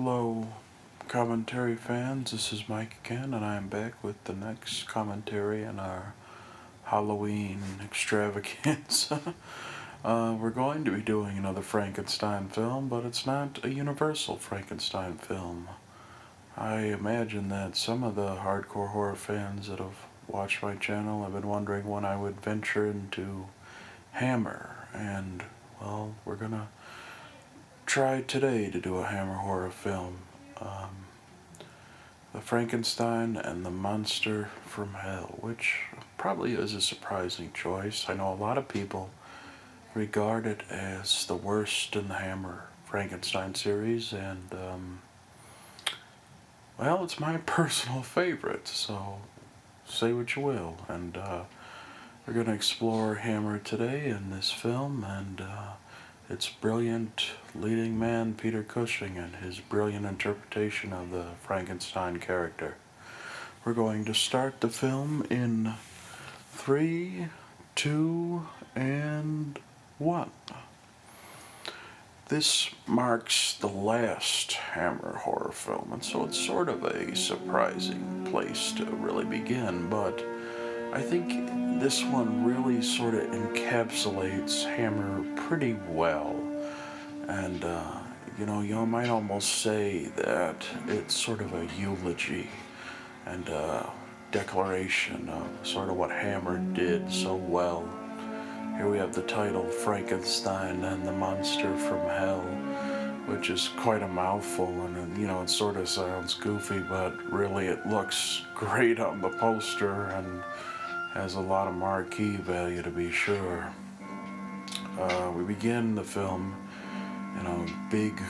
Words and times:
Hello, 0.00 0.46
commentary 1.08 1.74
fans. 1.74 2.30
This 2.30 2.52
is 2.52 2.68
Mike 2.68 2.98
again, 3.04 3.34
and 3.34 3.44
I 3.44 3.56
am 3.56 3.66
back 3.66 3.94
with 4.04 4.22
the 4.24 4.32
next 4.32 4.86
commentary 4.86 5.64
in 5.64 5.80
our 5.80 6.14
Halloween 6.84 7.60
extravaganza. 7.82 9.34
uh, 10.04 10.36
we're 10.38 10.50
going 10.50 10.84
to 10.84 10.92
be 10.92 11.00
doing 11.00 11.36
another 11.36 11.62
Frankenstein 11.62 12.46
film, 12.46 12.88
but 12.88 13.04
it's 13.04 13.26
not 13.26 13.64
a 13.64 13.74
universal 13.74 14.36
Frankenstein 14.36 15.14
film. 15.14 15.66
I 16.56 16.82
imagine 16.82 17.48
that 17.48 17.74
some 17.74 18.04
of 18.04 18.14
the 18.14 18.36
hardcore 18.36 18.90
horror 18.90 19.16
fans 19.16 19.66
that 19.66 19.80
have 19.80 20.06
watched 20.28 20.62
my 20.62 20.76
channel 20.76 21.24
have 21.24 21.32
been 21.32 21.48
wondering 21.48 21.88
when 21.88 22.04
I 22.04 22.14
would 22.14 22.40
venture 22.40 22.86
into 22.86 23.48
Hammer, 24.12 24.86
and 24.94 25.42
well, 25.80 26.14
we're 26.24 26.36
gonna 26.36 26.68
try 27.88 28.20
today 28.20 28.68
to 28.68 28.78
do 28.78 28.96
a 28.98 29.04
Hammer 29.04 29.36
horror 29.36 29.70
film. 29.70 30.18
Um, 30.60 31.06
the 32.34 32.40
Frankenstein 32.42 33.34
and 33.34 33.64
the 33.64 33.70
Monster 33.70 34.50
from 34.66 34.92
Hell, 34.92 35.38
which 35.40 35.84
probably 36.18 36.52
is 36.52 36.74
a 36.74 36.82
surprising 36.82 37.50
choice. 37.54 38.04
I 38.06 38.12
know 38.12 38.30
a 38.30 38.34
lot 38.34 38.58
of 38.58 38.68
people 38.68 39.08
regard 39.94 40.46
it 40.46 40.64
as 40.68 41.24
the 41.24 41.34
worst 41.34 41.96
in 41.96 42.08
the 42.08 42.16
Hammer 42.16 42.64
Frankenstein 42.84 43.54
series, 43.54 44.12
and 44.12 44.52
um, 44.52 45.00
well, 46.78 47.02
it's 47.02 47.18
my 47.18 47.36
personal 47.46 48.02
favorite, 48.02 48.68
so 48.68 49.22
say 49.86 50.12
what 50.12 50.36
you 50.36 50.42
will. 50.42 50.76
And 50.88 51.16
uh, 51.16 51.44
we're 52.26 52.34
going 52.34 52.46
to 52.46 52.52
explore 52.52 53.14
Hammer 53.14 53.58
today 53.58 54.10
in 54.10 54.28
this 54.28 54.52
film, 54.52 55.04
and 55.04 55.40
uh, 55.40 55.72
its 56.28 56.48
brilliant 56.48 57.30
leading 57.54 57.98
man, 57.98 58.34
Peter 58.34 58.62
Cushing, 58.62 59.18
and 59.18 59.36
his 59.36 59.60
brilliant 59.60 60.06
interpretation 60.06 60.92
of 60.92 61.10
the 61.10 61.26
Frankenstein 61.40 62.18
character. 62.18 62.76
We're 63.64 63.72
going 63.72 64.04
to 64.06 64.14
start 64.14 64.60
the 64.60 64.68
film 64.68 65.26
in 65.30 65.74
three, 66.52 67.26
two, 67.74 68.46
and 68.74 69.58
one. 69.98 70.30
This 72.28 72.70
marks 72.86 73.54
the 73.54 73.68
last 73.68 74.52
Hammer 74.52 75.16
horror 75.16 75.52
film, 75.52 75.90
and 75.92 76.04
so 76.04 76.24
it's 76.24 76.38
sort 76.38 76.68
of 76.68 76.84
a 76.84 77.16
surprising 77.16 78.26
place 78.30 78.72
to 78.72 78.84
really 78.84 79.24
begin, 79.24 79.88
but 79.88 80.22
I 80.92 81.00
think 81.00 81.80
this 81.80 82.04
one 82.04 82.44
really 82.44 82.82
sort 82.82 83.14
of 83.14 83.22
encapsulates 83.30 84.64
Hammer 84.64 85.24
pretty 85.36 85.76
well. 85.88 86.34
And, 87.28 87.64
uh, 87.64 87.98
you 88.38 88.46
know, 88.46 88.62
you 88.62 88.84
might 88.86 89.08
almost 89.08 89.62
say 89.62 90.06
that 90.16 90.66
it's 90.88 91.14
sort 91.14 91.40
of 91.40 91.54
a 91.54 91.68
eulogy 91.78 92.50
and 93.26 93.48
a 93.48 93.90
declaration 94.32 95.28
of 95.28 95.46
sort 95.62 95.88
of 95.88 95.96
what 95.96 96.10
Hammer 96.10 96.58
did 96.74 97.10
so 97.12 97.36
well 97.36 97.88
here 98.78 98.88
we 98.88 98.98
have 98.98 99.12
the 99.12 99.22
title 99.22 99.64
Frankenstein 99.64 100.84
and 100.84 101.04
the 101.04 101.10
Monster 101.10 101.76
from 101.78 101.98
Hell, 102.08 102.42
which 103.26 103.50
is 103.50 103.70
quite 103.76 104.04
a 104.04 104.06
mouthful, 104.06 104.68
and 104.68 105.18
you 105.18 105.26
know, 105.26 105.42
it 105.42 105.50
sort 105.50 105.76
of 105.76 105.88
sounds 105.88 106.34
goofy, 106.34 106.78
but 106.78 107.12
really 107.32 107.66
it 107.66 107.84
looks 107.88 108.42
great 108.54 109.00
on 109.00 109.20
the 109.20 109.30
poster 109.30 110.04
and 110.10 110.44
has 111.12 111.34
a 111.34 111.40
lot 111.40 111.66
of 111.66 111.74
marquee 111.74 112.36
value 112.36 112.80
to 112.80 112.90
be 112.90 113.10
sure. 113.10 113.68
Uh, 114.96 115.32
we 115.36 115.42
begin 115.42 115.96
the 115.96 116.04
film 116.04 116.54
in 117.40 117.46
a 117.46 117.66
big, 117.90 118.20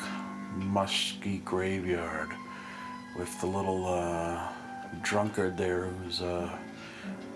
musky 0.56 1.38
graveyard 1.38 2.30
with 3.16 3.40
the 3.40 3.46
little 3.46 3.86
uh, 3.86 4.48
drunkard 5.02 5.56
there 5.56 5.86
who's 5.86 6.20
uh, 6.20 6.50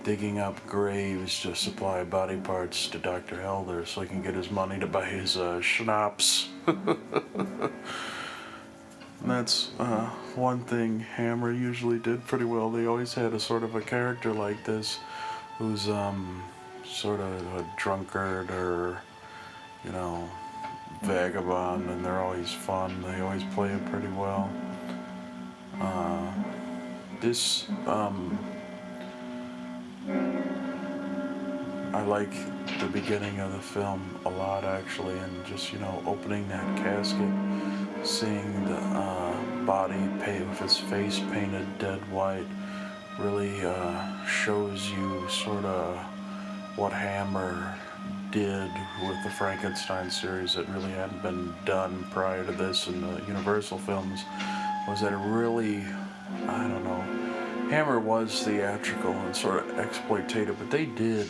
digging 0.05 0.39
up 0.39 0.65
graves 0.67 1.41
to 1.43 1.55
supply 1.55 2.03
body 2.05 2.37
parts 2.37 2.89
to 2.89 2.99
Dr. 2.99 3.41
Helder 3.41 3.87
so 3.87 4.01
he 4.01 4.09
can 4.09 4.23
get 4.23 4.35
his 4.35 4.51
money 4.51 4.79
to 4.81 4.87
buy 4.87 5.05
his 5.05 5.37
uh, 5.37 5.61
schnapps. 5.61 6.49
that's 9.25 9.71
uh, 9.79 10.07
one 10.35 10.61
thing 10.65 10.99
Hammer 11.01 11.53
usually 11.53 11.99
did 11.99 12.27
pretty 12.27 12.45
well. 12.45 12.71
They 12.71 12.87
always 12.87 13.15
had 13.15 13.33
a 13.33 13.41
sort 13.41 13.63
of 13.63 13.75
a 13.77 13.81
character 13.81 14.33
like 14.33 14.65
this 14.65 14.99
who's 15.59 15.89
um, 15.89 16.43
sort 16.85 17.21
of 17.21 17.55
a 17.55 17.67
drunkard 17.77 18.51
or, 18.51 19.01
you 19.85 19.93
know, 19.93 20.29
vagabond, 21.03 21.89
and 21.91 22.05
they're 22.05 22.21
always 22.21 22.53
fun. 22.53 23.03
They 23.03 23.21
always 23.21 23.45
play 23.55 23.71
it 23.71 23.85
pretty 23.87 24.09
well. 24.09 24.51
Uh, 25.81 26.33
this 27.21 27.69
um, 27.87 28.39
I 31.95 32.03
like 32.03 32.33
the 32.81 32.87
beginning 32.87 33.39
of 33.41 33.53
the 33.53 33.59
film 33.61 34.19
a 34.25 34.31
lot 34.31 34.65
actually, 34.65 35.19
and 35.19 35.45
just 35.47 35.73
you 35.73 35.79
know 35.79 36.03
opening 36.07 36.49
that 36.49 36.77
casket, 36.79 37.33
seeing 38.03 38.65
the 38.65 38.77
uh, 38.77 39.65
body 39.65 40.09
paint 40.21 40.49
with 40.49 40.59
his 40.59 40.79
face 40.79 41.19
painted 41.31 41.67
dead 41.79 42.01
white, 42.11 42.47
really 43.19 43.65
uh, 43.65 44.25
shows 44.25 44.91
you 44.91 45.29
sort 45.29 45.65
of 45.65 45.97
what 46.77 46.93
Hammer 46.93 47.77
did 48.33 48.71
with 49.07 49.23
the 49.23 49.31
Frankenstein 49.31 50.11
series 50.11 50.55
that 50.55 50.69
really 50.71 50.91
hadn't 50.91 51.23
been 51.23 51.55
done 51.65 52.05
prior 52.11 52.45
to 52.45 52.53
this 52.53 52.89
in 52.89 53.01
the 53.01 53.23
Universal 53.27 53.79
films. 53.79 54.25
Was 54.89 55.03
that 55.03 55.13
it 55.13 55.17
really, 55.17 55.85
I 56.49 56.67
don't 56.67 56.83
know 56.83 57.23
Hammer 57.73 57.99
was 57.99 58.43
theatrical 58.43 59.13
and 59.13 59.35
sort 59.35 59.67
of 59.67 59.77
exploitative, 59.77 60.59
but 60.59 60.71
they 60.71 60.85
did 60.85 61.27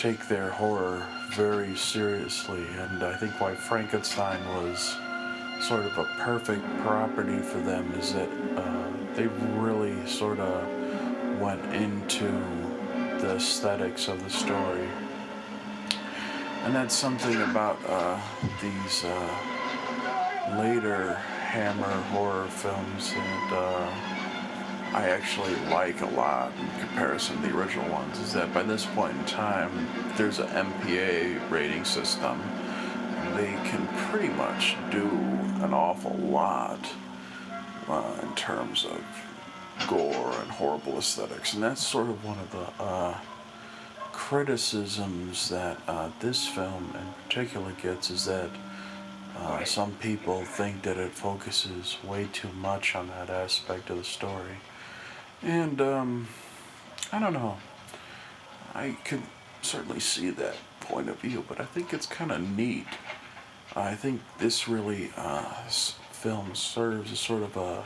take 0.00 0.26
their 0.26 0.50
horror 0.50 1.06
very 1.32 1.76
seriously, 1.76 2.66
and 2.76 3.04
I 3.04 3.16
think 3.16 3.40
why 3.40 3.54
Frankenstein 3.54 4.44
was 4.46 4.96
sort 5.60 5.86
of 5.86 5.96
a 5.96 6.06
perfect 6.18 6.64
property 6.78 7.38
for 7.38 7.58
them 7.58 7.88
is 7.92 8.12
that 8.14 8.28
uh, 8.56 9.14
they 9.14 9.28
really 9.60 9.94
sort 10.08 10.40
of 10.40 11.40
went 11.40 11.64
into 11.72 12.26
the 13.20 13.36
aesthetics 13.36 14.08
of 14.08 14.24
the 14.24 14.30
story. 14.30 14.88
And 16.64 16.74
that's 16.74 16.94
something 16.94 17.42
about 17.42 17.78
uh, 17.86 18.18
these 18.62 19.04
uh, 19.04 20.56
later 20.58 21.12
Hammer 21.12 21.92
horror 22.10 22.48
films 22.48 23.12
that 23.12 23.52
uh, 23.52 24.94
I 24.94 25.10
actually 25.10 25.54
like 25.68 26.00
a 26.00 26.06
lot 26.06 26.52
in 26.58 26.66
comparison 26.80 27.36
to 27.36 27.42
the 27.48 27.54
original 27.54 27.86
ones 27.90 28.18
is 28.18 28.32
that 28.32 28.54
by 28.54 28.62
this 28.62 28.86
point 28.86 29.14
in 29.14 29.24
time, 29.26 29.88
there's 30.16 30.38
an 30.38 30.48
MPA 30.48 31.50
rating 31.50 31.84
system. 31.84 32.40
And 32.40 33.36
they 33.38 33.52
can 33.68 33.86
pretty 34.08 34.32
much 34.32 34.76
do 34.90 35.04
an 35.62 35.74
awful 35.74 36.16
lot 36.16 36.80
uh, 37.88 38.20
in 38.22 38.34
terms 38.36 38.86
of 38.86 39.04
gore 39.86 40.32
and 40.40 40.50
horrible 40.50 40.96
aesthetics. 40.96 41.52
And 41.52 41.62
that's 41.62 41.86
sort 41.86 42.08
of 42.08 42.24
one 42.24 42.38
of 42.38 42.50
the 42.52 42.82
uh, 42.82 43.18
criticisms 44.14 45.48
that 45.48 45.76
uh, 45.88 46.08
this 46.20 46.46
film 46.46 46.94
in 46.94 47.24
particular 47.24 47.72
gets 47.82 48.10
is 48.10 48.24
that 48.24 48.48
uh, 49.36 49.64
some 49.64 49.92
people 49.94 50.44
think 50.44 50.82
that 50.82 50.96
it 50.96 51.10
focuses 51.10 51.98
way 52.04 52.28
too 52.32 52.48
much 52.60 52.94
on 52.94 53.08
that 53.08 53.28
aspect 53.28 53.90
of 53.90 53.98
the 53.98 54.04
story. 54.04 54.56
And, 55.42 55.80
um, 55.80 56.28
I 57.12 57.18
don't 57.18 57.32
know. 57.32 57.56
I 58.74 58.96
could 59.04 59.22
certainly 59.62 60.00
see 60.00 60.30
that 60.30 60.54
point 60.80 61.08
of 61.08 61.18
view, 61.18 61.44
but 61.48 61.60
I 61.60 61.64
think 61.64 61.92
it's 61.92 62.06
kind 62.06 62.30
of 62.30 62.40
neat. 62.56 62.86
I 63.74 63.96
think 63.96 64.20
this 64.38 64.68
really, 64.68 65.10
uh, 65.16 65.42
film 65.68 66.54
serves 66.54 67.10
as 67.12 67.18
sort 67.18 67.42
of 67.42 67.56
a 67.56 67.84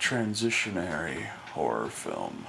transitionary 0.00 1.28
horror 1.52 1.88
film 1.88 2.44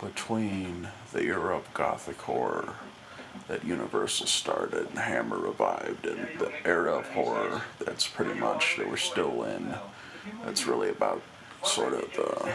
between 0.00 0.88
the 1.12 1.22
era 1.22 1.56
of 1.56 1.74
gothic 1.74 2.20
horror 2.22 2.74
that 3.48 3.64
Universal 3.64 4.26
started 4.26 4.88
and 4.88 4.98
Hammer 4.98 5.38
revived 5.38 6.06
and 6.06 6.28
the 6.38 6.52
era 6.66 6.98
of 6.98 7.08
horror 7.10 7.62
that's 7.84 8.06
pretty 8.06 8.38
much 8.38 8.76
that 8.76 8.88
we're 8.88 8.96
still 8.96 9.44
in. 9.44 9.74
That's 10.44 10.66
really 10.66 10.90
about 10.90 11.22
sort 11.64 11.94
of 11.94 12.12
the 12.12 12.52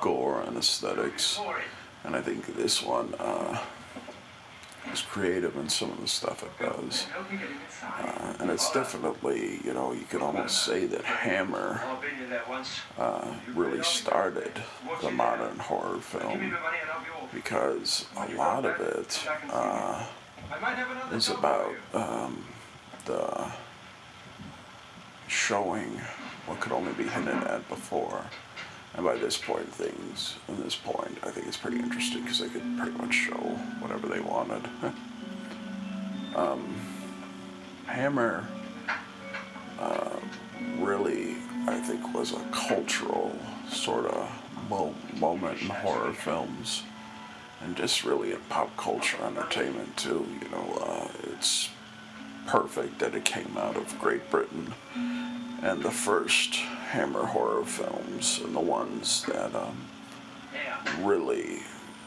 gore 0.00 0.42
and 0.42 0.56
aesthetics. 0.56 1.40
And 2.04 2.16
I 2.16 2.20
think 2.20 2.56
this 2.56 2.82
one 2.82 3.14
uh, 3.18 3.58
is 4.90 5.02
creative 5.02 5.56
in 5.56 5.68
some 5.68 5.90
of 5.90 6.00
the 6.00 6.08
stuff 6.08 6.42
it 6.42 6.58
does. 6.58 7.06
Uh, 7.82 8.34
and 8.40 8.50
it's 8.50 8.70
definitely, 8.72 9.60
you 9.64 9.72
know, 9.72 9.92
you 9.92 10.04
could 10.08 10.22
almost 10.22 10.64
say 10.64 10.86
that 10.86 11.04
Hammer 11.04 11.80
uh, 12.98 13.34
really 13.54 13.82
started 13.82 14.52
the 15.00 15.10
modern 15.10 15.58
horror 15.58 15.98
film 15.98 16.54
because 17.32 18.06
a 18.16 18.34
lot 18.34 18.64
of 18.64 18.80
it 18.80 19.26
uh, 19.50 20.06
is 21.12 21.28
about 21.28 21.74
um, 21.94 22.44
the 23.04 23.50
showing 25.28 26.00
what 26.46 26.60
could 26.60 26.72
only 26.72 26.92
be 26.92 27.04
hinted 27.04 27.42
at 27.44 27.66
before. 27.68 28.24
And 28.94 29.04
by 29.04 29.16
this 29.16 29.38
point, 29.38 29.72
things, 29.72 30.36
at 30.48 30.62
this 30.62 30.76
point, 30.76 31.16
I 31.22 31.30
think 31.30 31.46
it's 31.46 31.56
pretty 31.56 31.78
interesting 31.78 32.22
because 32.22 32.40
they 32.40 32.48
could 32.48 32.62
pretty 32.76 32.96
much 32.98 33.14
show 33.14 33.58
whatever 33.80 34.06
they 34.06 34.20
wanted. 34.20 34.68
um, 36.36 36.74
Hammer 37.86 38.46
uh, 39.78 40.20
really, 40.78 41.36
I 41.66 41.78
think, 41.80 42.14
was 42.14 42.32
a 42.32 42.40
cultural 42.52 43.34
sort 43.70 44.06
of 44.06 44.30
mo- 44.68 44.94
moment 45.18 45.62
in 45.62 45.68
horror 45.68 46.12
films 46.12 46.82
and 47.62 47.76
just 47.76 48.04
really 48.04 48.32
in 48.32 48.38
pop 48.48 48.76
culture 48.76 49.22
entertainment 49.24 49.96
too. 49.96 50.26
You 50.42 50.48
know, 50.50 50.78
uh, 50.82 51.08
it's 51.32 51.70
perfect 52.46 52.98
that 52.98 53.14
it 53.14 53.24
came 53.24 53.56
out 53.56 53.76
of 53.76 53.98
Great 54.00 54.30
Britain 54.30 54.74
and 55.62 55.82
the 55.82 55.90
first 55.90 56.60
Hammer 56.92 57.24
horror 57.24 57.64
films 57.64 58.38
and 58.44 58.54
the 58.54 58.60
ones 58.60 59.24
that 59.24 59.54
um, 59.54 59.76
really 61.00 61.60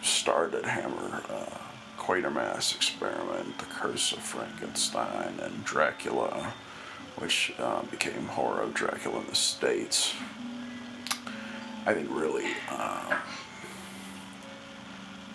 started 0.03 0.63
Hammer. 0.63 1.23
Uh, 1.27 1.57
Quatermass 1.97 2.75
Experiment, 2.75 3.57
The 3.57 3.65
Curse 3.65 4.11
of 4.11 4.19
Frankenstein, 4.19 5.39
and 5.41 5.65
Dracula, 5.65 6.53
which 7.17 7.51
uh, 7.57 7.81
became 7.89 8.27
Horror 8.27 8.61
of 8.61 8.75
Dracula 8.75 9.21
in 9.21 9.25
the 9.25 9.33
States. 9.33 10.13
I 11.87 11.95
think 11.95 12.07
really 12.11 12.51
uh, 12.69 13.17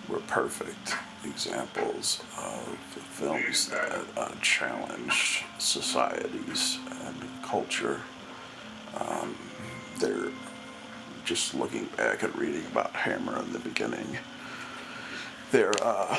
were 0.09 0.21
perfect 0.29 0.95
examples 1.25 2.23
of 2.39 2.79
films 3.19 3.69
that 3.71 4.05
uh, 4.17 4.31
challenged 4.41 5.43
societies 5.59 6.79
and 7.05 7.17
culture. 7.43 8.01
Um, 8.99 9.37
they're 9.99 10.31
just 11.25 11.55
looking 11.55 11.85
back 11.97 12.23
and 12.23 12.37
reading 12.37 12.65
about 12.67 12.93
Hammer 12.93 13.39
in 13.41 13.53
the 13.53 13.59
beginning. 13.59 14.19
They're 15.53 15.75
uh, 15.83 16.19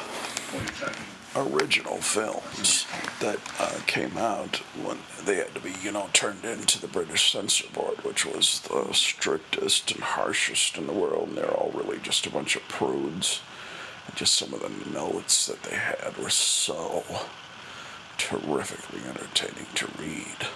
original 1.35 1.97
films 1.97 2.85
that 3.19 3.39
uh, 3.59 3.79
came 3.87 4.17
out 4.17 4.57
when 4.83 4.97
they 5.25 5.35
had 5.35 5.53
to 5.55 5.61
be, 5.61 5.73
you 5.81 5.91
know, 5.91 6.09
turned 6.13 6.43
into 6.43 6.79
the 6.79 6.87
British 6.87 7.31
Censor 7.31 7.67
Board, 7.73 8.03
which 8.03 8.25
was 8.25 8.59
the 8.61 8.93
strictest 8.93 9.91
and 9.91 10.03
harshest 10.03 10.77
in 10.77 10.87
the 10.87 10.93
world, 10.93 11.29
and 11.29 11.37
they're 11.37 11.51
all 11.51 11.71
really 11.73 11.99
just 11.99 12.25
a 12.25 12.29
bunch 12.29 12.55
of 12.55 12.67
prudes. 12.67 13.41
And 14.07 14.15
just 14.15 14.33
some 14.33 14.53
of 14.53 14.61
the 14.61 14.89
notes 14.91 15.47
that 15.47 15.63
they 15.63 15.75
had 15.75 16.17
were 16.17 16.29
so 16.29 17.03
terrifically 18.17 19.01
entertaining 19.07 19.67
to 19.75 19.87
read. 19.99 20.47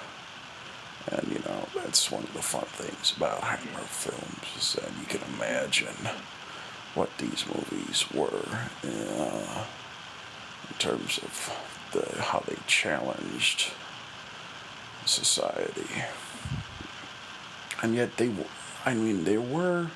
And, 1.12 1.28
you 1.32 1.40
know, 1.40 1.68
that's 1.96 2.12
one 2.12 2.24
of 2.24 2.34
the 2.34 2.42
fun 2.42 2.66
things 2.66 3.14
about 3.16 3.42
Hammer 3.42 3.86
films 3.86 4.44
is 4.58 4.74
that 4.74 4.92
you 5.00 5.06
can 5.06 5.22
imagine 5.36 5.96
what 6.94 7.10
these 7.20 7.46
movies 7.48 8.04
were. 8.14 8.68
Uh, 8.84 9.64
in 10.68 10.76
terms 10.78 11.20
of 11.20 11.56
the 11.94 12.22
how 12.22 12.40
they 12.40 12.58
challenged 12.68 13.72
society. 15.06 16.04
And 17.82 17.96
yet 17.96 18.18
they, 18.18 18.30
I 18.86 18.94
mean, 18.94 19.24
they 19.24 19.38
were. 19.38 19.88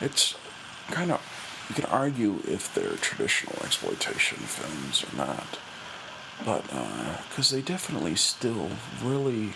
It's 0.00 0.34
kind 0.90 1.12
of 1.12 1.22
you 1.68 1.76
can 1.76 1.84
argue 1.84 2.40
if 2.48 2.74
they're 2.74 2.96
traditional 2.96 3.54
exploitation 3.62 4.38
films 4.38 5.04
or 5.04 5.16
not, 5.16 5.60
but 6.44 6.64
because 7.28 7.52
uh, 7.52 7.56
they 7.56 7.62
definitely 7.62 8.16
still 8.16 8.70
really. 9.00 9.52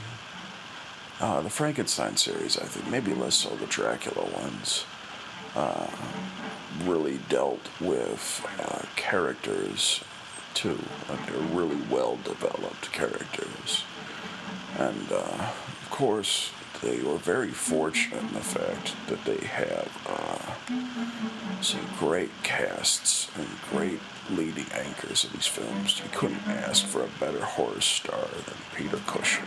Uh, 1.20 1.40
the 1.42 1.50
Frankenstein 1.50 2.16
series, 2.16 2.58
I 2.58 2.64
think, 2.64 2.90
maybe 2.90 3.14
less 3.14 3.36
so 3.36 3.50
the 3.50 3.66
Dracula 3.66 4.28
ones, 4.32 4.84
uh, 5.54 5.86
really 6.82 7.18
dealt 7.28 7.68
with 7.80 8.44
uh, 8.58 8.82
characters 8.96 10.02
too. 10.54 10.78
And 11.08 11.18
they're 11.26 11.56
really 11.56 11.80
well 11.88 12.18
developed 12.24 12.90
characters. 12.92 13.84
And 14.76 15.12
uh, 15.12 15.50
of 15.82 15.88
course, 15.90 16.50
they 16.82 17.00
were 17.00 17.16
very 17.16 17.50
fortunate 17.50 18.20
in 18.20 18.34
the 18.34 18.40
fact 18.40 18.94
that 19.06 19.24
they 19.24 19.46
have 19.46 19.88
uh, 20.06 21.62
some 21.62 21.80
great 21.98 22.30
casts 22.42 23.30
and 23.36 23.46
great 23.70 24.00
leading 24.30 24.66
anchors 24.72 25.24
in 25.24 25.30
these 25.32 25.46
films. 25.46 26.00
You 26.00 26.10
couldn't 26.12 26.46
ask 26.48 26.84
for 26.84 27.02
a 27.02 27.08
better 27.20 27.44
horror 27.44 27.80
star 27.80 28.26
than 28.46 28.56
Peter 28.74 28.98
Cushing 29.06 29.44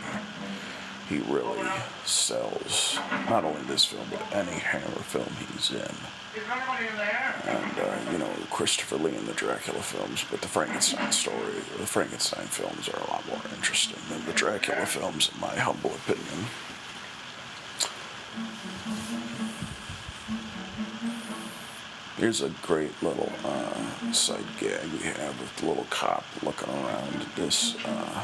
he 1.09 1.19
really 1.19 1.67
sells 2.05 2.99
not 3.29 3.43
only 3.43 3.61
this 3.63 3.85
film 3.85 4.05
but 4.11 4.21
any 4.35 4.51
Hammer 4.51 5.01
film 5.03 5.29
he's 5.53 5.71
in. 5.71 5.95
And 7.45 7.79
uh, 7.79 8.11
you 8.11 8.17
know 8.17 8.29
Christopher 8.51 8.97
Lee 8.97 9.15
in 9.15 9.25
the 9.25 9.33
Dracula 9.33 9.81
films, 9.81 10.25
but 10.29 10.41
the 10.41 10.47
Frankenstein 10.47 11.11
story, 11.11 11.53
the 11.77 11.87
Frankenstein 11.87 12.45
films 12.47 12.89
are 12.89 12.99
a 12.99 13.09
lot 13.09 13.27
more 13.27 13.41
interesting 13.55 13.99
than 14.09 14.25
the 14.25 14.33
Dracula 14.33 14.85
films, 14.85 15.31
in 15.33 15.41
my 15.41 15.55
humble 15.55 15.91
opinion. 15.91 16.45
Here's 22.17 22.41
a 22.41 22.49
great 22.63 22.91
little 23.03 23.31
uh, 23.45 24.11
side 24.11 24.43
gag 24.59 24.91
we 24.91 25.05
have 25.05 25.39
with 25.39 25.55
the 25.57 25.67
little 25.67 25.85
cop 25.91 26.25
looking 26.43 26.69
around 26.69 27.25
this. 27.35 27.75
Uh, 27.85 28.23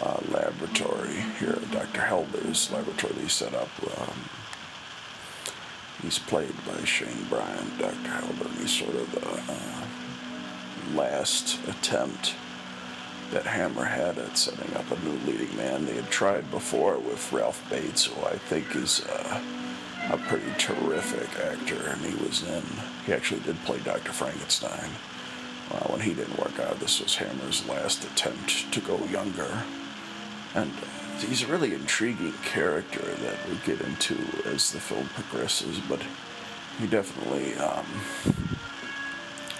uh, 0.00 0.20
laboratory 0.30 1.14
here, 1.38 1.58
Dr. 1.70 2.00
Helder's 2.00 2.70
laboratory 2.70 3.14
he 3.14 3.28
set 3.28 3.54
up. 3.54 3.68
Um, 3.98 4.16
he's 6.02 6.18
played 6.18 6.54
by 6.66 6.84
Shane 6.84 7.24
Bryant, 7.28 7.78
Dr. 7.78 8.08
Helder, 8.08 8.48
he's 8.60 8.70
sort 8.70 8.94
of 8.94 9.10
the 9.12 9.52
uh, 9.52 10.96
last 10.96 11.58
attempt 11.68 12.34
that 13.30 13.46
Hammer 13.46 13.84
had 13.84 14.18
at 14.18 14.36
setting 14.36 14.74
up 14.76 14.90
a 14.90 15.00
new 15.00 15.18
leading 15.26 15.56
man. 15.56 15.86
They 15.86 15.94
had 15.94 16.10
tried 16.10 16.50
before 16.50 16.98
with 16.98 17.32
Ralph 17.32 17.64
Bates, 17.70 18.04
who 18.04 18.24
I 18.24 18.36
think 18.36 18.76
is 18.76 19.04
uh, 19.06 19.42
a 20.10 20.18
pretty 20.18 20.52
terrific 20.58 21.28
actor, 21.40 21.88
and 21.88 22.00
he 22.02 22.14
was 22.22 22.42
in, 22.46 22.62
he 23.06 23.12
actually 23.12 23.40
did 23.40 23.56
play 23.64 23.78
Dr. 23.80 24.12
Frankenstein. 24.12 24.90
Uh, 25.70 25.88
when 25.88 26.00
he 26.00 26.14
didn't 26.14 26.38
work 26.38 26.58
out, 26.60 26.78
this 26.80 27.00
was 27.00 27.16
Hammer's 27.16 27.66
last 27.68 28.04
attempt 28.04 28.72
to 28.72 28.80
go 28.80 29.02
younger. 29.06 29.62
And 30.54 30.70
he's 31.18 31.42
a 31.42 31.46
really 31.46 31.74
intriguing 31.74 32.34
character 32.44 33.00
that 33.02 33.36
we'll 33.46 33.58
get 33.64 33.80
into 33.80 34.16
as 34.44 34.72
the 34.72 34.80
film 34.80 35.08
progresses, 35.14 35.80
but 35.88 36.00
he 36.78 36.86
definitely, 36.86 37.54
um, 37.54 37.86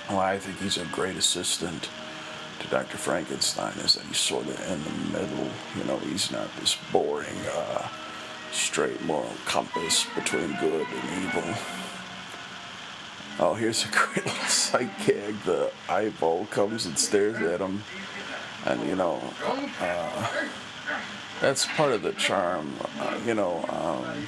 well, 0.08 0.18
I 0.18 0.38
think 0.38 0.58
he's 0.58 0.78
a 0.78 0.84
great 0.86 1.16
assistant 1.16 1.88
to 2.60 2.68
Dr. 2.68 2.96
Frankenstein, 2.96 3.72
is 3.78 3.94
that 3.94 4.04
he's 4.04 4.18
sort 4.18 4.46
of 4.46 4.60
in 4.70 4.82
the 4.84 5.18
middle. 5.18 5.50
You 5.76 5.84
know, 5.84 5.98
he's 5.98 6.30
not 6.30 6.48
this 6.60 6.76
boring, 6.92 7.36
uh, 7.52 7.88
straight 8.52 9.02
moral 9.02 9.32
compass 9.46 10.06
between 10.14 10.56
good 10.60 10.86
and 10.86 11.24
evil. 11.24 11.54
Oh, 13.40 13.54
here's 13.54 13.84
a 13.84 13.88
great 13.92 14.24
little 14.24 14.46
sight 14.46 14.90
gag. 15.04 15.34
The 15.44 15.72
eyeball 15.88 16.46
comes 16.46 16.86
and 16.86 16.96
stares 16.96 17.36
at 17.36 17.60
him. 17.60 17.82
And, 18.64 18.86
you 18.88 18.94
know, 18.94 19.20
uh, 19.80 20.28
that's 21.40 21.66
part 21.66 21.92
of 21.92 22.02
the 22.02 22.12
charm. 22.12 22.74
Uh, 22.98 23.18
you 23.26 23.34
know, 23.34 23.64
um, 23.68 24.26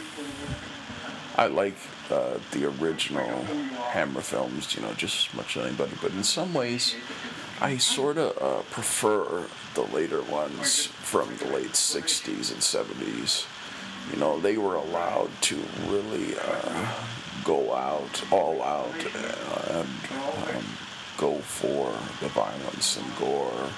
I 1.37 1.47
like 1.47 1.77
uh, 2.11 2.39
the 2.51 2.67
original 2.67 3.45
Hammer 3.91 4.21
films, 4.21 4.75
you 4.75 4.83
know, 4.83 4.93
just 4.95 5.29
as 5.29 5.35
much 5.35 5.57
as 5.57 5.67
anybody. 5.67 5.93
But 6.03 6.13
in 6.13 6.25
some 6.25 6.53
ways, 6.53 6.97
I 7.61 7.77
sort 7.77 8.19
of 8.19 8.37
uh, 8.43 8.63
prefer 8.71 9.47
the 9.75 9.83
later 9.83 10.23
ones 10.23 10.87
from 10.87 11.35
the 11.37 11.47
late 11.47 11.73
60s 11.73 12.51
and 12.51 12.61
70s. 12.61 13.47
You 14.13 14.19
know, 14.19 14.39
they 14.41 14.57
were 14.57 14.75
allowed 14.75 15.31
to 15.43 15.63
really 15.89 16.35
uh, 16.39 16.87
go 17.47 17.75
out, 17.75 18.23
all 18.33 18.61
out, 18.63 19.05
and 19.71 19.89
um, 19.89 20.65
go 21.17 21.37
for 21.39 21.91
the 22.21 22.29
violence 22.29 22.97
and 22.99 23.17
gore 23.17 23.71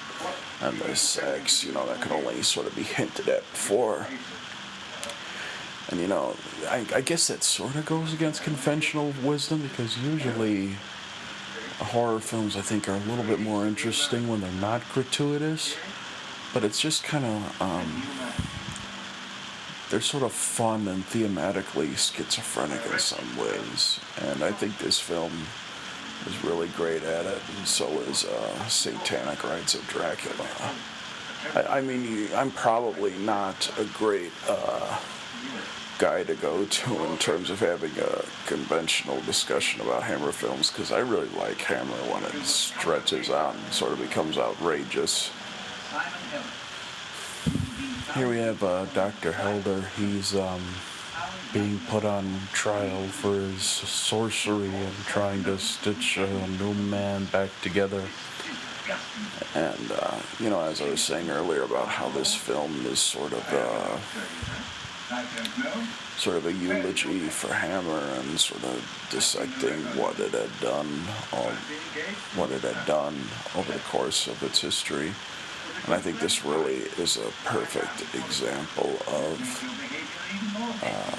and 0.61 0.77
the 0.79 0.95
sex, 0.95 1.63
you 1.63 1.71
know, 1.71 1.85
that 1.85 2.01
could 2.01 2.11
only 2.11 2.41
sort 2.41 2.67
of 2.67 2.75
be 2.75 2.83
hinted 2.83 3.29
at 3.29 3.41
before. 3.51 4.07
And 5.89 5.99
you 5.99 6.07
know, 6.07 6.35
I, 6.67 6.85
I 6.93 7.01
guess 7.01 7.27
that 7.27 7.43
sort 7.43 7.75
of 7.75 7.85
goes 7.85 8.13
against 8.13 8.43
conventional 8.43 9.13
wisdom 9.23 9.61
because 9.61 9.97
usually 9.97 10.75
horror 11.79 12.19
films, 12.19 12.55
I 12.55 12.61
think, 12.61 12.89
are 12.89 12.95
a 12.95 12.99
little 12.99 13.23
bit 13.23 13.39
more 13.39 13.65
interesting 13.65 14.27
when 14.27 14.41
they're 14.41 14.51
not 14.51 14.81
gratuitous. 14.93 15.75
But 16.53 16.63
it's 16.63 16.79
just 16.79 17.03
kind 17.03 17.25
of, 17.25 17.61
um, 17.61 18.03
they're 19.89 20.01
sort 20.01 20.23
of 20.23 20.31
fun 20.31 20.87
and 20.87 21.03
thematically 21.03 21.97
schizophrenic 21.97 22.85
in 22.91 22.99
some 22.99 23.37
ways. 23.37 23.99
And 24.21 24.43
I 24.43 24.51
think 24.51 24.77
this 24.77 24.99
film 24.99 25.31
is 26.25 26.43
really 26.43 26.67
great 26.69 27.03
at 27.03 27.25
it, 27.25 27.41
and 27.57 27.67
so 27.67 27.87
is 28.01 28.25
uh, 28.25 28.67
Satanic 28.67 29.43
Rites 29.43 29.75
of 29.75 29.87
Dracula. 29.87 30.47
I, 31.55 31.77
I 31.79 31.81
mean, 31.81 32.27
I'm 32.35 32.51
probably 32.51 33.17
not 33.19 33.71
a 33.79 33.85
great 33.85 34.31
uh, 34.47 34.99
guy 35.97 36.23
to 36.23 36.35
go 36.35 36.65
to 36.65 37.05
in 37.05 37.17
terms 37.17 37.49
of 37.49 37.59
having 37.59 37.91
a 37.99 38.23
conventional 38.45 39.21
discussion 39.21 39.81
about 39.81 40.03
Hammer 40.03 40.31
films 40.31 40.69
because 40.69 40.91
I 40.91 40.99
really 40.99 41.29
like 41.29 41.59
Hammer 41.61 41.95
when 42.11 42.23
it 42.23 42.45
stretches 42.45 43.29
out 43.29 43.55
and 43.55 43.73
sort 43.73 43.93
of 43.93 43.99
becomes 43.99 44.37
outrageous. 44.37 45.31
Here 48.15 48.27
we 48.27 48.37
have 48.37 48.63
uh, 48.63 48.85
Dr. 48.85 49.31
Helder. 49.31 49.81
He's 49.95 50.35
um, 50.35 50.61
being 51.53 51.79
put 51.89 52.03
on 52.03 52.39
trial 52.53 53.03
for 53.07 53.33
his 53.33 53.61
sorcery 53.61 54.67
and 54.67 54.95
trying 55.05 55.43
to 55.43 55.59
stitch 55.59 56.17
a 56.17 56.47
new 56.57 56.73
man 56.73 57.25
back 57.25 57.49
together. 57.61 58.03
And, 59.53 59.91
uh, 59.91 60.19
you 60.39 60.49
know, 60.49 60.61
as 60.61 60.81
I 60.81 60.89
was 60.89 61.01
saying 61.01 61.29
earlier 61.29 61.61
about 61.63 61.87
how 61.87 62.09
this 62.09 62.33
film 62.33 62.83
is 62.87 62.99
sort 62.99 63.31
of, 63.31 63.45
uh, 63.53 63.99
sort 66.17 66.37
of 66.37 66.47
a 66.47 66.53
eulogy 66.53 67.19
for 67.29 67.53
Hammer 67.53 67.99
and 68.19 68.39
sort 68.39 68.63
of 68.63 69.07
dissecting 69.11 69.81
what 69.99 70.19
it 70.19 70.31
had 70.31 70.49
done, 70.59 71.03
or 71.31 71.51
what 72.35 72.49
it 72.49 72.61
had 72.61 72.87
done 72.87 73.15
over 73.55 73.71
the 73.71 73.79
course 73.79 74.27
of 74.27 74.41
its 74.41 74.61
history. 74.61 75.13
And 75.89 75.97
I 75.97 76.01
think 76.01 76.19
this 76.19 76.45
really 76.45 76.85
is 77.01 77.17
a 77.17 77.31
perfect 77.45 78.13
example 78.13 78.91
of, 79.07 79.41
uh, 80.83 81.17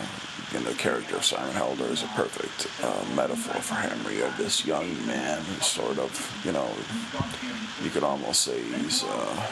you 0.53 0.63
know, 0.65 0.71
the 0.71 0.79
character 0.79 1.17
of 1.17 1.25
Simon 1.25 1.53
Helder 1.55 1.87
is 1.87 2.05
a 2.05 2.07
perfect 2.15 2.71
uh, 2.81 3.05
metaphor 3.17 3.61
for 3.63 3.75
Henry. 3.75 4.19
Have 4.19 4.39
this 4.39 4.65
young 4.65 4.87
man 5.09 5.43
who's 5.43 5.67
sort 5.67 5.99
of, 5.99 6.15
you 6.45 6.53
know, 6.53 6.71
you 7.83 7.91
could 7.91 8.05
almost 8.05 8.43
say 8.43 8.63
he's 8.63 9.03
uh, 9.03 9.47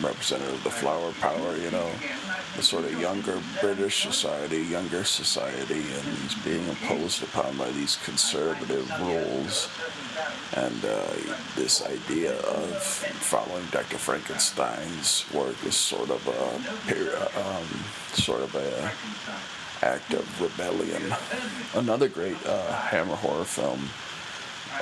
representative 0.00 0.54
of 0.54 0.62
the 0.62 0.70
flower 0.70 1.10
power, 1.18 1.56
you 1.56 1.72
know, 1.72 1.90
the 2.54 2.62
sort 2.62 2.84
of 2.84 3.00
younger 3.00 3.42
British 3.60 4.04
society, 4.04 4.58
younger 4.62 5.02
society, 5.02 5.82
and 5.82 6.18
he's 6.18 6.36
being 6.44 6.64
imposed 6.68 7.20
upon 7.24 7.56
by 7.56 7.68
these 7.72 7.96
conservative 8.04 8.88
rules. 9.00 9.68
And 10.54 10.84
uh, 10.84 11.12
this 11.56 11.84
idea 11.86 12.38
of 12.40 12.82
following 12.82 13.64
Dr. 13.70 13.98
Frankenstein's 13.98 15.24
work 15.32 15.56
is 15.64 15.76
sort 15.76 16.10
of 16.10 16.26
a 16.26 16.54
um, 17.40 17.66
sort 18.12 18.42
of 18.42 18.54
a 18.54 18.92
act 19.84 20.12
of 20.14 20.40
rebellion. 20.40 21.02
Another 21.74 22.08
great 22.08 22.36
uh, 22.46 22.72
Hammer 22.72 23.16
horror 23.16 23.44
film 23.44 23.80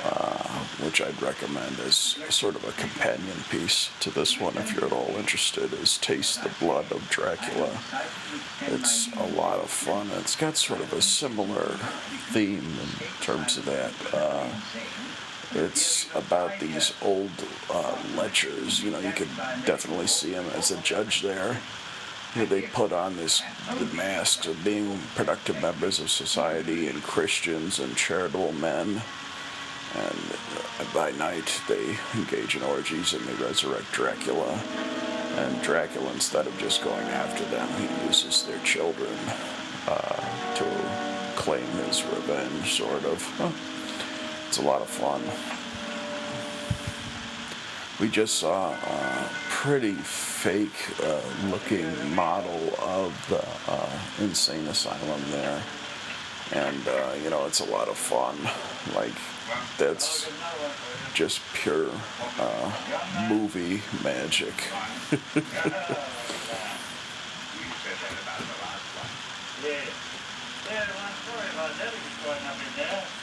uh, 0.03 0.47
which 0.83 1.01
I'd 1.01 1.21
recommend 1.21 1.79
as 1.81 1.95
sort 2.29 2.55
of 2.55 2.63
a 2.67 2.71
companion 2.73 3.37
piece 3.49 3.89
to 3.99 4.09
this 4.09 4.39
one 4.39 4.55
if 4.57 4.73
you're 4.73 4.85
at 4.85 4.91
all 4.91 5.13
interested, 5.17 5.73
is 5.73 5.97
Taste 5.97 6.43
the 6.43 6.51
Blood 6.59 6.91
of 6.91 7.07
Dracula. 7.09 7.69
It's 8.67 9.13
a 9.15 9.27
lot 9.35 9.59
of 9.59 9.69
fun. 9.69 10.09
It's 10.19 10.35
got 10.35 10.57
sort 10.57 10.79
of 10.79 10.93
a 10.93 11.01
similar 11.01 11.77
theme 12.31 12.63
in 12.63 13.21
terms 13.21 13.57
of 13.57 13.65
that. 13.65 13.93
Uh, 14.13 14.47
it's 15.53 16.13
about 16.15 16.59
these 16.59 16.93
old 17.01 17.31
uh, 17.69 17.95
lechers. 18.15 18.83
You 18.83 18.91
know, 18.91 18.99
you 18.99 19.11
could 19.11 19.29
definitely 19.65 20.07
see 20.07 20.31
him 20.31 20.45
as 20.55 20.71
a 20.71 20.77
judge 20.81 21.21
there. 21.21 21.57
Where 22.33 22.45
they 22.45 22.61
put 22.61 22.93
on 22.93 23.17
this 23.17 23.43
the 23.77 23.93
masks 23.93 24.47
of 24.47 24.63
being 24.63 24.97
productive 25.15 25.61
members 25.61 25.99
of 25.99 26.09
society 26.09 26.87
and 26.87 27.03
Christians 27.03 27.79
and 27.79 27.93
charitable 27.97 28.53
men 28.53 29.01
and 29.93 30.19
uh, 30.79 30.85
by 30.93 31.11
night 31.11 31.61
they 31.67 31.97
engage 32.15 32.55
in 32.55 32.63
orgies 32.63 33.13
and 33.13 33.23
they 33.25 33.43
resurrect 33.43 33.91
Dracula. 33.91 34.59
And 35.37 35.61
Dracula, 35.61 36.11
instead 36.13 36.47
of 36.47 36.57
just 36.57 36.83
going 36.83 37.07
after 37.07 37.43
them, 37.45 37.67
he 37.79 38.05
uses 38.05 38.43
their 38.43 38.59
children 38.59 39.13
uh, 39.87 40.55
to 40.55 41.33
claim 41.35 41.65
his 41.85 42.03
revenge, 42.03 42.73
sort 42.73 43.05
of. 43.05 43.23
Huh. 43.37 43.51
It's 44.51 44.59
a 44.59 44.63
lot 44.63 44.81
of 44.81 44.89
fun. 44.89 45.21
We 48.01 48.11
just 48.11 48.35
saw 48.35 48.73
a 48.73 49.29
pretty 49.47 49.93
fake 49.93 50.99
uh, 51.01 51.21
looking 51.49 51.87
model 52.13 52.75
of 52.81 53.15
the 53.29 53.47
uh, 53.71 53.89
insane 54.19 54.67
asylum 54.67 55.21
there. 55.29 55.63
And, 56.51 56.85
uh, 56.85 57.13
you 57.23 57.29
know, 57.29 57.45
it's 57.45 57.61
a 57.61 57.71
lot 57.71 57.87
of 57.87 57.95
fun. 57.95 58.35
Like, 58.93 59.15
that's 59.77 60.29
just 61.13 61.39
pure 61.53 61.89
uh, 62.37 63.27
movie 63.29 63.81
magic. 64.03 64.53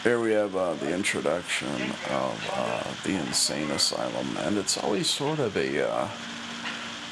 Here 0.04 0.20
we 0.20 0.30
have 0.30 0.54
uh, 0.54 0.74
the 0.74 0.94
introduction 0.94 1.66
of 2.08 2.50
uh, 2.54 2.84
the 3.02 3.16
insane 3.16 3.68
asylum, 3.72 4.36
and 4.38 4.56
it's 4.56 4.78
always 4.78 5.10
sort 5.10 5.40
of 5.40 5.56
a 5.56 5.90
uh, 5.90 6.08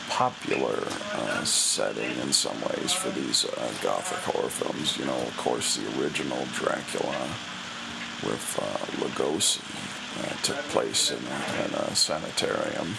popular 0.08 0.86
uh, 1.12 1.42
setting 1.42 2.16
in 2.20 2.32
some 2.32 2.54
ways 2.60 2.92
for 2.92 3.10
these 3.10 3.44
uh, 3.44 3.72
gothic 3.82 4.18
horror 4.18 4.48
films. 4.48 4.96
You 4.98 5.06
know, 5.06 5.16
of 5.16 5.36
course, 5.36 5.76
the 5.76 6.00
original 6.00 6.38
Dracula 6.54 7.28
with 8.22 8.56
uh, 8.62 9.04
Lugosi 9.04 9.60
took 10.44 10.56
place 10.70 11.10
in 11.10 11.18
a, 11.18 11.64
in 11.66 11.74
a 11.74 11.94
sanitarium. 11.96 12.94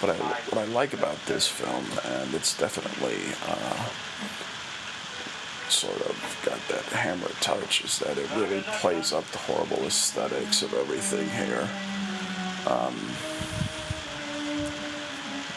But 0.00 0.10
I, 0.10 0.14
what 0.50 0.58
I 0.58 0.64
like 0.64 0.94
about 0.94 1.16
this 1.26 1.46
film, 1.46 1.84
and 2.12 2.34
it's 2.34 2.58
definitely 2.58 3.18
sort 5.68 6.00
of 6.02 6.42
got 6.44 6.58
that 6.68 6.84
hammer 6.92 7.28
touch, 7.40 7.84
is 7.84 7.98
that 7.98 8.16
it 8.18 8.28
really 8.36 8.62
plays 8.80 9.12
up 9.12 9.24
the 9.26 9.38
horrible 9.38 9.84
aesthetics 9.84 10.62
of 10.62 10.72
everything 10.74 11.28
here. 11.30 11.68
Um, 12.66 12.94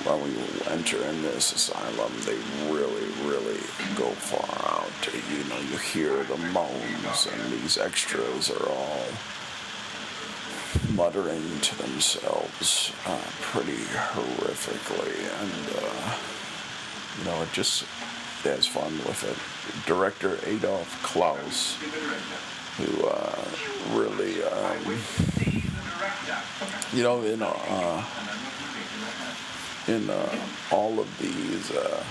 when 0.05 0.23
we 0.23 0.31
enter 0.71 0.97
in 1.05 1.21
this 1.21 1.53
asylum, 1.53 2.11
they 2.25 2.37
really, 2.71 3.09
really 3.25 3.59
go 3.95 4.09
far 4.09 4.79
out. 4.81 4.89
You 5.13 5.43
know, 5.49 5.59
you 5.69 5.77
hear 5.77 6.23
the 6.23 6.37
moans, 6.37 7.27
and 7.31 7.51
these 7.51 7.77
extras 7.77 8.49
are 8.49 8.69
all 8.69 9.05
muttering 10.95 11.59
to 11.61 11.77
themselves 11.77 12.93
uh, 13.05 13.21
pretty 13.41 13.83
horrifically, 14.13 15.17
and 15.41 15.83
uh, 15.83 16.15
you 17.17 17.25
know, 17.25 17.41
it 17.43 17.51
just 17.51 17.83
has 18.43 18.65
fun 18.65 18.91
with 18.99 19.23
it. 19.23 19.58
Director 19.85 20.37
Adolf 20.45 21.01
Klaus, 21.03 21.77
who 22.77 23.07
uh, 23.07 23.45
really, 23.97 24.43
um, 24.43 24.97
you 26.93 27.03
know, 27.03 27.21
in 27.23 27.41
uh, 27.41 28.03
in 29.87 30.09
uh, 30.09 30.35
all 30.71 30.99
of 30.99 31.09
these 31.19 31.71
uh, 31.71 32.03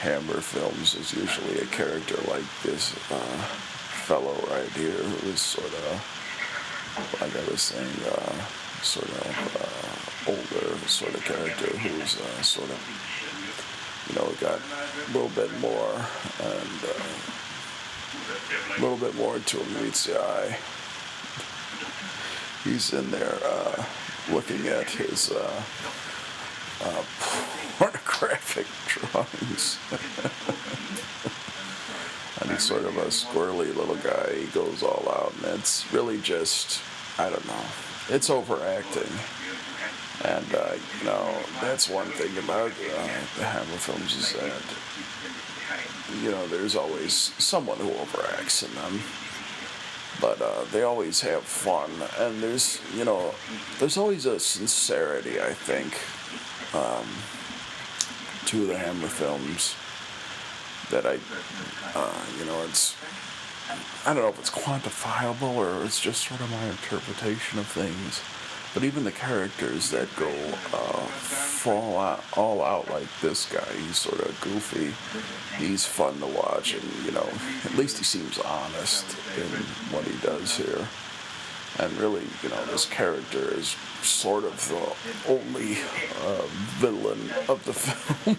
Hammer 0.00 0.40
films, 0.40 0.94
is 0.94 1.12
usually 1.14 1.58
a 1.58 1.66
character 1.66 2.16
like 2.30 2.44
this 2.62 2.94
uh, 3.10 3.38
fellow 4.06 4.36
right 4.50 4.70
here 4.72 4.90
who 4.90 5.28
is 5.30 5.40
sort 5.40 5.66
of, 5.66 7.20
like 7.20 7.34
I 7.34 7.50
was 7.50 7.62
saying, 7.62 7.96
uh, 8.06 8.32
sort 8.82 9.08
of 9.08 9.26
uh, 9.60 10.30
older 10.30 10.76
sort 10.86 11.14
of 11.14 11.24
character 11.24 11.66
who's 11.78 12.20
uh, 12.20 12.42
sort 12.42 12.70
of, 12.70 12.80
you 14.08 14.14
know, 14.16 14.32
got 14.40 14.60
a 15.06 15.12
little 15.12 15.30
bit 15.30 15.50
more 15.60 16.06
and 16.42 16.68
a 18.76 18.80
little 18.80 18.96
bit 18.96 19.14
more 19.16 19.38
to 19.38 19.56
him 19.58 19.84
meets 19.84 20.04
the 20.04 20.20
eye. 20.20 20.56
He's 22.64 22.92
in 22.92 23.10
there 23.10 23.38
looking 24.30 24.66
at 24.66 24.90
his 24.90 25.30
uh, 25.30 25.62
pornographic 27.78 28.66
drawings. 28.86 29.78
and 32.40 32.50
he's 32.50 32.62
sort 32.62 32.84
of 32.84 32.96
a 32.96 33.06
squirrely 33.06 33.74
little 33.74 33.96
guy. 33.96 34.34
He 34.34 34.46
goes 34.46 34.82
all 34.82 35.06
out, 35.08 35.32
and 35.44 35.58
it's 35.58 35.90
really 35.92 36.18
just, 36.18 36.80
I 37.18 37.30
don't 37.30 37.46
know, 37.46 37.64
it's 38.08 38.30
overacting. 38.30 39.10
And, 40.24 40.54
uh, 40.54 40.74
you 40.98 41.06
know, 41.06 41.38
that's 41.60 41.88
one 41.88 42.08
thing 42.08 42.36
about 42.38 42.72
uh, 42.72 43.08
the 43.38 43.44
Hammer 43.44 43.78
films 43.78 44.16
is 44.16 44.32
that, 44.32 44.62
you 46.22 46.30
know, 46.30 46.46
there's 46.48 46.76
always 46.76 47.12
someone 47.12 47.78
who 47.78 47.90
overacts 47.90 48.64
in 48.66 48.74
them 48.74 49.00
but 50.20 50.42
uh, 50.42 50.64
they 50.72 50.82
always 50.82 51.20
have 51.20 51.42
fun 51.42 51.88
and 52.18 52.42
there's 52.42 52.80
you 52.96 53.04
know 53.04 53.32
there's 53.78 53.96
always 53.96 54.26
a 54.26 54.40
sincerity 54.40 55.40
i 55.40 55.52
think 55.52 55.94
um, 56.74 57.06
of 58.56 58.66
the 58.66 58.78
Hammer 58.78 59.08
films 59.08 59.76
that 60.90 61.04
I, 61.04 61.18
uh, 61.94 62.24
you 62.38 62.46
know, 62.46 62.62
it's, 62.64 62.96
I 64.06 64.14
don't 64.14 64.22
know 64.22 64.30
if 64.30 64.38
it's 64.38 64.50
quantifiable 64.50 65.54
or 65.54 65.84
it's 65.84 66.00
just 66.00 66.26
sort 66.26 66.40
of 66.40 66.50
my 66.50 66.64
interpretation 66.64 67.58
of 67.58 67.66
things. 67.66 68.22
But 68.78 68.86
even 68.86 69.02
the 69.02 69.10
characters 69.10 69.90
that 69.90 70.06
go 70.14 70.30
uh, 70.72 71.02
fall 71.08 71.98
out, 71.98 72.22
all 72.36 72.62
out 72.62 72.88
like 72.88 73.08
this 73.20 73.52
guy, 73.52 73.66
he's 73.74 73.98
sort 73.98 74.20
of 74.20 74.40
goofy. 74.40 74.94
He's 75.60 75.84
fun 75.84 76.20
to 76.20 76.26
watch, 76.26 76.74
and 76.74 76.84
you 77.04 77.10
know, 77.10 77.28
at 77.64 77.74
least 77.74 77.98
he 77.98 78.04
seems 78.04 78.38
honest 78.38 79.04
in 79.36 79.48
what 79.92 80.04
he 80.04 80.16
does 80.24 80.56
here. 80.56 80.86
And 81.80 81.92
really, 81.94 82.22
you 82.44 82.50
know, 82.50 82.64
this 82.66 82.86
character 82.86 83.52
is 83.52 83.70
sort 84.02 84.44
of 84.44 84.54
the 84.68 85.32
only 85.32 85.78
uh, 86.22 86.46
villain 86.78 87.32
of 87.48 87.64
the 87.64 87.72
film. 87.74 88.36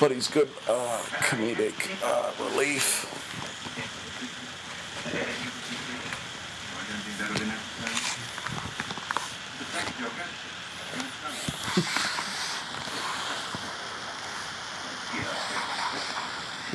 but 0.00 0.10
he's 0.10 0.26
good 0.26 0.48
uh, 0.68 0.98
comedic 1.20 1.88
uh, 2.02 2.32
relief. 2.50 3.17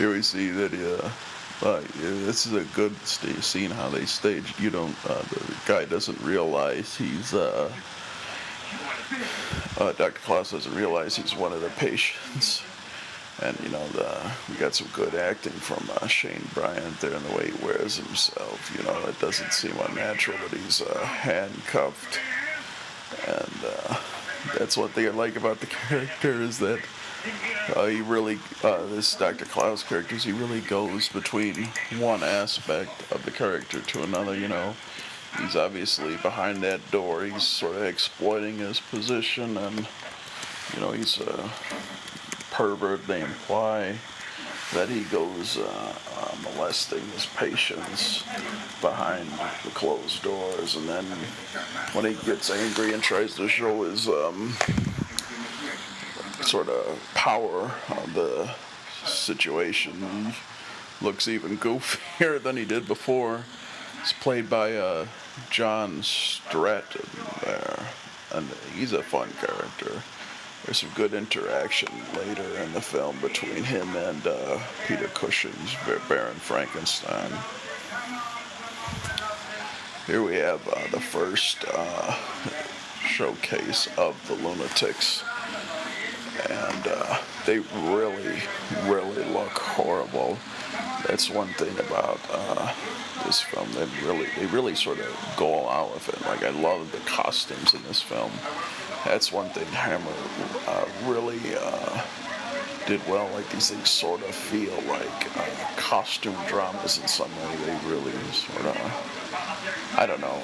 Here 0.03 0.11
we 0.11 0.21
see 0.21 0.49
that. 0.49 1.09
Uh, 1.61 1.81
this 1.95 2.45
is 2.45 2.51
a 2.51 2.65
good 2.75 2.93
st- 3.07 3.41
scene 3.41 3.71
how 3.71 3.87
they 3.87 4.05
staged. 4.05 4.59
You 4.59 4.69
don't, 4.69 4.93
uh, 5.09 5.21
the 5.21 5.55
guy 5.65 5.85
doesn't 5.85 6.19
realize 6.19 6.93
he's, 6.97 7.33
uh, 7.33 7.71
uh, 9.77 9.93
Dr. 9.93 10.19
Klaus 10.25 10.51
doesn't 10.51 10.75
realize 10.75 11.15
he's 11.15 11.33
one 11.33 11.53
of 11.53 11.61
the 11.61 11.69
patients. 11.69 12.63
And, 13.41 13.57
you 13.61 13.69
know, 13.69 13.87
the, 13.93 14.29
we 14.49 14.55
got 14.55 14.75
some 14.75 14.89
good 14.91 15.15
acting 15.15 15.53
from 15.53 15.89
uh, 15.95 16.07
Shane 16.07 16.49
Bryant 16.53 16.99
there 16.99 17.13
in 17.13 17.23
the 17.23 17.37
way 17.37 17.51
he 17.51 17.65
wears 17.65 17.95
himself. 17.95 18.75
You 18.77 18.83
know, 18.83 19.07
it 19.07 19.17
doesn't 19.21 19.53
seem 19.53 19.77
unnatural 19.87 20.37
that 20.49 20.59
he's 20.59 20.81
uh, 20.81 20.99
handcuffed. 21.05 22.19
And 23.25 23.53
that's 24.59 24.75
what 24.75 24.95
they 24.95 25.07
like 25.09 25.37
about 25.37 25.61
the 25.61 25.67
character 25.87 26.41
is 26.41 26.59
that 26.59 26.81
uh, 27.75 27.85
he 27.85 28.01
really, 28.01 28.39
uh, 28.63 28.85
this 28.87 29.15
Dr. 29.15 29.45
Klaus 29.45 29.83
character, 29.83 30.15
he 30.15 30.31
really 30.31 30.61
goes 30.61 31.09
between 31.09 31.69
one 31.97 32.23
aspect 32.23 32.91
of 33.11 33.23
the 33.25 33.31
character 33.31 33.79
to 33.79 34.03
another, 34.03 34.35
you 34.35 34.47
know. 34.47 34.75
He's 35.39 35.55
obviously 35.55 36.17
behind 36.17 36.61
that 36.63 36.91
door, 36.91 37.23
he's 37.23 37.43
sort 37.43 37.75
of 37.75 37.83
exploiting 37.83 38.57
his 38.59 38.79
position, 38.79 39.57
and, 39.57 39.87
you 40.73 40.81
know, 40.81 40.91
he's 40.91 41.19
a 41.19 41.49
pervert. 42.51 43.07
They 43.07 43.21
imply 43.21 43.95
that 44.73 44.89
he 44.89 45.03
goes 45.03 45.57
uh, 45.57 45.93
uh, 46.17 46.35
molesting 46.43 47.03
his 47.09 47.25
patients 47.25 48.23
behind 48.81 49.27
the 49.63 49.69
closed 49.71 50.23
doors, 50.23 50.75
and 50.75 50.87
then 50.87 51.05
when 51.93 52.05
he 52.05 52.13
gets 52.25 52.49
angry 52.49 52.93
and 52.93 53.01
tries 53.01 53.35
to 53.35 53.47
show 53.47 53.83
his 53.83 54.07
um, 54.07 54.53
sort 56.45 56.69
of 56.69 56.99
power 57.13 57.71
on 57.89 58.13
the 58.13 58.53
situation. 59.05 59.93
He 60.99 61.05
looks 61.05 61.27
even 61.27 61.57
goofier 61.57 62.41
than 62.43 62.57
he 62.57 62.65
did 62.65 62.87
before. 62.87 63.43
It's 64.01 64.13
played 64.13 64.49
by 64.49 64.75
uh, 64.75 65.07
John 65.49 66.03
Stratton 66.03 67.09
there, 67.45 67.79
and 68.33 68.47
he's 68.75 68.91
a 68.91 69.01
fun 69.01 69.29
character. 69.39 70.01
There's 70.65 70.79
some 70.79 70.91
good 70.95 71.13
interaction 71.13 71.89
later 72.15 72.57
in 72.63 72.73
the 72.73 72.81
film 72.81 73.17
between 73.21 73.63
him 73.63 73.95
and 73.95 74.25
uh, 74.25 74.59
Peter 74.87 75.07
Cushing's 75.07 75.75
Baron 76.07 76.35
Frankenstein. 76.35 77.31
Here 80.07 80.21
we 80.21 80.35
have 80.35 80.65
uh, 80.67 80.87
the 80.91 80.99
first 80.99 81.65
uh, 81.73 82.17
showcase 83.05 83.87
of 83.97 84.15
the 84.27 84.35
lunatics 84.35 85.23
and 86.49 86.87
uh, 86.87 87.19
they 87.45 87.59
really, 87.59 88.41
really 88.85 89.23
look 89.31 89.51
horrible. 89.51 90.37
That's 91.07 91.29
one 91.29 91.49
thing 91.49 91.77
about 91.79 92.19
uh, 92.31 92.73
this 93.25 93.41
film. 93.41 93.67
They 93.73 93.85
really, 94.07 94.27
they 94.37 94.45
really 94.47 94.75
sort 94.75 94.99
of 94.99 95.33
go 95.37 95.47
all 95.47 95.69
out 95.69 95.93
with 95.93 96.09
it. 96.09 96.21
Like 96.27 96.43
I 96.43 96.49
love 96.49 96.91
the 96.91 96.99
costumes 96.99 97.73
in 97.73 97.83
this 97.83 98.01
film. 98.01 98.31
That's 99.05 99.31
one 99.31 99.49
thing 99.49 99.65
Hammer 99.67 100.11
uh, 100.67 100.85
really 101.05 101.39
uh, 101.59 102.01
did 102.87 103.05
well. 103.07 103.29
Like 103.33 103.49
these 103.49 103.69
things 103.69 103.89
sort 103.89 104.21
of 104.21 104.33
feel 104.33 104.75
like 104.87 105.37
uh, 105.37 105.45
costume 105.75 106.35
dramas 106.47 106.99
in 106.99 107.07
some 107.07 107.29
way. 107.29 107.55
They 107.65 107.89
really 107.89 108.13
sort 108.31 108.65
of, 108.65 109.97
I 109.97 110.05
don't 110.05 110.21
know 110.21 110.39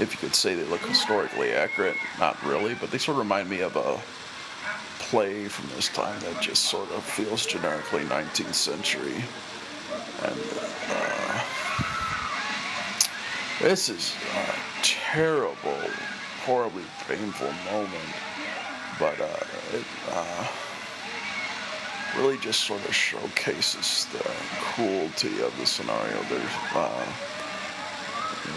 if 0.00 0.08
you 0.12 0.18
could 0.18 0.34
say 0.34 0.54
they 0.54 0.64
look 0.64 0.80
historically 0.80 1.52
accurate. 1.52 1.96
Not 2.18 2.42
really, 2.44 2.74
but 2.74 2.90
they 2.90 2.98
sort 2.98 3.16
of 3.16 3.18
remind 3.18 3.48
me 3.50 3.60
of 3.60 3.76
a 3.76 4.00
play 5.10 5.46
from 5.46 5.68
this 5.76 5.88
time 5.88 6.18
that 6.20 6.40
just 6.40 6.64
sort 6.64 6.90
of 6.90 7.04
feels 7.04 7.46
generically 7.46 8.02
19th 8.04 8.54
century. 8.54 9.14
And 10.24 10.40
uh, 10.90 11.44
this 13.60 13.88
is 13.88 14.16
a 14.34 14.54
terrible, 14.82 15.78
horribly 16.44 16.82
painful 17.06 17.52
moment, 17.70 18.14
but 18.98 19.20
uh, 19.20 19.76
it 19.76 19.84
uh, 20.10 20.48
really 22.16 22.38
just 22.38 22.64
sort 22.64 22.84
of 22.84 22.92
showcases 22.92 24.06
the 24.06 24.28
cruelty 24.60 25.40
of 25.40 25.56
the 25.58 25.66
scenario. 25.66 26.20
There's 26.24 26.56
uh, 26.74 27.06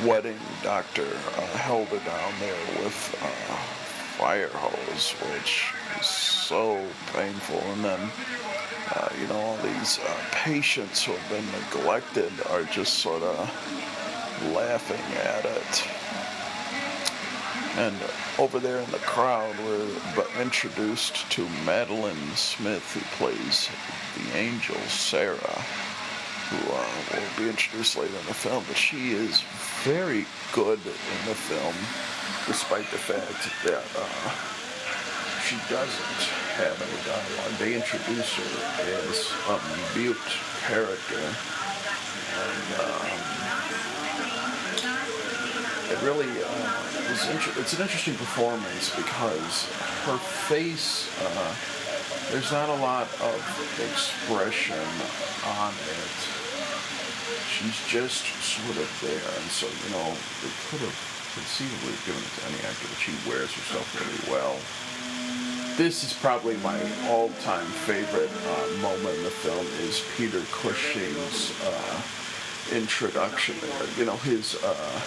wedding 0.03 0.39
Dr. 0.63 1.05
Uh, 1.05 1.57
Helder 1.57 1.99
down 1.99 2.33
there 2.39 2.83
with 2.83 3.19
uh, 3.21 3.55
fire 4.17 4.49
hose, 4.49 5.11
which 5.31 5.73
so 6.01 6.85
painful. 7.13 7.59
And 7.73 7.83
then, 7.83 8.11
uh, 8.95 9.09
you 9.19 9.27
know, 9.27 9.39
all 9.39 9.57
these 9.57 9.99
uh, 9.99 10.17
patients 10.31 11.03
who 11.03 11.13
have 11.13 11.29
been 11.29 11.45
neglected 11.63 12.31
are 12.49 12.63
just 12.63 12.99
sort 12.99 13.23
of 13.23 13.37
laughing 14.53 15.01
at 15.17 15.45
it. 15.45 15.83
And 17.77 17.95
over 18.37 18.59
there 18.59 18.79
in 18.79 18.91
the 18.91 18.97
crowd, 18.99 19.55
we're 19.59 20.41
introduced 20.41 21.29
to 21.31 21.47
Madeline 21.65 22.35
Smith, 22.35 22.93
who 22.93 23.01
plays 23.17 23.69
the 24.17 24.37
angel 24.37 24.75
Sarah, 24.87 25.37
who 26.49 26.73
uh, 26.73 27.21
will 27.21 27.43
be 27.43 27.49
introduced 27.49 27.95
later 27.95 28.17
in 28.17 28.25
the 28.25 28.33
film. 28.33 28.63
But 28.67 28.75
she 28.75 29.11
is 29.11 29.41
very 29.83 30.25
good 30.51 30.79
in 30.79 31.27
the 31.27 31.35
film, 31.35 31.75
despite 32.47 32.89
the 32.91 32.97
fact 32.97 33.49
that 33.63 33.83
uh, 33.95 34.58
she 35.49 35.57
doesn't 35.65 36.21
have 36.61 36.77
any 36.77 36.99
dialogue. 37.09 37.57
They 37.57 37.73
introduce 37.73 38.37
her 38.37 38.45
as 38.85 39.33
a 39.49 39.57
mute 39.97 40.29
character. 40.61 41.25
And 42.37 42.69
um, 42.77 43.09
it 45.89 45.97
really 46.05 46.29
uh, 46.29 47.09
is 47.09 47.25
inter- 47.33 47.57
it's 47.57 47.73
an 47.73 47.81
interesting 47.81 48.13
performance 48.13 48.93
because 48.93 49.65
her 50.05 50.21
face, 50.21 51.09
uh, 51.17 51.49
there's 52.29 52.51
not 52.51 52.69
a 52.69 52.77
lot 52.77 53.09
of 53.17 53.41
expression 53.81 54.85
on 55.57 55.73
it. 55.73 56.17
She's 57.49 57.81
just 57.89 58.21
sort 58.37 58.77
of 58.77 58.89
there. 59.01 59.33
And 59.41 59.49
so, 59.49 59.65
you 59.65 59.97
know, 59.97 60.13
they 60.45 60.53
could 60.69 60.85
have 60.85 60.97
conceivably 61.33 61.97
given 62.05 62.21
it 62.21 62.33
to 62.37 62.41
any 62.53 62.61
actor, 62.69 62.85
but 62.85 63.01
she 63.01 63.17
wears 63.25 63.49
herself 63.49 63.89
really 63.97 64.29
well 64.29 64.53
this 65.79 66.03
is 66.03 66.11
probably 66.11 66.57
my 66.57 66.77
all-time 67.07 67.65
favorite 67.87 68.29
uh, 68.51 68.81
moment 68.81 69.15
in 69.15 69.23
the 69.23 69.31
film 69.31 69.65
is 69.87 70.03
Peter 70.17 70.41
Cushing's 70.51 71.55
uh, 71.63 72.01
introduction 72.75 73.55
there. 73.61 73.87
You 73.95 74.03
know, 74.03 74.17
his 74.17 74.61
uh, 74.61 74.99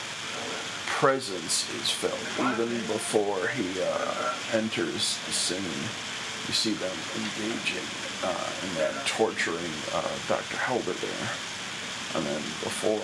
presence 0.88 1.68
is 1.76 1.90
felt 1.90 2.16
even 2.40 2.72
before 2.88 3.48
he 3.48 3.68
uh, 3.84 4.32
enters 4.56 5.20
the 5.28 5.32
scene. 5.36 5.84
You 6.48 6.56
see 6.56 6.72
them 6.72 6.96
engaging 7.20 7.84
uh, 8.24 8.48
in 8.64 8.72
that 8.80 8.96
torturing 9.04 9.76
uh, 9.92 10.08
Dr. 10.26 10.56
Helder 10.56 10.96
there. 10.96 11.28
And 12.16 12.24
then 12.24 12.40
before 12.64 13.00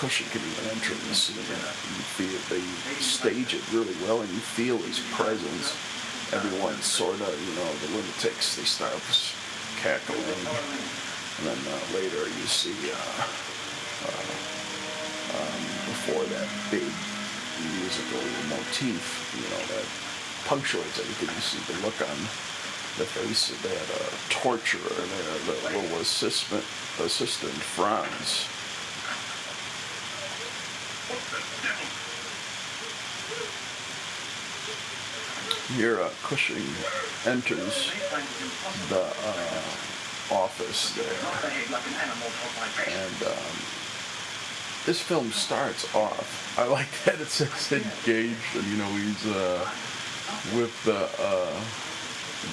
Cushing 0.00 0.26
can 0.32 0.40
even 0.40 0.72
enter 0.72 0.94
the 0.94 1.14
scene, 1.14 1.36
you 1.36 2.04
feel 2.16 2.32
they 2.48 2.64
stage 2.96 3.52
it 3.52 3.60
really 3.74 3.94
well, 4.08 4.22
and 4.22 4.30
you 4.32 4.40
feel 4.40 4.78
his 4.78 5.00
presence 5.12 5.76
everyone 6.32 6.74
sort 6.78 7.18
of, 7.20 7.32
you 7.42 7.54
know, 7.58 7.66
the 7.82 7.88
lunatics, 7.96 8.54
they 8.56 8.62
start 8.62 8.94
cackling. 9.82 10.20
And 10.22 11.42
then 11.46 11.60
uh, 11.66 11.80
later 11.94 12.22
you 12.22 12.46
see, 12.46 12.76
uh, 12.86 13.24
uh, 14.06 14.34
um, 15.34 15.62
before 15.90 16.22
that 16.30 16.48
big 16.70 16.86
musical 17.82 18.22
motif, 18.46 19.02
you 19.34 19.46
know, 19.50 19.62
that 19.74 19.86
punctuates 20.46 21.00
everything, 21.00 21.34
you 21.34 21.42
see 21.42 21.60
the 21.66 21.76
look 21.82 21.98
on 21.98 22.18
the 22.98 23.06
face 23.06 23.50
of 23.50 23.58
that 23.62 24.30
torturer 24.30 24.80
there, 24.86 25.38
the 25.46 25.78
little 25.78 25.98
assistant, 25.98 26.64
assistant 27.02 27.52
Franz. 27.52 28.46
Uh, 35.78 36.10
Cushing 36.22 36.66
enters 37.26 37.92
the 38.88 39.02
uh, 39.02 40.34
office 40.34 40.94
there, 40.94 41.06
and 42.88 43.22
um, 43.22 43.56
this 44.86 45.00
film 45.00 45.30
starts 45.30 45.94
off. 45.94 46.58
I 46.58 46.66
like 46.66 46.90
that 47.04 47.20
it 47.20 47.28
says 47.28 47.72
engaged, 47.72 48.56
and 48.56 48.66
you 48.66 48.76
know 48.78 48.90
he's 48.98 49.26
uh, 49.26 49.68
with 50.56 50.74
the 50.84 51.08
uh, 51.20 51.60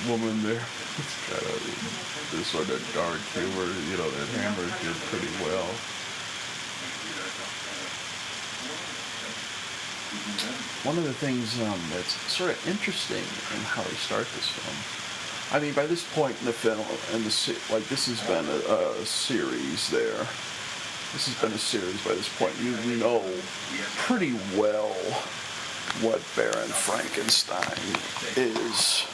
woman 0.09 0.43
there. 0.43 0.61
It's 0.97 1.15
kind 1.29 1.41
of 1.41 2.29
this 2.31 2.47
sort 2.47 2.69
of 2.69 2.81
dark 2.93 3.21
humor, 3.33 3.69
you 3.89 3.97
know, 3.97 4.09
that 4.09 4.27
Hammer 4.41 4.67
did 4.81 4.97
pretty 5.09 5.31
well. 5.45 5.69
One 10.83 10.97
of 10.97 11.03
the 11.03 11.13
things 11.13 11.59
um, 11.61 11.79
that's 11.93 12.13
sort 12.31 12.51
of 12.51 12.67
interesting 12.67 13.23
in 13.55 13.61
how 13.65 13.83
they 13.83 13.95
start 13.95 14.27
this 14.35 14.47
film. 14.47 14.77
I 15.51 15.63
mean, 15.63 15.73
by 15.73 15.85
this 15.85 16.03
point 16.13 16.35
in 16.39 16.45
the 16.45 16.53
film, 16.53 16.85
and 17.13 17.23
the 17.23 17.31
se- 17.31 17.73
like, 17.73 17.87
this 17.87 18.07
has 18.07 18.19
been 18.27 18.45
a, 18.45 19.01
a 19.01 19.05
series 19.05 19.89
there. 19.89 20.27
This 21.13 21.27
has 21.27 21.39
been 21.41 21.53
a 21.53 21.57
series 21.57 22.03
by 22.03 22.13
this 22.15 22.27
point. 22.37 22.53
You 22.59 22.97
know 22.97 23.23
pretty 23.95 24.35
well 24.59 24.91
what 26.01 26.21
Baron 26.35 26.69
Frankenstein 26.69 27.79
is. 28.35 29.07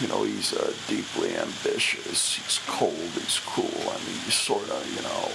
You 0.00 0.08
know, 0.08 0.24
he's 0.24 0.54
uh, 0.54 0.72
deeply 0.88 1.36
ambitious. 1.36 2.36
He's 2.36 2.60
cold. 2.66 2.96
He's 3.14 3.38
cruel. 3.38 3.68
I 3.68 3.98
mean, 4.06 4.18
he's 4.24 4.34
sort 4.34 4.68
of, 4.70 4.80
you 4.96 5.02
know, 5.06 5.28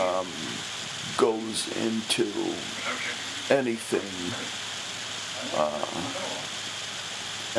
um, 0.00 0.26
goes 1.16 1.68
into 1.76 2.24
anything, 3.50 4.00
uh, 5.56 5.86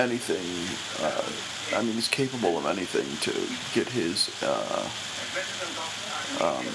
anything. 0.02 0.46
Uh, 1.06 1.78
I 1.78 1.84
mean, 1.84 1.94
he's 1.94 2.08
capable 2.08 2.58
of 2.58 2.66
anything 2.66 3.08
to 3.22 3.34
get 3.74 3.88
his 3.92 4.30
uh, 4.44 4.90
um, 6.42 6.66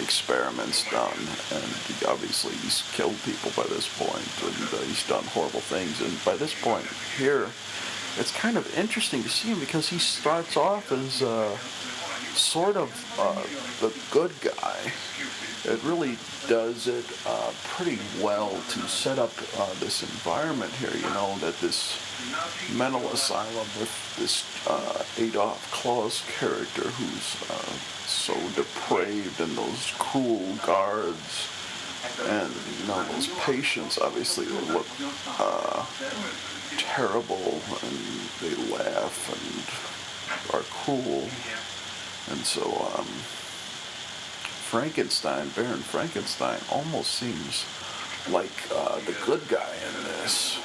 experiments 0.00 0.88
done. 0.90 1.18
And 1.52 2.08
obviously, 2.08 2.52
he's 2.56 2.82
killed 2.92 3.16
people 3.24 3.52
by 3.56 3.68
this 3.68 3.88
point, 3.98 4.28
and 4.42 4.74
uh, 4.74 4.84
he's 4.84 5.06
done 5.06 5.24
horrible 5.24 5.60
things. 5.60 6.00
And 6.00 6.12
by 6.24 6.36
this 6.36 6.54
point 6.60 6.86
here, 7.16 7.48
it's 8.18 8.32
kind 8.32 8.56
of 8.56 8.78
interesting 8.78 9.22
to 9.22 9.28
see 9.28 9.48
him 9.48 9.60
because 9.60 9.88
he 9.88 9.98
starts 9.98 10.56
off 10.56 10.92
as 10.92 11.22
uh, 11.22 11.56
sort 12.36 12.76
of 12.76 12.90
uh, 13.18 13.42
the 13.80 13.92
good 14.10 14.32
guy 14.40 14.92
it 15.64 15.82
really 15.84 16.16
does 16.48 16.88
it 16.88 17.04
uh, 17.26 17.52
pretty 17.64 17.98
well 18.22 18.50
to 18.50 18.80
set 18.80 19.18
up 19.18 19.32
uh, 19.58 19.72
this 19.80 20.02
environment 20.02 20.72
here, 20.72 20.94
you 20.94 21.08
know, 21.14 21.36
that 21.40 21.58
this 21.60 21.98
mental 22.76 23.06
asylum 23.10 23.66
with 23.78 24.16
this 24.18 24.44
uh, 24.66 25.04
Adolf 25.18 25.70
Klaus 25.72 26.24
character 26.38 26.82
who's 26.82 27.50
uh, 27.50 27.72
so 28.06 28.34
depraved 28.54 29.40
and 29.40 29.56
those 29.56 29.92
cruel 29.98 30.54
guards 30.66 31.48
and, 32.26 32.52
you 32.80 32.86
know, 32.86 33.02
those 33.12 33.28
patients, 33.40 33.98
obviously, 33.98 34.46
look 34.72 34.86
uh, 35.38 35.84
terrible 36.76 37.60
and 37.82 37.98
they 38.40 38.54
laugh 38.72 39.16
and 39.32 40.54
are 40.54 40.64
cruel. 40.64 41.28
And 42.30 42.44
so, 42.44 42.62
um, 42.98 43.08
Frankenstein, 44.74 45.48
Baron 45.54 45.78
Frankenstein, 45.78 46.58
almost 46.68 47.12
seems 47.14 47.64
like 48.28 48.50
uh, 48.74 48.98
the 49.06 49.14
good 49.24 49.46
guy 49.46 49.70
in 49.70 50.02
this. 50.02 50.58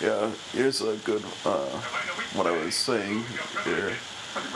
Yeah, 0.00 0.30
here's 0.52 0.80
a 0.80 0.96
good, 1.04 1.22
uh, 1.44 1.68
what 2.32 2.46
I 2.46 2.64
was 2.64 2.74
saying 2.74 3.22
here 3.66 3.92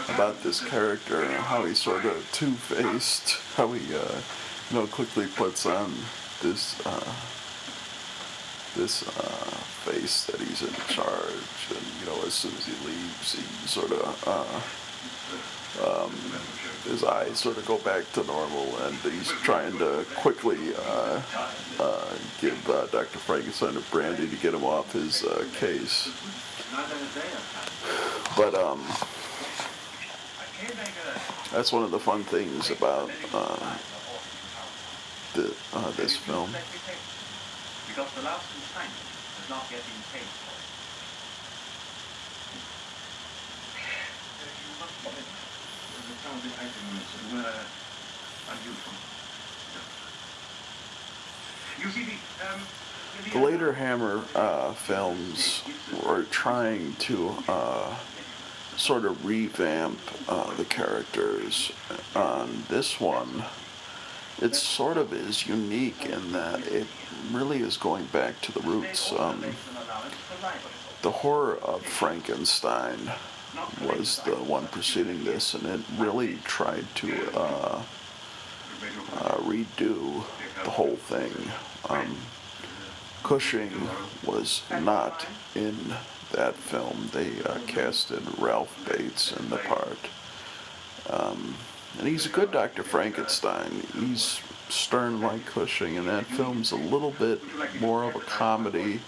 about 0.09 0.43
this 0.43 0.65
character, 0.65 1.25
and 1.25 1.35
how 1.35 1.67
he's 1.67 1.83
sort 1.83 2.07
of 2.07 2.27
two-faced, 2.33 3.37
how 3.57 3.71
he, 3.73 3.95
uh, 3.95 4.17
you 4.71 4.79
know, 4.79 4.87
quickly 4.87 5.27
puts 5.37 5.67
on 5.67 5.93
this, 6.41 6.81
uh, 6.87 7.13
this 8.75 9.07
uh, 9.07 9.66
face 9.87 10.27
that 10.27 10.41
he's 10.41 10.63
in 10.63 10.75
charge, 10.89 11.59
and 11.71 11.85
you 12.01 12.07
know, 12.07 12.19
as 12.27 12.35
soon 12.35 12.53
as 12.59 12.67
he 12.67 12.75
leaves, 12.87 13.35
he 13.35 13.43
sort 13.69 13.93
of 13.93 14.03
uh, 14.27 14.61
um, 15.87 16.11
his 16.91 17.05
eyes 17.05 17.39
sort 17.39 17.57
of 17.57 17.67
go 17.67 17.79
back 17.79 18.11
to 18.13 18.25
normal, 18.25 18.67
and 18.83 18.97
he's 18.97 19.31
trying 19.47 19.79
to 19.79 20.05
quickly 20.17 20.59
uh, 20.75 21.23
uh 21.79 22.15
give 22.41 22.59
uh, 22.69 22.87
Dr. 22.87 23.19
Frankenstein 23.19 23.77
a 23.77 23.81
brandy 23.93 24.29
to 24.29 24.37
get 24.37 24.55
him 24.55 24.65
off 24.65 24.93
his 24.93 25.25
uh, 25.25 25.47
case. 25.55 26.11
But 28.37 28.55
um, 28.55 28.83
that's 31.53 31.73
one 31.73 31.85
of 31.85 31.91
the 31.93 32.01
fun 32.01 32.25
things 32.25 32.71
about 32.71 33.11
the, 35.35 35.55
this 35.97 36.17
film 36.17 36.51
because 39.47 39.55
the 39.55 39.55
last 39.55 39.71
consignment 39.71 39.71
has 39.71 39.71
not 39.71 39.71
yet 39.71 39.83
been 39.87 40.03
paid 40.13 40.27
for. 40.27 40.57
Some 46.23 46.37
of 46.37 46.43
the 46.43 46.51
items 46.59 47.07
were 47.33 47.55
unusual. 48.51 48.95
You 51.79 51.89
see, 51.91 52.05
the, 52.05 52.17
um, 52.51 52.61
the 53.33 53.39
later 53.39 53.73
Hammer 53.73 54.23
uh, 54.35 54.73
films 54.73 55.63
were 56.05 56.25
trying 56.25 56.95
to 56.95 57.35
uh, 57.49 57.95
sort 58.77 59.05
of 59.05 59.25
revamp 59.25 59.99
uh, 60.29 60.55
the 60.57 60.65
characters. 60.65 61.73
On 62.15 62.65
this 62.69 63.01
one, 63.01 63.45
it 64.41 64.55
sort 64.55 64.97
of 64.97 65.13
is 65.13 65.47
unique 65.47 66.07
in 66.07 66.33
that 66.33 66.67
it 66.67 66.87
really 67.33 67.61
is 67.61 67.77
going 67.77 68.07
back 68.07 68.41
to 68.43 68.53
the 68.53 68.61
roots. 68.61 69.13
Um, 69.13 69.43
the 71.03 71.11
horror 71.11 71.57
of 71.59 71.83
Frankenstein 71.83 72.99
was 73.83 74.21
the 74.25 74.37
one 74.37 74.67
preceding 74.69 75.25
this, 75.25 75.55
and 75.55 75.67
it 75.67 75.81
really 75.99 76.37
tried 76.45 76.85
to 76.97 77.39
uh, 77.39 77.83
uh, 79.15 79.37
redo 79.39 80.25
the 80.65 80.71
whole 80.71 80.97
thing. 80.97 81.33
Um, 81.89 82.17
Cushing 83.23 83.73
was 84.25 84.63
not 84.83 85.27
in 85.57 85.77
that 86.31 86.55
film. 86.55 87.11
They 87.13 87.43
uh, 87.43 87.59
casted 87.67 88.23
Ralph 88.39 88.89
Bates 88.89 89.33
in 89.33 89.51
the 89.51 89.57
part. 89.57 89.99
Um, 91.11 91.57
and 91.99 92.07
he's 92.07 92.27
a 92.27 92.29
good 92.29 92.53
Dr. 92.53 92.85
Frankenstein. 92.85 93.83
He's 93.99 94.41
stern 94.69 95.21
like 95.21 95.47
Cushing, 95.47 95.97
and 95.97 96.09
that 96.09 96.27
film's 96.27 96.73
a 96.73 96.77
little 96.77 97.13
bit 97.13 97.41
more 97.81 98.05
of 98.05 98.17
a 98.17 98.21
comedy. 98.21 99.01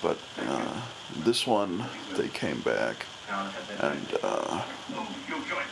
But 0.00 0.18
uh, 0.46 0.80
this 1.24 1.46
one, 1.46 1.84
they 2.16 2.28
came 2.28 2.60
back. 2.60 3.06
And, 3.80 4.18
uh, 4.22 4.62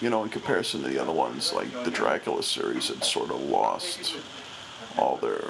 you 0.00 0.10
know, 0.10 0.22
in 0.24 0.30
comparison 0.30 0.82
to 0.82 0.88
the 0.88 1.00
other 1.00 1.12
ones, 1.12 1.52
like 1.52 1.70
the 1.84 1.90
Dracula 1.90 2.42
series 2.42 2.88
had 2.88 3.04
sort 3.04 3.30
of 3.30 3.40
lost 3.40 4.16
all 4.98 5.16
their 5.16 5.44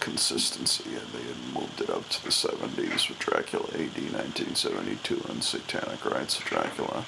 consistency 0.00 0.90
and 0.90 1.06
they 1.12 1.22
had 1.22 1.54
moved 1.54 1.80
it 1.80 1.88
up 1.88 2.08
to 2.08 2.24
the 2.24 2.30
70s 2.30 3.08
with 3.08 3.18
Dracula 3.20 3.66
AD 3.74 3.94
1972 4.12 5.22
and 5.28 5.44
Satanic 5.44 6.04
Rites 6.04 6.38
of 6.38 6.44
Dracula. 6.44 7.04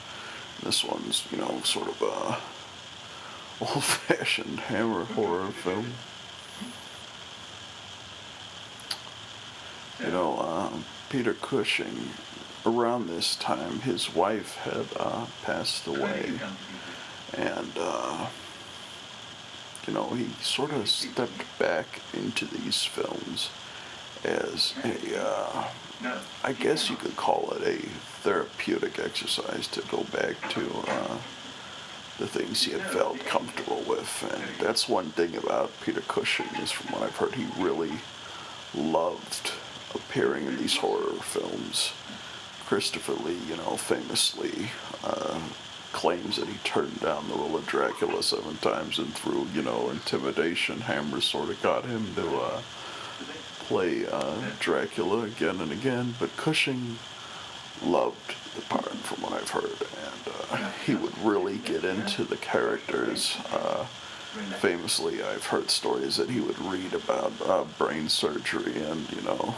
This 0.62 0.84
one's, 0.84 1.26
you 1.32 1.38
know, 1.38 1.60
sort 1.64 1.88
of 1.88 2.00
a 2.02 2.38
old-fashioned 3.60 4.60
hammer 4.60 5.04
horror 5.04 5.50
film. 5.50 5.86
You 10.00 10.10
know, 10.10 10.38
uh, 10.38 10.70
Peter 11.08 11.34
Cushing, 11.34 12.10
around 12.66 13.08
this 13.08 13.36
time, 13.36 13.80
his 13.80 14.14
wife 14.14 14.56
had 14.56 14.86
uh, 14.98 15.26
passed 15.44 15.86
away, 15.86 16.32
and 17.36 17.70
uh, 17.78 18.26
you 19.86 19.92
know, 19.92 20.08
he 20.10 20.28
sort 20.42 20.72
of 20.72 20.88
stepped 20.88 21.58
back 21.58 22.00
into 22.14 22.46
these 22.46 22.82
films 22.84 23.50
as 24.24 24.72
a, 24.82 25.22
uh, 25.22 25.64
I 26.42 26.52
guess 26.54 26.88
you 26.88 26.96
could 26.96 27.16
call 27.16 27.50
it 27.52 27.62
a 27.62 27.76
therapeutic 28.22 28.98
exercise 28.98 29.68
to 29.68 29.82
go 29.90 30.04
back 30.04 30.36
to 30.50 30.66
uh, 30.88 31.18
the 32.18 32.26
things 32.26 32.62
he 32.62 32.72
had 32.72 32.82
felt 32.82 33.18
comfortable 33.20 33.82
with. 33.88 34.22
And 34.32 34.66
that's 34.66 34.88
one 34.88 35.10
thing 35.10 35.36
about 35.36 35.72
Peter 35.82 36.02
Cushing 36.02 36.46
is 36.60 36.70
from 36.70 36.92
what 36.92 37.02
I've 37.02 37.16
heard, 37.16 37.34
he 37.34 37.46
really 37.62 37.92
loved 38.74 39.52
appearing 39.94 40.46
in 40.46 40.56
these 40.56 40.76
horror 40.76 41.14
films. 41.14 41.92
Christopher 42.66 43.12
Lee, 43.12 43.38
you 43.48 43.56
know, 43.56 43.76
famously 43.76 44.70
uh, 45.04 45.40
claims 45.92 46.36
that 46.36 46.48
he 46.48 46.58
turned 46.64 47.00
down 47.00 47.28
the 47.28 47.34
role 47.34 47.56
of 47.56 47.66
Dracula 47.66 48.22
seven 48.22 48.56
times, 48.56 48.98
and 48.98 49.12
through 49.14 49.46
you 49.54 49.62
know 49.62 49.90
intimidation, 49.90 50.80
Hammer 50.80 51.20
sort 51.20 51.50
of 51.50 51.62
got 51.62 51.84
him 51.84 52.14
to 52.16 52.36
uh, 52.36 52.62
play 53.60 54.06
uh, 54.06 54.34
Dracula 54.60 55.22
again 55.22 55.60
and 55.60 55.72
again. 55.72 56.14
But 56.18 56.36
Cushing 56.36 56.98
loved 57.84 58.34
part, 58.62 58.88
from 58.88 59.22
what 59.22 59.32
I've 59.32 59.50
heard, 59.50 59.64
and 59.64 60.34
uh, 60.50 60.70
he 60.84 60.94
would 60.94 61.16
really 61.18 61.58
get 61.58 61.84
into 61.84 62.24
the 62.24 62.36
characters. 62.36 63.36
Uh, 63.52 63.84
famously, 64.58 65.22
I've 65.22 65.46
heard 65.46 65.70
stories 65.70 66.16
that 66.16 66.28
he 66.28 66.40
would 66.40 66.58
read 66.58 66.92
about 66.92 67.32
uh, 67.46 67.64
brain 67.78 68.08
surgery 68.08 68.82
and 68.82 69.10
you 69.12 69.22
know 69.22 69.54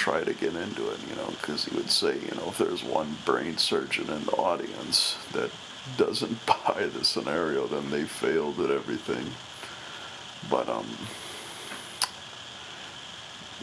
try 0.00 0.24
to 0.24 0.32
get 0.32 0.54
into 0.54 0.90
it, 0.90 0.98
you 1.10 1.14
know, 1.16 1.26
because 1.26 1.66
he 1.66 1.76
would 1.76 1.90
say, 1.90 2.14
you 2.14 2.34
know, 2.34 2.48
if 2.48 2.56
there's 2.56 2.82
one 2.82 3.16
brain 3.26 3.58
surgeon 3.58 4.08
in 4.08 4.24
the 4.24 4.32
audience 4.32 5.18
that 5.32 5.50
doesn't 5.98 6.46
buy 6.46 6.88
the 6.90 7.04
scenario, 7.04 7.66
then 7.66 7.90
they 7.90 8.04
failed 8.04 8.58
at 8.60 8.70
everything. 8.70 9.32
But 10.48 10.70
um, 10.70 10.86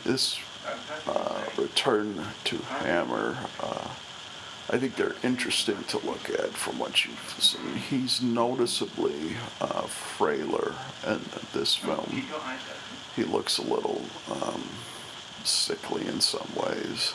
this 0.03 0.39
uh, 1.07 1.43
return 1.57 2.23
to 2.43 2.57
Hammer, 2.57 3.35
uh, 3.59 3.87
I 4.69 4.77
think 4.77 4.95
they're 4.95 5.15
interesting 5.23 5.83
to 5.85 5.97
look 6.05 6.29
at 6.29 6.49
from 6.49 6.77
what 6.77 7.05
you've 7.05 7.35
seen. 7.39 7.75
He's 7.89 8.21
noticeably 8.21 9.37
uh, 9.61 9.83
frailer 9.83 10.75
in 11.05 11.21
this 11.53 11.75
film. 11.75 12.25
He 13.15 13.23
looks 13.23 13.57
a 13.57 13.63
little. 13.63 14.01
Um, 14.29 14.63
sickly 15.47 16.05
in 16.07 16.19
some 16.19 16.47
ways, 16.55 17.13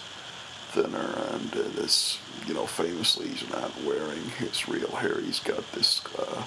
thinner, 0.70 1.14
and 1.32 1.52
uh, 1.54 1.68
this, 1.74 2.18
you 2.46 2.54
know, 2.54 2.66
famously 2.66 3.28
he's 3.28 3.48
not 3.50 3.70
wearing 3.84 4.22
his 4.38 4.68
real 4.68 4.90
hair. 4.96 5.20
He's 5.20 5.40
got 5.40 5.70
this 5.72 6.02
uh, 6.18 6.42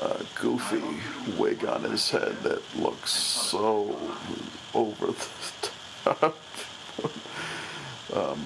uh, 0.00 0.22
goofy 0.40 0.82
wig 1.36 1.64
on 1.64 1.82
his 1.82 2.10
head 2.10 2.36
that 2.42 2.62
looks 2.76 3.10
so 3.10 3.98
over 4.74 5.06
the 5.06 5.28
top. 6.04 6.36
um, 8.14 8.44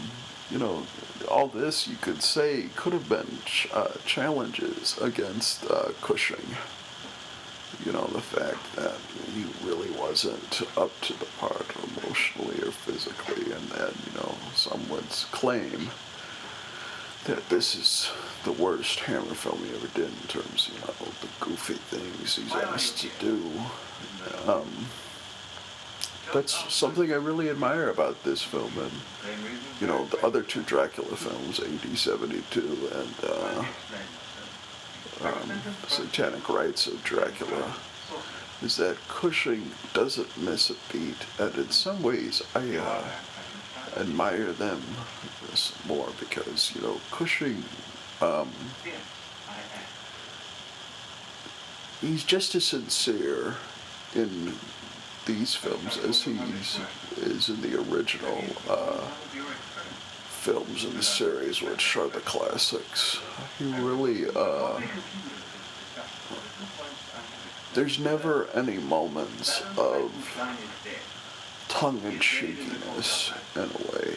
you 0.50 0.59
know, 0.59 0.87
all 1.28 1.48
this 1.48 1.88
you 1.88 1.96
could 1.96 2.22
say 2.22 2.68
could 2.76 2.92
have 2.92 3.09
been 3.09 3.38
ch- 3.44 3.68
uh, 3.72 3.92
challenges 4.04 4.96
against 4.98 5.68
uh, 5.70 5.90
Cushing 6.00 6.56
you 7.85 7.92
know, 7.92 8.06
the 8.06 8.20
fact 8.20 8.74
that 8.76 8.94
he 9.35 9.44
really 9.66 9.90
wasn't 9.98 10.62
up 10.76 10.90
to 11.02 11.12
the 11.18 11.26
part 11.38 11.66
emotionally 11.98 12.56
or 12.62 12.72
physically, 12.72 13.52
and 13.52 13.68
that, 13.70 13.92
you 14.06 14.12
know, 14.18 14.35
some 14.54 14.88
would 14.88 15.09
claim 15.30 15.90
that 17.24 17.48
this 17.48 17.74
is 17.74 18.11
the 18.44 18.52
worst 18.52 19.00
Hammer 19.00 19.35
film 19.35 19.59
he 19.59 19.74
ever 19.74 19.88
did 19.88 20.09
in 20.09 20.28
terms, 20.28 20.68
of, 20.68 20.74
you 20.74 20.80
know, 20.80 21.12
the 21.20 21.28
goofy 21.44 21.74
things 21.74 22.37
he's 22.37 22.54
asked 22.54 22.98
to 22.98 23.09
do. 23.18 23.50
Um, 24.50 24.70
that's 26.32 26.72
something 26.72 27.12
I 27.12 27.16
really 27.16 27.50
admire 27.50 27.88
about 27.90 28.22
this 28.24 28.42
film, 28.42 28.72
and 28.78 28.92
you 29.80 29.86
know, 29.86 30.04
the 30.06 30.24
other 30.26 30.42
two 30.42 30.62
Dracula 30.62 31.16
films, 31.16 31.60
AD 31.60 31.98
72 31.98 32.90
and 32.94 33.14
uh, 33.30 33.64
um, 35.24 35.52
Satanic 35.88 36.48
Rites 36.48 36.86
of 36.86 37.02
Dracula 37.04 37.74
is 38.62 38.76
that 38.76 38.96
Cushing 39.08 39.70
doesn't 39.92 40.38
miss 40.38 40.70
a 40.70 40.74
beat, 40.92 41.26
and 41.38 41.54
in 41.56 41.70
some 41.70 42.02
ways 42.02 42.42
I 42.54 42.76
uh, 42.76 43.04
admire 44.00 44.52
them 44.52 44.82
more 45.86 46.08
because 46.18 46.74
you 46.74 46.82
know 46.82 47.00
Cushing, 47.10 47.62
um, 48.20 48.50
he's 52.00 52.24
just 52.24 52.54
as 52.54 52.64
sincere 52.64 53.54
in 54.14 54.54
these 55.26 55.54
films 55.54 55.98
as 55.98 56.22
he 56.22 56.38
is 57.16 57.48
in 57.48 57.60
the 57.60 57.78
original 57.90 58.42
uh, 58.70 59.00
films 60.28 60.84
in 60.84 60.94
the 60.94 61.02
series, 61.02 61.60
which 61.60 61.96
are 61.96 62.08
the 62.08 62.20
classics. 62.20 63.20
He 63.58 63.64
really, 63.80 64.26
uh, 64.34 64.80
there's 67.74 67.98
never 67.98 68.48
any 68.54 68.78
moments 68.78 69.62
of 69.76 70.12
tongue-in-cheekiness 71.68 73.32
in 73.56 73.62
a 73.62 73.92
way. 73.92 74.14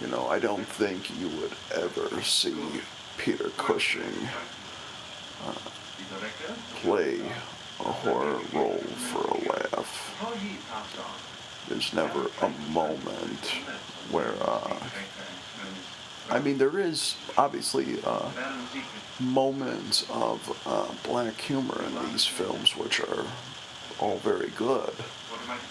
You 0.00 0.06
know, 0.08 0.28
I 0.28 0.38
don't 0.38 0.66
think 0.66 1.10
you 1.18 1.28
would 1.40 1.52
ever 1.74 2.22
see 2.22 2.54
Peter 3.16 3.50
Cushing 3.56 4.28
uh, 5.46 5.54
play 6.76 7.20
a 7.86 7.92
horror 7.92 8.40
role 8.52 8.78
for 8.78 9.22
a 9.22 9.38
laugh. 9.52 10.16
There's 11.68 11.92
never 11.92 12.30
a 12.42 12.48
moment 12.72 13.46
where, 14.10 14.34
uh, 14.40 14.76
I 16.30 16.38
mean, 16.40 16.58
there 16.58 16.78
is 16.78 17.16
obviously 17.36 17.98
uh, 18.04 18.30
moments 19.20 20.08
of 20.10 20.60
uh, 20.66 20.88
black 21.08 21.40
humor 21.40 21.82
in 21.84 22.10
these 22.10 22.26
films, 22.26 22.76
which 22.76 23.00
are 23.00 23.24
all 23.98 24.16
very 24.18 24.50
good, 24.56 24.92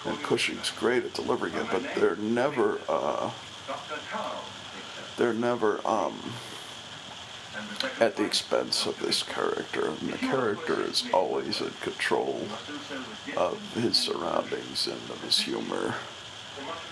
and 0.06 0.22
Cushing's 0.22 0.70
great 0.70 1.04
at 1.04 1.14
delivering 1.14 1.54
it, 1.54 1.66
but 1.70 1.82
they're 1.94 2.16
never, 2.16 2.80
uh, 2.88 3.30
they're 5.16 5.34
never 5.34 5.80
um, 5.86 6.14
at 8.00 8.16
the 8.16 8.24
expense 8.24 8.86
of 8.86 8.98
this 9.00 9.22
character, 9.22 9.88
and 9.88 9.98
the 9.98 10.18
character 10.18 10.82
is 10.82 11.04
always 11.12 11.60
in 11.60 11.70
control 11.80 12.46
of 13.36 13.74
his 13.74 13.96
surroundings 13.96 14.86
and 14.86 15.10
of 15.10 15.22
his 15.22 15.40
humor. 15.40 15.94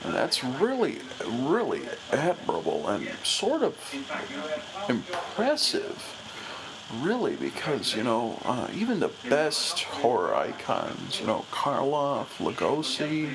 And 0.04 0.14
that's 0.14 0.44
really, 0.44 0.98
really 1.26 1.82
admirable 2.12 2.88
and 2.88 3.08
sort 3.24 3.62
of 3.62 3.76
impressive, 4.88 6.14
really, 7.00 7.36
because, 7.36 7.94
you 7.94 8.04
know, 8.04 8.40
uh, 8.44 8.68
even 8.74 9.00
the 9.00 9.10
best 9.28 9.80
horror 9.80 10.34
icons, 10.34 11.20
you 11.20 11.26
know, 11.26 11.44
Karloff, 11.50 12.38
Lugosi, 12.38 13.34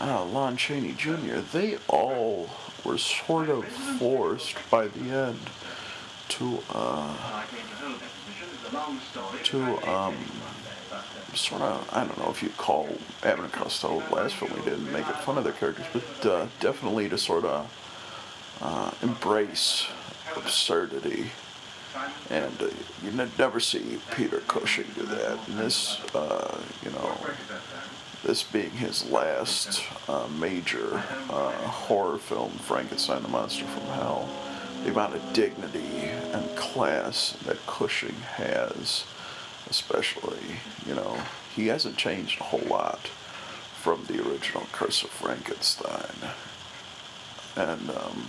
uh, 0.00 0.24
Lon 0.24 0.56
Chaney 0.56 0.92
Jr., 0.92 1.40
they 1.52 1.76
all 1.88 2.48
were 2.84 2.98
sort 2.98 3.48
of 3.48 3.66
forced 3.66 4.56
by 4.70 4.88
the 4.88 5.10
end 5.10 5.50
to, 6.28 6.58
uh, 6.72 7.14
to, 9.44 9.90
um, 9.90 10.14
sort 11.34 11.62
of, 11.62 11.88
I 11.92 12.04
don't 12.04 12.18
know 12.18 12.30
if 12.30 12.42
you'd 12.42 12.56
call 12.56 12.88
Abbott 13.22 13.44
and 13.44 13.52
Costello 13.52 14.02
last 14.10 14.34
film 14.36 14.52
we 14.56 14.62
did 14.70 14.80
making 14.92 15.12
fun 15.14 15.38
of 15.38 15.44
their 15.44 15.52
characters, 15.52 15.86
but 15.92 16.26
uh, 16.26 16.46
definitely 16.60 17.08
to 17.08 17.18
sort 17.18 17.44
of 17.44 17.70
uh, 18.62 18.90
embrace 19.02 19.86
absurdity. 20.36 21.30
And 22.30 22.60
uh, 22.60 22.68
you 23.02 23.18
n- 23.20 23.30
never 23.38 23.60
see 23.60 23.98
Peter 24.14 24.40
Cushing 24.48 24.86
do 24.94 25.02
that. 25.02 25.38
And 25.48 25.58
this, 25.58 26.00
uh, 26.14 26.60
you 26.82 26.90
know, 26.90 27.16
this 28.24 28.42
being 28.42 28.70
his 28.70 29.08
last 29.10 29.82
uh, 30.08 30.26
major 30.38 31.02
uh, 31.30 31.52
horror 31.52 32.18
film, 32.18 32.50
Frankenstein 32.50 33.22
the 33.22 33.28
Monster 33.28 33.64
from 33.64 33.84
Hell, 33.94 34.28
the 34.86 34.92
amount 34.92 35.16
of 35.16 35.32
dignity 35.32 36.10
and 36.32 36.56
class 36.56 37.36
that 37.44 37.56
Cushing 37.66 38.14
has 38.36 39.04
especially, 39.68 40.38
you 40.86 40.94
know, 40.94 41.18
he 41.56 41.66
hasn't 41.66 41.96
changed 41.96 42.40
a 42.40 42.44
whole 42.44 42.60
lot 42.68 43.08
from 43.80 44.04
the 44.04 44.24
original 44.24 44.64
Curse 44.70 45.02
of 45.02 45.10
Frankenstein. 45.10 46.30
And, 47.56 47.90
um, 47.90 48.28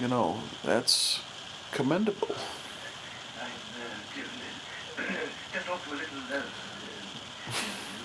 you 0.00 0.08
know, 0.08 0.38
that's 0.64 1.20
commendable. 1.70 2.34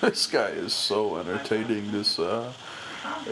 this 0.00 0.28
guy 0.28 0.50
is 0.50 0.72
so 0.72 1.16
entertaining, 1.16 1.90
this 1.90 2.20
uh, 2.20 2.52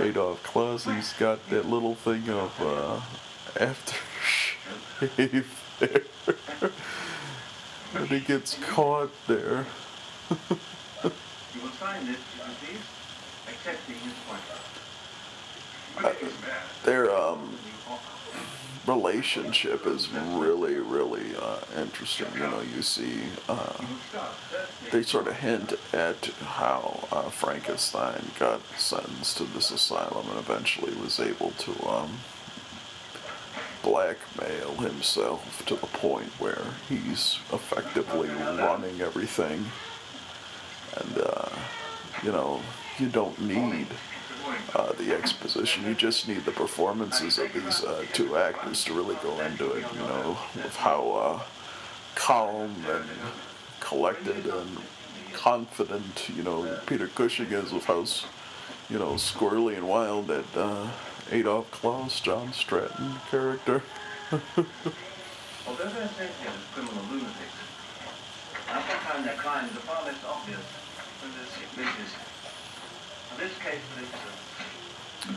Adolf 0.01 0.43
Klaus. 0.43 0.85
He's 0.85 1.13
got 1.13 1.49
that 1.51 1.69
little 1.69 1.95
thing 1.95 2.29
of 2.29 2.61
uh, 2.61 3.01
aftershave 3.59 5.47
there. 5.79 6.03
and 7.95 8.09
he 8.09 8.21
gets 8.21 8.59
caught 8.59 9.13
there. 9.27 9.67
You 10.31 11.63
will 11.63 11.71
sign 11.79 12.07
this, 12.07 12.19
please, 12.61 12.79
accepting 13.49 13.95
his 13.97 14.13
appointment. 14.13 14.61
Their 16.85 17.11
um, 17.11 17.59
relationship 18.87 19.87
is 19.87 20.09
really, 20.11 20.75
really 20.75 21.35
uh, 21.41 21.61
interesting. 21.77 22.27
You 22.35 22.41
know, 22.41 22.61
you 22.75 22.83
see, 22.83 23.23
uh, 23.49 23.73
they 24.93 25.03
sort 25.03 25.27
of 25.27 25.37
hint 25.37 25.73
at 25.93 26.27
how 26.45 27.09
uh, 27.11 27.31
Frankenstein 27.31 28.31
got 28.39 28.61
sentenced 28.77 29.39
to 29.39 29.45
this 29.45 29.71
asylum 29.71 30.29
and 30.31 30.39
eventually 30.39 30.95
was 30.95 31.19
able 31.19 31.51
to 31.53 31.89
um, 31.89 32.19
blackmail 33.87 34.75
himself 34.75 35.65
to 35.65 35.77
the 35.77 35.87
point 35.87 36.29
where 36.41 36.65
he's 36.89 37.39
effectively 37.53 38.29
running 38.29 39.01
everything. 39.01 39.65
And, 40.99 41.19
uh, 41.25 41.49
you 42.25 42.33
know, 42.33 42.61
you 42.99 43.09
don't 43.09 43.41
need 43.41 43.87
uh, 44.75 44.93
the 44.95 45.15
exposition. 45.15 45.85
You 45.85 45.95
just 45.95 46.27
need 46.27 46.45
the 46.45 46.51
performances 46.51 47.39
of 47.39 47.53
these 47.53 47.85
uh, 47.85 48.05
two 48.13 48.37
actors 48.37 48.85
to 48.87 48.93
really 48.93 49.17
go 49.23 49.39
into 49.41 49.71
it, 49.73 49.85
you 49.93 50.01
know, 50.01 50.37
with 50.57 50.75
how 50.75 51.11
uh, 51.11 51.43
calm 52.17 52.75
and 52.89 53.05
collected 53.79 54.47
and 54.47 54.79
confident, 55.33 56.29
you 56.35 56.43
know, 56.43 56.79
Peter 56.87 57.07
Cushing 57.07 57.53
is 57.53 57.73
with 57.73 57.85
how, 57.85 58.05
you 58.91 58.99
know, 58.99 59.13
squirrely 59.15 59.77
and 59.77 59.87
wild 59.87 60.27
that 60.27 60.57
uh, 60.57 60.89
Adolf 61.33 61.71
Klaus, 61.71 62.21
John 62.21 62.53
Stratton 62.53 63.15
character. 63.31 63.83
Although 64.31 65.89
they're 65.89 66.09
said 66.09 66.31
here 66.41 66.51
as 66.51 66.65
criminal 66.73 67.03
lunatics, 67.11 67.57
I 68.69 68.79
often 68.79 68.99
find 68.99 69.25
their 69.25 69.35
crimes 69.35 69.73
are 69.73 69.81
far 69.81 70.05
less 70.05 70.17
obvious 70.29 70.61
than 71.23 71.33
their 71.35 71.47
sick 71.47 71.77
wishes. 71.77 72.15
In 73.33 73.39
this 73.39 73.59
case, 73.59 73.81
this, 73.99 74.09
uh, 75.29 75.33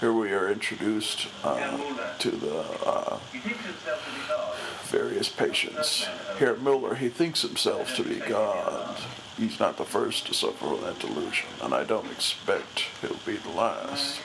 Here 0.00 0.12
we 0.12 0.32
are 0.32 0.50
introduced 0.50 1.26
uh, 1.42 1.76
to 2.18 2.30
the 2.30 2.58
uh, 2.86 3.18
he 3.32 3.38
thinks 3.38 3.64
himself 3.64 4.04
to 4.04 4.10
be 4.20 4.28
God. 4.28 4.56
various 4.84 5.28
patients. 5.28 6.06
Here 6.38 6.50
at 6.50 6.62
Miller, 6.62 6.94
he 6.94 7.08
thinks 7.08 7.42
himself 7.42 7.94
to 7.96 8.04
be 8.04 8.16
God. 8.20 8.96
He's 9.36 9.58
not 9.60 9.76
the 9.76 9.84
first 9.84 10.26
to 10.26 10.34
suffer 10.34 10.66
from 10.66 10.80
that 10.82 10.98
delusion, 11.00 11.48
and 11.62 11.74
I 11.74 11.84
don't 11.84 12.10
expect 12.10 12.86
he'll 13.00 13.14
be 13.26 13.36
the 13.36 13.50
last. 13.50 14.20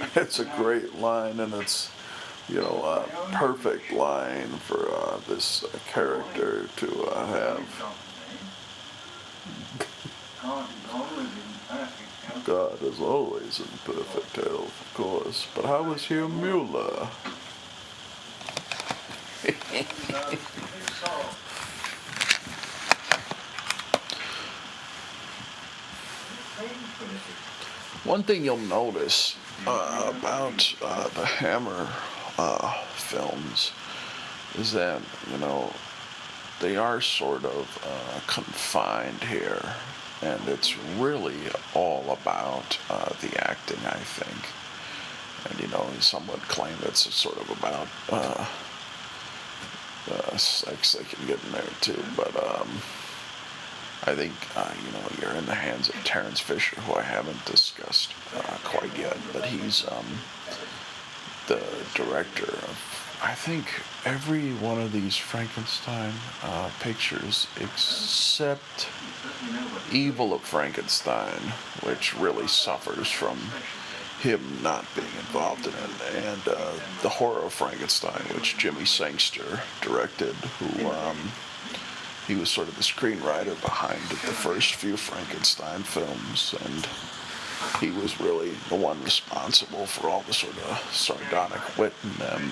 It's 0.16 0.38
a 0.38 0.44
great 0.44 0.94
line, 0.96 1.40
and 1.40 1.52
it's, 1.54 1.90
you 2.48 2.56
know, 2.56 2.82
a 2.84 3.04
perfect 3.32 3.92
line 3.92 4.48
for 4.48 4.90
uh, 4.90 5.18
this 5.28 5.62
uh, 5.64 5.68
character 5.88 6.68
to 6.76 7.04
uh, 7.04 7.26
have. 7.26 7.96
God 12.44 12.82
is 12.82 13.00
always 13.00 13.60
in 13.60 13.66
perfect 13.84 14.36
health, 14.36 14.80
of 14.80 14.94
course, 14.94 15.46
but 15.54 15.64
how 15.66 15.92
is 15.92 16.06
here 16.06 16.28
Mueller? 16.28 17.08
One 28.04 28.22
thing 28.22 28.44
you'll 28.44 28.56
notice 28.56 29.36
uh, 29.66 30.12
about 30.18 30.74
uh, 30.82 31.08
the 31.08 31.24
Hammer 31.24 31.88
uh, 32.38 32.72
films 32.94 33.72
is 34.58 34.72
that, 34.72 35.00
you 35.30 35.38
know, 35.38 35.72
they 36.60 36.76
are 36.76 37.00
sort 37.00 37.44
of 37.44 37.78
uh, 37.86 38.20
confined 38.26 39.22
here, 39.24 39.62
and 40.22 40.40
it's 40.48 40.76
really 40.98 41.36
all 41.74 42.16
about 42.20 42.78
uh, 42.90 43.10
the 43.20 43.48
acting, 43.48 43.78
I 43.86 43.98
think. 43.98 44.48
And, 45.48 45.60
you 45.60 45.68
know, 45.68 45.86
some 46.00 46.26
would 46.28 46.42
claim 46.42 46.74
it's 46.82 47.14
sort 47.14 47.38
of 47.38 47.50
about 47.58 47.88
uh, 48.10 48.46
sex 50.36 50.92
they 50.92 51.04
can 51.04 51.26
get 51.26 51.42
in 51.44 51.52
there 51.52 51.62
too, 51.80 52.02
but 52.16 52.34
um, 52.36 52.68
I 54.04 54.14
think 54.14 54.32
uh, 54.56 54.72
you 54.84 54.92
know 54.92 55.06
you're 55.20 55.38
in 55.38 55.46
the 55.46 55.54
hands 55.54 55.88
of 55.88 55.94
Terrence 56.04 56.40
Fisher, 56.40 56.80
who 56.80 56.94
I 56.94 57.02
haven't 57.02 57.44
discussed 57.44 58.12
uh, 58.34 58.56
quite 58.64 58.96
yet, 58.98 59.16
but 59.32 59.44
he's 59.44 59.86
um, 59.88 60.06
the 61.46 61.60
director 61.94 62.46
of 62.46 63.00
I 63.22 63.34
think 63.34 63.66
every 64.06 64.52
one 64.54 64.80
of 64.80 64.92
these 64.92 65.16
Frankenstein 65.16 66.14
uh, 66.42 66.70
pictures 66.80 67.46
except 67.60 68.88
Evil 69.92 70.32
of 70.32 70.40
Frankenstein, 70.40 71.52
which 71.82 72.16
really 72.16 72.48
suffers 72.48 73.10
from 73.10 73.36
him 74.20 74.40
not 74.62 74.86
being 74.94 75.08
involved 75.18 75.66
in 75.66 75.72
it, 75.72 76.24
and 76.24 76.48
uh, 76.48 76.72
the 77.02 77.08
horror 77.10 77.44
of 77.44 77.52
Frankenstein, 77.52 78.22
which 78.34 78.56
Jimmy 78.56 78.86
Sangster 78.86 79.60
directed, 79.82 80.34
who 80.34 80.88
um, 80.88 81.16
he 82.30 82.36
was 82.36 82.48
sort 82.48 82.68
of 82.68 82.76
the 82.76 82.82
screenwriter 82.82 83.60
behind 83.60 84.00
the 84.08 84.16
first 84.16 84.76
few 84.76 84.96
Frankenstein 84.96 85.82
films, 85.82 86.54
and 86.64 86.86
he 87.80 87.90
was 88.00 88.20
really 88.20 88.52
the 88.68 88.76
one 88.76 89.02
responsible 89.02 89.84
for 89.84 90.08
all 90.08 90.22
the 90.28 90.32
sort 90.32 90.56
of 90.58 90.78
sardonic 90.92 91.60
wit 91.76 91.92
in 92.04 92.12
them. 92.20 92.50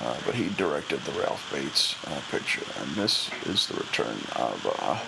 Uh, 0.00 0.16
but 0.26 0.34
he 0.34 0.48
directed 0.56 0.98
the 1.02 1.12
Ralph 1.20 1.48
Bates 1.52 1.94
uh, 2.08 2.20
picture, 2.32 2.66
and 2.80 2.90
this 2.96 3.30
is 3.46 3.68
the 3.68 3.74
return 3.74 4.16
of 4.34 4.66
uh, 4.80 4.98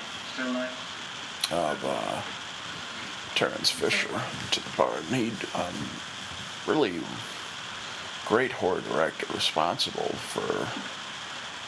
of 1.50 1.84
uh, 1.84 2.22
Terrence 3.34 3.68
Fisher 3.68 4.20
to 4.52 4.62
the 4.62 4.70
part. 4.76 5.02
And 5.10 5.16
he 5.16 5.32
um, 5.58 5.74
really 6.68 7.00
great 8.26 8.52
horror 8.52 8.80
director, 8.82 9.26
responsible 9.34 10.14
for, 10.30 10.68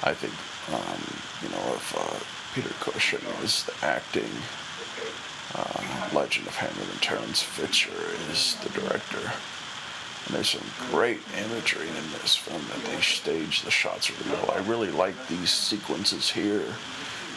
I 0.09 0.15
think, 0.15 0.33
um, 0.71 1.01
you 1.43 1.49
know, 1.49 1.75
if 1.75 1.95
uh, 1.97 2.55
Peter 2.55 2.75
Cushing 2.81 3.27
is 3.43 3.65
the 3.65 3.75
acting 3.85 4.31
uh, 5.55 6.11
legend 6.15 6.47
of 6.47 6.55
Hammer, 6.57 6.87
then 6.87 6.99
Terrence 7.01 7.43
Fisher 7.43 7.91
is 8.31 8.57
the 8.63 8.69
director. 8.79 9.33
And 10.27 10.37
there's 10.37 10.51
some 10.51 10.91
great 10.91 11.21
imagery 11.37 11.89
in 11.89 12.13
this 12.21 12.37
film 12.37 12.63
that 12.69 12.85
they 12.91 13.01
stage 13.01 13.63
the 13.63 13.71
shots 13.71 14.11
really 14.11 14.37
well. 14.37 14.55
I 14.55 14.61
really 14.69 14.91
like 14.91 15.17
these 15.29 15.51
sequences 15.51 16.31
here 16.31 16.65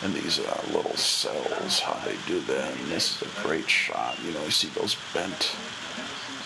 and 0.03 0.13
these 0.13 0.39
uh, 0.39 0.63
little 0.71 0.95
cells, 0.95 1.79
how 1.79 1.99
they 2.05 2.15
do. 2.27 2.38
And 2.38 2.91
this 2.91 3.15
is 3.15 3.27
a 3.27 3.41
great 3.41 3.69
shot. 3.69 4.17
You 4.23 4.33
know, 4.33 4.43
you 4.43 4.51
see 4.51 4.67
those 4.69 4.95
bent 5.13 5.55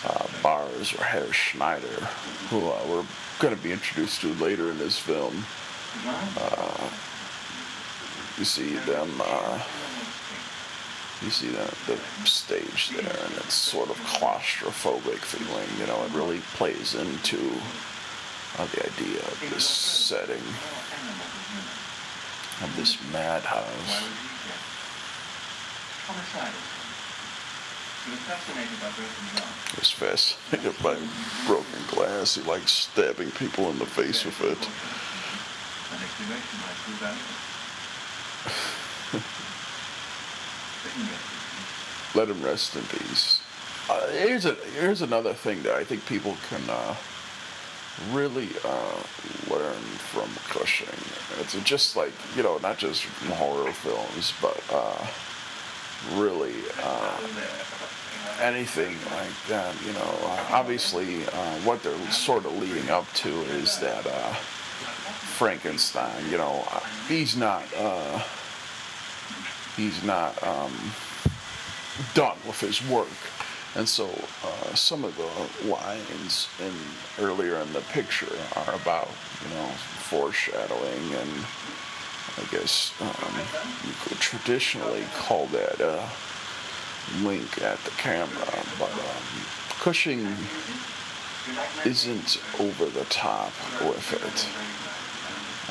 uh, 0.04 0.26
bars 0.42 0.94
or 0.94 1.04
Herr 1.04 1.30
Schneider, 1.32 2.06
who 2.48 2.58
uh, 2.58 2.80
we're 2.88 3.04
going 3.38 3.54
to 3.54 3.62
be 3.62 3.72
introduced 3.72 4.22
to 4.22 4.32
later 4.34 4.70
in 4.70 4.78
this 4.78 4.98
film. 4.98 5.44
Uh, 6.06 6.90
you 8.38 8.44
see 8.44 8.74
them. 8.86 9.10
Uh, 9.20 9.62
you 11.22 11.30
see 11.30 11.48
the, 11.48 11.70
the 11.86 11.96
stage 12.24 12.90
there, 12.96 13.16
and 13.26 13.34
it's 13.36 13.52
sort 13.52 13.90
of 13.90 13.96
claustrophobic 13.98 15.18
feeling. 15.18 15.68
You 15.78 15.86
know, 15.86 16.02
it 16.04 16.12
really 16.14 16.40
plays 16.54 16.94
into 16.94 17.38
uh, 18.58 18.66
the 18.66 18.86
idea 18.86 19.20
of 19.20 19.46
this 19.50 19.64
setting 19.64 20.42
of 22.62 22.76
this 22.76 22.98
madhouse. 23.12 23.64
why 23.64 24.00
was 24.00 24.16
he 24.16 24.28
here? 24.44 24.60
Homicidal. 26.06 26.60
He 28.04 28.10
was 28.12 28.20
fascinated 28.20 28.80
by 28.80 28.90
broken 28.96 29.24
glass. 29.36 29.70
He 29.70 29.78
was 29.80 29.90
fascinated 29.90 30.82
by 30.82 30.96
broken 31.46 31.82
glass. 31.88 32.34
He 32.34 32.42
likes 32.42 32.72
stabbing 32.72 33.30
people 33.32 33.70
in 33.70 33.78
the 33.78 33.86
face 33.86 34.24
with 34.24 34.40
it. 34.40 34.58
But. 36.28 37.14
Let 42.14 42.28
him 42.28 42.42
rest 42.42 42.76
in 42.76 42.82
peace. 42.84 43.40
Uh, 43.88 44.08
here's 44.08 44.44
a 44.44 44.54
here's 44.78 45.02
another 45.02 45.32
thing 45.32 45.62
that 45.62 45.74
I 45.74 45.84
think 45.84 46.04
people 46.06 46.36
can 46.48 46.62
uh, 46.68 46.94
really 48.12 48.48
uh, 48.64 49.02
learn 49.50 49.82
from 50.10 50.28
Cushing. 50.48 50.88
It's 51.40 51.60
just 51.64 51.96
like 51.96 52.12
you 52.36 52.42
know, 52.42 52.58
not 52.58 52.78
just 52.78 53.04
horror 53.34 53.72
films, 53.72 54.32
but 54.40 54.62
uh, 54.72 55.06
really 56.20 56.54
uh, 56.82 57.20
anything 58.40 58.96
like 59.16 59.48
that. 59.48 59.74
You 59.86 59.92
know, 59.92 60.14
obviously, 60.50 61.24
uh, 61.26 61.56
what 61.64 61.82
they're 61.82 62.10
sort 62.10 62.44
of 62.44 62.56
leading 62.58 62.90
up 62.90 63.10
to 63.14 63.28
is 63.28 63.78
that 63.80 64.06
Frankenstein. 65.40 66.30
You 66.30 66.36
know, 66.36 66.64
uh, 66.70 66.80
he's 67.08 67.36
not. 67.36 67.64
Uh, 67.74 68.22
he's 69.76 70.04
not. 70.04 70.36
Um, 70.42 70.72
done 72.14 72.36
with 72.46 72.60
his 72.60 72.86
work. 72.88 73.08
And 73.76 73.88
so 73.88 74.06
uh, 74.44 74.74
some 74.74 75.04
of 75.04 75.16
the 75.16 75.68
lines 75.68 76.48
in 76.60 77.24
earlier 77.24 77.56
in 77.56 77.72
the 77.72 77.80
picture 77.92 78.36
are 78.56 78.74
about, 78.74 79.08
you 79.42 79.54
know, 79.54 79.66
foreshadowing 80.10 81.14
and 81.14 81.30
I 82.36 82.50
guess 82.50 82.92
um, 83.00 83.34
you 83.86 83.94
could 84.02 84.18
traditionally 84.18 85.04
call 85.14 85.46
that 85.46 85.80
a 85.80 86.08
wink 87.24 87.60
at 87.62 87.78
the 87.80 87.90
camera, 87.92 88.64
but 88.78 88.90
um, 88.90 89.24
Cushing 89.80 90.26
isn't 91.84 92.40
over 92.60 92.86
the 92.86 93.04
top 93.04 93.52
with 93.80 94.12
it. 94.12 94.79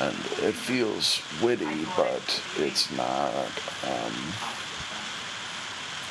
And 0.00 0.16
it 0.42 0.54
feels 0.54 1.22
witty, 1.42 1.84
but 1.96 2.42
it's 2.56 2.90
not. 2.96 3.34
Um, 3.84 4.12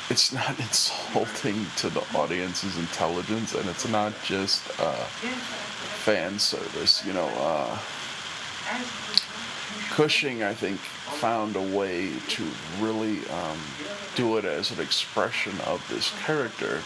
it's 0.08 0.32
not 0.32 0.58
insulting 0.60 1.66
to 1.76 1.88
the 1.90 2.04
audience's 2.16 2.76
intelligence, 2.78 3.54
and 3.54 3.68
it's 3.68 3.88
not 3.88 4.12
just 4.24 4.68
uh, 4.80 5.04
fan 6.04 6.38
service. 6.38 7.04
You 7.04 7.12
know, 7.12 7.28
uh, 7.38 7.78
Cushing, 9.90 10.42
I 10.42 10.54
think, 10.54 10.78
found 10.78 11.56
a 11.56 11.76
way 11.76 12.10
to 12.28 12.44
really 12.78 13.18
um, 13.28 13.58
do 14.14 14.36
it 14.38 14.44
as 14.44 14.70
an 14.70 14.80
expression 14.80 15.52
of 15.66 15.84
this 15.88 16.12
character. 16.24 16.80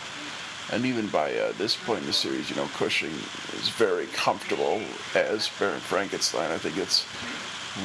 And 0.72 0.86
even 0.86 1.08
by 1.08 1.34
uh, 1.34 1.52
this 1.58 1.76
point 1.76 2.00
in 2.00 2.06
the 2.06 2.12
series, 2.12 2.50
you 2.50 2.56
know, 2.56 2.68
Cushing 2.74 3.12
is 3.52 3.68
very 3.68 4.06
comfortable 4.06 4.80
as 5.14 5.50
Baron 5.58 5.80
Frankenstein. 5.80 6.50
I 6.50 6.58
think 6.58 6.78
it's 6.78 7.06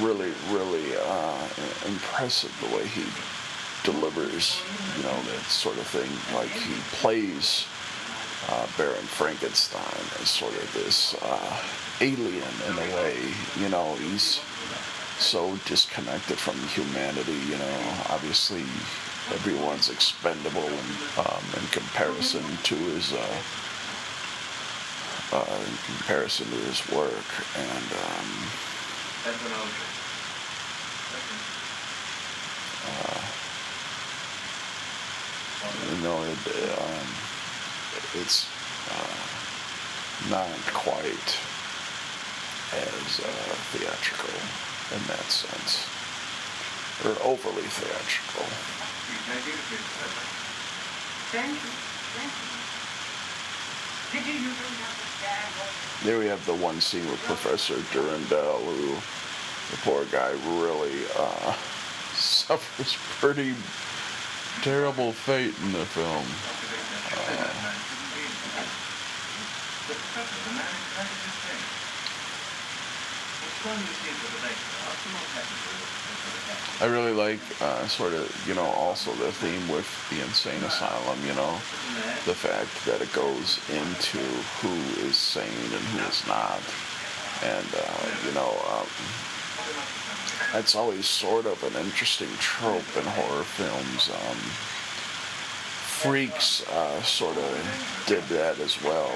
really, 0.01 0.32
really 0.49 0.95
uh, 0.95 1.47
impressive 1.88 2.55
the 2.61 2.75
way 2.75 2.86
he 2.88 3.03
delivers, 3.84 4.61
you 4.97 5.03
know, 5.03 5.21
that 5.23 5.43
sort 5.47 5.77
of 5.77 5.88
thing. 5.88 6.09
Like 6.36 6.49
he 6.49 6.73
plays 6.97 7.65
uh, 8.49 8.67
Baron 8.77 9.05
Frankenstein 9.05 10.21
as 10.21 10.30
sort 10.30 10.53
of 10.53 10.73
this 10.73 11.15
uh, 11.21 11.57
alien 12.01 12.53
in 12.67 12.73
a 12.73 12.95
way. 12.95 13.17
You 13.59 13.69
know, 13.69 13.95
he's 13.95 14.39
so 15.17 15.57
disconnected 15.65 16.38
from 16.38 16.55
humanity. 16.69 17.38
You 17.51 17.57
know, 17.57 17.93
obviously 18.09 18.63
everyone's 19.32 19.89
expendable 19.89 20.63
in, 20.63 20.86
um, 21.17 21.43
in 21.57 21.67
comparison 21.71 22.43
to 22.63 22.75
his. 22.75 23.13
Uh, 23.13 23.41
uh, 25.32 25.59
in 25.67 25.77
comparison 25.86 26.47
to 26.47 26.55
his 26.65 26.82
work, 26.89 27.30
and 27.55 27.86
um, 27.93 28.30
uh, 32.86 33.21
you 35.91 36.03
know, 36.03 36.23
it, 36.23 36.41
um, 36.80 37.07
it's 38.15 38.47
uh, 38.89 40.30
not 40.30 40.49
quite 40.73 41.38
as 42.73 43.19
uh, 43.19 43.53
theatrical 43.71 44.34
in 44.95 45.01
that 45.07 45.30
sense, 45.30 45.86
or 47.05 47.13
overly 47.23 47.63
theatrical. 47.63 48.45
Thank 49.30 49.45
you. 51.53 51.61
Thank 52.17 52.34
you. 52.34 52.49
Did 54.11 54.25
you 54.25 54.34
really 54.34 54.57
understand 54.57 55.53
what 55.59 55.69
There 56.03 56.17
we 56.17 56.25
have 56.25 56.43
the 56.47 56.55
one 56.55 56.82
scene 56.82 57.05
with 57.05 57.21
Professor 57.25 57.75
Durendel, 57.93 58.57
who 58.65 58.95
the 59.69 59.77
poor 59.84 60.05
guy 60.05 60.32
really 60.59 61.05
uh, 61.15 61.53
suffers 62.15 62.97
pretty 63.19 63.53
terrible 64.63 65.11
fate 65.11 65.53
in 65.61 65.73
the 65.73 65.86
film. 65.86 66.25
I 76.82 76.86
really 76.86 77.12
like 77.12 77.39
uh, 77.62 77.88
sort 77.88 78.14
of, 78.14 78.24
you 78.47 78.55
know, 78.55 78.64
also 78.64 79.12
the 79.16 79.34
theme 79.34 79.68
with 79.68 79.88
the 80.10 80.22
insane 80.24 80.64
asylum, 80.64 81.20
you 81.28 81.36
know, 81.36 81.51
the 82.24 82.34
fact 82.34 82.72
that 82.86 83.01
it 83.01 83.12
goes 83.12 83.60
into 83.68 84.20
who 84.64 84.72
is 85.03 85.18
sane 85.18 85.43
and 85.76 85.84
who 85.91 85.99
is 86.07 86.26
not. 86.26 86.64
And, 87.43 87.68
uh, 87.76 88.07
you 88.26 88.34
know, 88.34 88.47
um, 88.72 88.88
that's 90.53 90.76
always 90.76 91.05
sort 91.05 91.45
of 91.45 91.62
an 91.64 91.76
interesting 91.84 92.30
trope 92.39 92.95
in 92.95 93.03
horror 93.03 93.43
films. 93.43 94.10
Um, 94.10 94.39
Freaks 95.99 96.63
uh, 96.69 97.03
sort 97.03 97.35
of 97.35 98.03
did 98.07 98.23
that 98.31 98.57
as 98.59 98.81
well, 98.83 99.11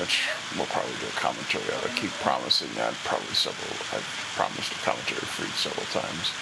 which 0.00 0.24
we'll 0.56 0.64
probably 0.72 0.96
do 0.96 1.12
a 1.12 1.20
commentary 1.20 1.68
on. 1.76 1.84
I 1.84 1.92
keep 1.92 2.08
promising 2.24 2.72
that 2.80 2.96
probably 3.04 3.36
several, 3.36 3.68
I've 3.92 4.08
promised 4.32 4.72
a 4.72 4.80
commentary 4.80 5.20
of 5.20 5.28
Freaks 5.28 5.60
several 5.60 5.84
times. 5.92 6.32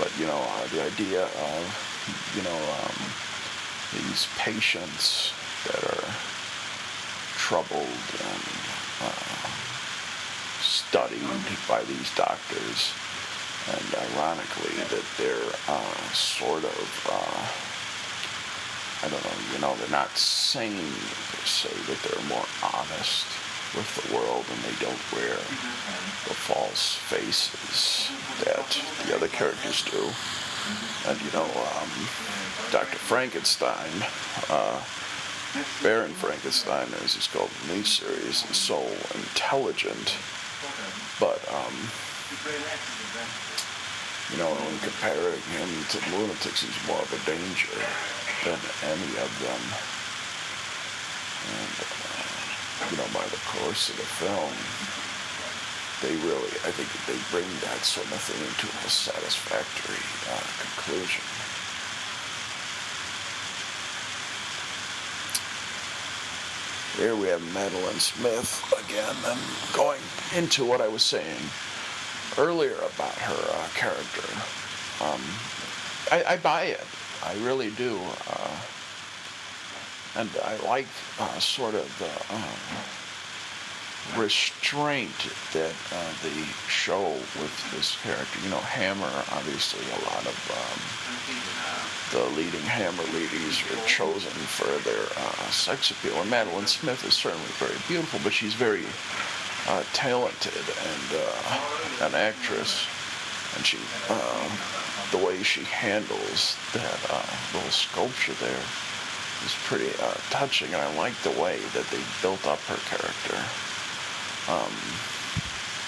But, 0.00 0.08
you 0.18 0.24
know, 0.24 0.40
uh, 0.40 0.66
the 0.72 0.88
idea 0.88 1.28
of, 1.28 1.62
you 2.32 2.48
know, 2.48 2.60
um, 2.80 2.96
these 3.92 4.24
patients 4.40 5.36
that 5.68 5.84
are 5.84 6.08
troubled 7.36 8.00
and 8.24 8.44
uh, 9.04 9.48
studied 10.64 11.44
by 11.68 11.84
these 11.84 12.08
doctors, 12.16 12.96
and 13.68 13.84
ironically, 14.16 14.80
that 14.88 15.04
they're 15.20 15.52
uh, 15.68 16.08
sort 16.16 16.64
of, 16.64 16.88
uh, 17.12 17.63
I 19.04 19.08
don't 19.10 19.22
know, 19.22 19.52
you 19.52 19.60
know, 19.60 19.76
they're 19.76 19.90
not 19.90 20.16
sane 20.16 20.80
per 21.28 21.44
se, 21.44 21.68
but 21.86 22.00
they're 22.00 22.24
more 22.26 22.46
honest 22.64 23.26
with 23.76 23.84
the 24.00 24.16
world 24.16 24.46
and 24.48 24.58
they 24.64 24.72
don't 24.80 25.12
wear 25.12 25.36
the 26.24 26.32
false 26.32 26.94
faces 26.94 28.08
that 28.40 28.80
the 29.04 29.14
other 29.14 29.28
characters 29.28 29.84
do. 29.84 30.00
And, 31.06 31.20
you 31.20 31.30
know, 31.36 31.44
um, 31.44 31.90
Dr. 32.72 32.96
Frankenstein, 32.96 33.92
uh, 34.48 34.80
Baron 35.82 36.12
Frankenstein, 36.12 36.88
as 37.04 37.12
he's 37.12 37.26
called 37.26 37.50
in 37.68 37.76
these 37.76 37.92
series, 37.92 38.48
is 38.48 38.56
so 38.56 38.80
intelligent, 39.12 40.16
but, 41.20 41.44
um, 41.52 41.76
you 44.32 44.38
know, 44.38 44.48
when 44.48 44.78
comparing 44.80 45.44
him 45.52 45.68
to 45.92 45.98
lunatics, 46.16 46.62
he's 46.62 46.88
more 46.88 47.02
of 47.02 47.12
a 47.12 47.20
danger 47.28 47.68
than 48.44 48.60
any 48.84 49.10
of 49.18 49.30
them. 49.40 49.62
And, 51.48 51.74
uh, 51.80 52.44
you 52.90 52.96
know, 53.00 53.08
by 53.12 53.24
the 53.28 53.40
course 53.48 53.88
of 53.88 53.96
the 53.96 54.08
film, 54.20 54.52
they 56.04 56.14
really, 56.28 56.52
I 56.64 56.70
think 56.72 56.88
they 57.08 57.16
bring 57.32 57.48
that 57.64 57.80
sort 57.84 58.06
of 58.12 58.20
thing 58.20 58.40
into 58.44 58.68
a 58.68 58.90
satisfactory 58.90 60.04
uh, 60.28 60.44
conclusion. 60.60 61.24
Here 66.96 67.16
we 67.16 67.26
have 67.28 67.42
Madeline 67.52 67.98
Smith 67.98 68.62
again, 68.86 69.16
and 69.26 69.40
going 69.74 70.00
into 70.36 70.64
what 70.64 70.80
I 70.80 70.88
was 70.88 71.02
saying 71.02 71.40
earlier 72.38 72.76
about 72.76 73.14
her 73.18 73.50
uh, 73.50 73.68
character. 73.74 74.28
Um, 75.02 75.20
I, 76.12 76.34
I 76.34 76.36
buy 76.36 76.64
it. 76.64 76.86
I 77.24 77.34
really 77.44 77.70
do. 77.70 77.98
Uh, 78.30 78.56
and 80.16 80.30
I 80.44 80.56
like 80.64 80.86
uh, 81.18 81.38
sort 81.38 81.74
of 81.74 81.88
the 81.98 82.34
um, 82.34 84.20
restraint 84.20 85.10
that 85.52 85.74
uh, 85.92 86.12
they 86.22 86.44
show 86.68 87.02
with 87.40 87.72
this 87.74 88.00
character. 88.02 88.38
You 88.44 88.50
know, 88.50 88.58
Hammer, 88.58 89.10
obviously, 89.32 89.84
a 89.90 90.00
lot 90.14 90.26
of 90.26 90.36
um, 90.52 90.78
the 92.12 92.36
leading 92.36 92.60
Hammer 92.60 93.02
ladies 93.12 93.60
are 93.72 93.86
chosen 93.86 94.30
for 94.30 94.70
their 94.88 95.04
uh, 95.16 95.50
sex 95.50 95.90
appeal. 95.90 96.14
And 96.20 96.30
Madeline 96.30 96.66
Smith 96.66 97.04
is 97.04 97.14
certainly 97.14 97.46
very 97.58 97.76
beautiful, 97.88 98.20
but 98.22 98.32
she's 98.32 98.54
very 98.54 98.84
uh, 99.68 99.82
talented 99.92 100.52
and 100.54 101.20
uh, 101.20 102.06
an 102.06 102.14
actress. 102.14 102.86
And 103.56 103.64
she, 103.64 103.78
uh, 104.08 104.48
the 105.10 105.18
way 105.18 105.42
she 105.42 105.62
handles 105.64 106.56
that 106.72 106.98
uh, 107.10 107.22
little 107.54 107.70
sculpture 107.70 108.34
there 108.34 108.64
is 109.44 109.54
pretty 109.64 109.90
uh, 110.02 110.14
touching, 110.30 110.72
and 110.72 110.82
I 110.82 110.96
like 110.96 111.14
the 111.22 111.36
way 111.40 111.60
that 111.74 111.86
they 111.92 112.00
built 112.22 112.46
up 112.46 112.58
her 112.66 112.80
character. 112.88 113.38
Um, 114.48 114.72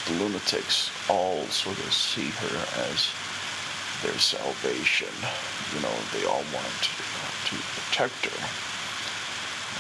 the 0.07 0.22
lunatics 0.22 0.90
all 1.11 1.42
sort 1.46 1.78
of 1.78 1.92
see 1.92 2.28
her 2.28 2.57
as 2.92 3.11
their 4.02 4.18
salvation. 4.18 5.11
You 5.74 5.80
know, 5.82 5.96
they 6.12 6.24
all 6.26 6.44
want 6.54 6.76
to, 6.84 6.92
to 7.50 7.54
protect 7.74 8.26
her. 8.30 8.38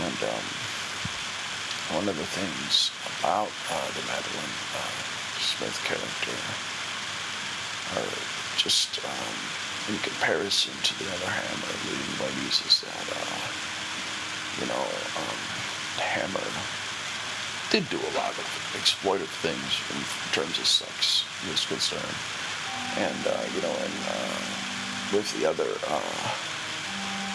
And 0.02 0.18
um, 0.24 0.44
one 1.94 2.08
of 2.08 2.16
the 2.16 2.28
things 2.34 2.90
about 3.20 3.52
uh, 3.70 3.86
the 3.94 4.04
Madeline 4.10 4.56
uh, 4.74 4.92
Smith 5.38 5.78
character 5.86 6.75
are 7.94 8.10
just 8.58 8.98
um, 9.04 9.36
in 9.92 9.98
comparison 10.02 10.74
to 10.82 10.92
the 10.98 11.06
other 11.06 11.30
Hammer 11.30 11.74
leading 11.86 12.14
ladies 12.18 12.58
is 12.66 12.82
that, 12.82 13.06
uh, 13.14 13.46
you 14.58 14.66
know, 14.66 14.84
um, 15.22 15.38
Hammer 16.02 16.48
did 17.70 17.88
do 17.90 17.98
a 17.98 18.12
lot 18.18 18.34
of 18.34 18.46
exploitive 18.74 19.30
things 19.42 19.70
in 19.94 20.00
terms 20.32 20.58
of 20.58 20.66
sex 20.66 21.24
is 21.52 21.66
concerned. 21.66 22.18
And, 22.98 23.20
uh, 23.26 23.44
you 23.54 23.62
know, 23.62 23.74
and 23.74 23.96
uh, 24.10 24.38
with 25.14 25.28
the 25.38 25.46
other 25.46 25.68
uh, 25.86 26.30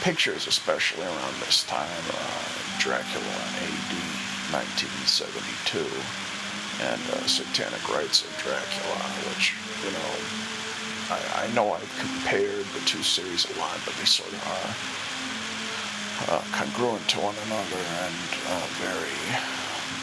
pictures, 0.01 0.47
especially 0.47 1.05
around 1.05 1.35
this 1.45 1.63
time, 1.63 2.03
uh, 2.11 2.51
Dracula 2.79 3.37
AD 3.61 3.93
1972 4.51 5.85
and 6.81 7.01
uh, 7.13 7.27
Satanic 7.27 7.83
Rites 7.93 8.25
of 8.25 8.31
Dracula, 8.41 8.97
which, 9.29 9.53
you 9.83 9.91
know, 9.91 10.11
I, 11.09 11.45
I 11.45 11.53
know 11.53 11.73
I've 11.73 11.95
compared 11.99 12.65
the 12.73 12.81
two 12.85 13.03
series 13.03 13.49
a 13.49 13.59
lot, 13.59 13.77
but 13.85 13.93
they 13.95 14.05
sort 14.05 14.31
of 14.31 14.41
are 14.47 16.35
uh, 16.35 16.41
congruent 16.51 17.07
to 17.09 17.19
one 17.19 17.35
another 17.47 17.81
and 18.05 18.29
uh, 18.47 18.65
very 18.77 19.17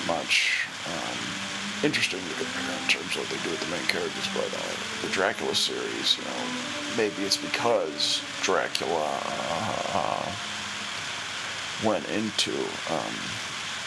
much 0.06 0.66
um, 0.86 1.18
interesting 1.84 2.20
to 2.20 2.34
compare 2.34 2.74
in 2.82 2.88
terms 2.88 3.14
of 3.14 3.22
what 3.22 3.30
they 3.30 3.42
do 3.44 3.50
with 3.50 3.62
the 3.62 3.70
main 3.70 3.86
characters. 3.86 4.28
But 4.34 4.50
uh, 4.50 4.74
the 5.06 5.10
Dracula 5.14 5.54
series, 5.54 6.18
you 6.18 6.24
know, 6.24 6.42
maybe 6.96 7.22
it's 7.22 7.36
because 7.36 8.22
Dracula 8.42 9.06
uh, 9.94 10.26
went 11.84 12.08
into 12.10 12.52
um, 12.90 13.14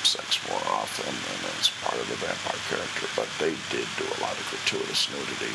sex 0.03 0.39
more 0.49 0.61
often 0.71 1.11
and 1.11 1.41
as 1.59 1.69
part 1.83 1.99
of 1.99 2.07
the 2.09 2.15
vampire 2.15 2.61
character, 2.71 3.07
but 3.15 3.27
they 3.37 3.53
did 3.69 3.87
do 3.99 4.05
a 4.07 4.19
lot 4.23 4.33
of 4.33 4.43
gratuitous 4.49 5.11
nudity. 5.11 5.53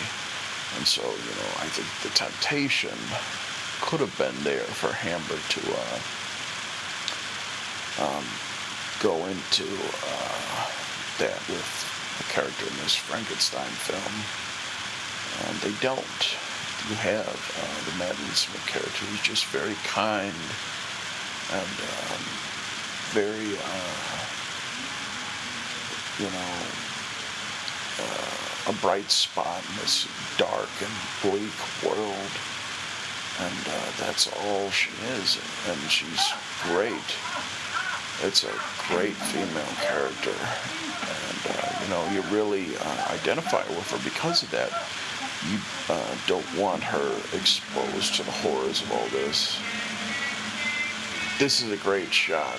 And 0.75 0.87
so, 0.87 1.03
you 1.03 1.35
know, 1.39 1.53
I 1.63 1.71
think 1.71 1.87
the 2.03 2.11
temptation 2.19 2.99
could 3.81 4.01
have 4.01 4.17
been 4.19 4.35
there 4.43 4.67
for 4.67 4.91
Hammer 4.93 5.39
to 5.39 5.63
uh, 5.71 6.01
um, 8.03 8.25
go 9.01 9.15
into 9.31 9.65
uh, 9.65 10.67
that 11.23 11.41
with 11.49 11.69
the 12.19 12.25
character 12.33 12.67
in 12.67 12.77
this 12.83 12.97
Frankenstein 12.97 13.71
film. 13.87 14.17
And 15.47 15.57
they 15.61 15.73
don't. 15.81 16.23
You 16.89 16.97
have 16.97 17.29
uh, 17.29 17.79
the 17.91 17.97
Madeline 17.99 18.37
Smith 18.37 18.67
character 18.67 19.05
who's 19.07 19.23
just 19.23 19.47
very 19.47 19.75
kind 19.85 20.35
and 21.53 21.77
um, 21.79 22.23
very, 23.15 23.55
uh, 23.55 23.97
you 26.19 26.29
know, 26.31 26.53
uh, 28.03 28.46
a 28.69 28.73
bright 28.81 29.11
spot 29.11 29.63
in 29.71 29.77
this 29.77 30.09
dark 30.37 30.69
and 30.81 30.93
bleak 31.23 31.59
world. 31.85 32.33
And 33.39 33.69
uh, 33.69 33.93
that's 33.99 34.33
all 34.45 34.71
she 34.71 34.91
is. 35.19 35.39
And 35.69 35.79
she's 35.91 36.25
great. 36.63 37.17
It's 38.23 38.45
a 38.45 38.53
great 38.89 39.15
female 39.15 39.75
character. 39.83 40.33
And, 40.33 41.41
uh, 41.51 41.79
you 41.83 41.89
know, 41.91 42.11
you 42.13 42.23
really 42.35 42.77
uh, 42.77 43.09
identify 43.11 43.67
with 43.69 43.91
her 43.91 43.99
because 44.03 44.43
of 44.43 44.51
that. 44.53 44.71
You 45.51 45.59
uh, 45.91 46.17
don't 46.27 46.59
want 46.59 46.83
her 46.83 47.37
exposed 47.37 48.15
to 48.17 48.23
the 48.23 48.31
horrors 48.31 48.81
of 48.83 48.93
all 48.93 49.07
this. 49.09 49.61
This 51.39 51.61
is 51.61 51.71
a 51.71 51.77
great 51.77 52.13
shot. 52.13 52.59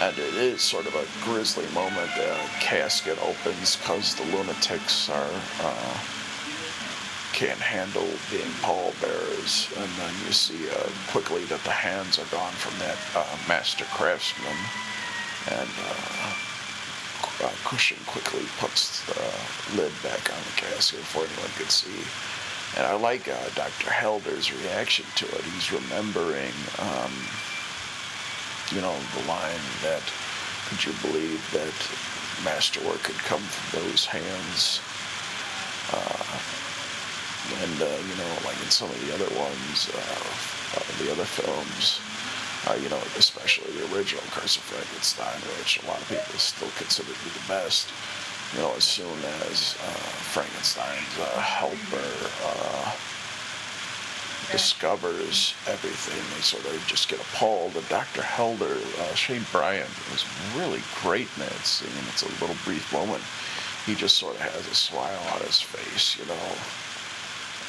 And 0.00 0.18
it 0.18 0.34
is 0.34 0.60
sort 0.60 0.86
of 0.86 0.94
a 0.94 1.06
grisly 1.24 1.66
moment. 1.72 2.10
The 2.16 2.36
casket 2.60 3.18
opens 3.22 3.76
because 3.76 4.14
the 4.14 4.24
lunatics 4.36 5.08
are 5.08 5.30
uh, 5.62 5.98
can't 7.32 7.60
handle 7.60 8.08
being 8.30 8.50
pallbearers, 8.62 9.72
and 9.76 9.90
then 9.98 10.14
you 10.26 10.32
see 10.32 10.68
uh, 10.70 10.88
quickly 11.10 11.44
that 11.44 11.62
the 11.64 11.70
hands 11.70 12.18
are 12.18 12.26
gone 12.26 12.52
from 12.52 12.78
that 12.78 12.98
uh, 13.16 13.36
master 13.48 13.84
craftsman, 13.86 14.56
and 15.50 15.68
uh, 15.68 16.34
Cushing 17.64 17.98
quickly 18.06 18.44
puts 18.58 19.04
the 19.06 19.76
lid 19.76 19.92
back 20.02 20.30
on 20.32 20.38
the 20.44 20.60
casket 20.60 21.00
before 21.00 21.24
anyone 21.24 21.50
can 21.56 21.68
see. 21.68 22.04
And 22.76 22.86
I 22.86 22.94
like 22.94 23.26
uh, 23.26 23.48
Dr. 23.54 23.90
Helder's 23.90 24.52
reaction 24.52 25.04
to 25.16 25.26
it. 25.26 25.42
He's 25.42 25.72
remembering. 25.72 26.52
Um, 26.78 27.12
you 28.72 28.80
know, 28.80 28.94
the 29.16 29.24
line 29.28 29.64
that, 29.82 30.02
could 30.68 30.84
you 30.84 30.92
believe 31.02 31.40
that 31.52 31.74
masterwork 32.44 33.02
could 33.02 33.18
come 33.26 33.40
from 33.40 33.80
those 33.80 34.06
hands? 34.06 34.80
Uh, 35.92 36.40
and, 37.60 37.76
uh, 37.82 37.98
you 38.08 38.16
know, 38.16 38.32
like 38.48 38.56
in 38.64 38.70
some 38.72 38.88
of 38.88 38.98
the 39.04 39.12
other 39.12 39.28
ones, 39.36 39.92
uh, 39.92 40.80
uh, 40.80 41.04
the 41.04 41.12
other 41.12 41.28
films, 41.28 42.00
uh, 42.66 42.76
you 42.80 42.88
know, 42.88 43.00
especially 43.20 43.70
the 43.76 43.84
original 43.94 44.24
Curse 44.32 44.56
of 44.56 44.62
Frankenstein, 44.64 45.36
which 45.60 45.82
a 45.82 45.86
lot 45.86 46.00
of 46.00 46.08
people 46.08 46.38
still 46.40 46.72
consider 46.80 47.12
to 47.12 47.24
be 47.24 47.30
the 47.36 47.46
best. 47.48 47.92
You 48.56 48.60
know, 48.60 48.72
as 48.76 48.84
soon 48.84 49.18
as 49.50 49.74
Frankenstein's 50.32 51.16
helper 51.18 52.08
discovers 54.50 55.54
everything, 55.66 56.22
they 56.34 56.42
sort 56.42 56.64
of 56.66 56.86
just 56.86 57.08
get 57.08 57.20
appalled. 57.20 57.76
And 57.76 57.88
Dr. 57.88 58.22
Helder, 58.22 58.78
uh, 59.00 59.14
Shane 59.14 59.44
Bryant, 59.52 59.90
was 60.10 60.24
really 60.56 60.82
great 61.02 61.28
in 61.36 61.42
that 61.44 61.64
scene. 61.64 61.90
It's 62.08 62.22
a 62.22 62.40
little 62.40 62.56
brief 62.64 62.92
moment. 62.92 63.22
He 63.86 63.94
just 63.94 64.16
sort 64.16 64.36
of 64.36 64.40
has 64.40 64.66
a 64.66 64.74
smile 64.74 65.20
on 65.34 65.40
his 65.40 65.60
face, 65.60 66.18
you 66.18 66.26
know. 66.26 66.56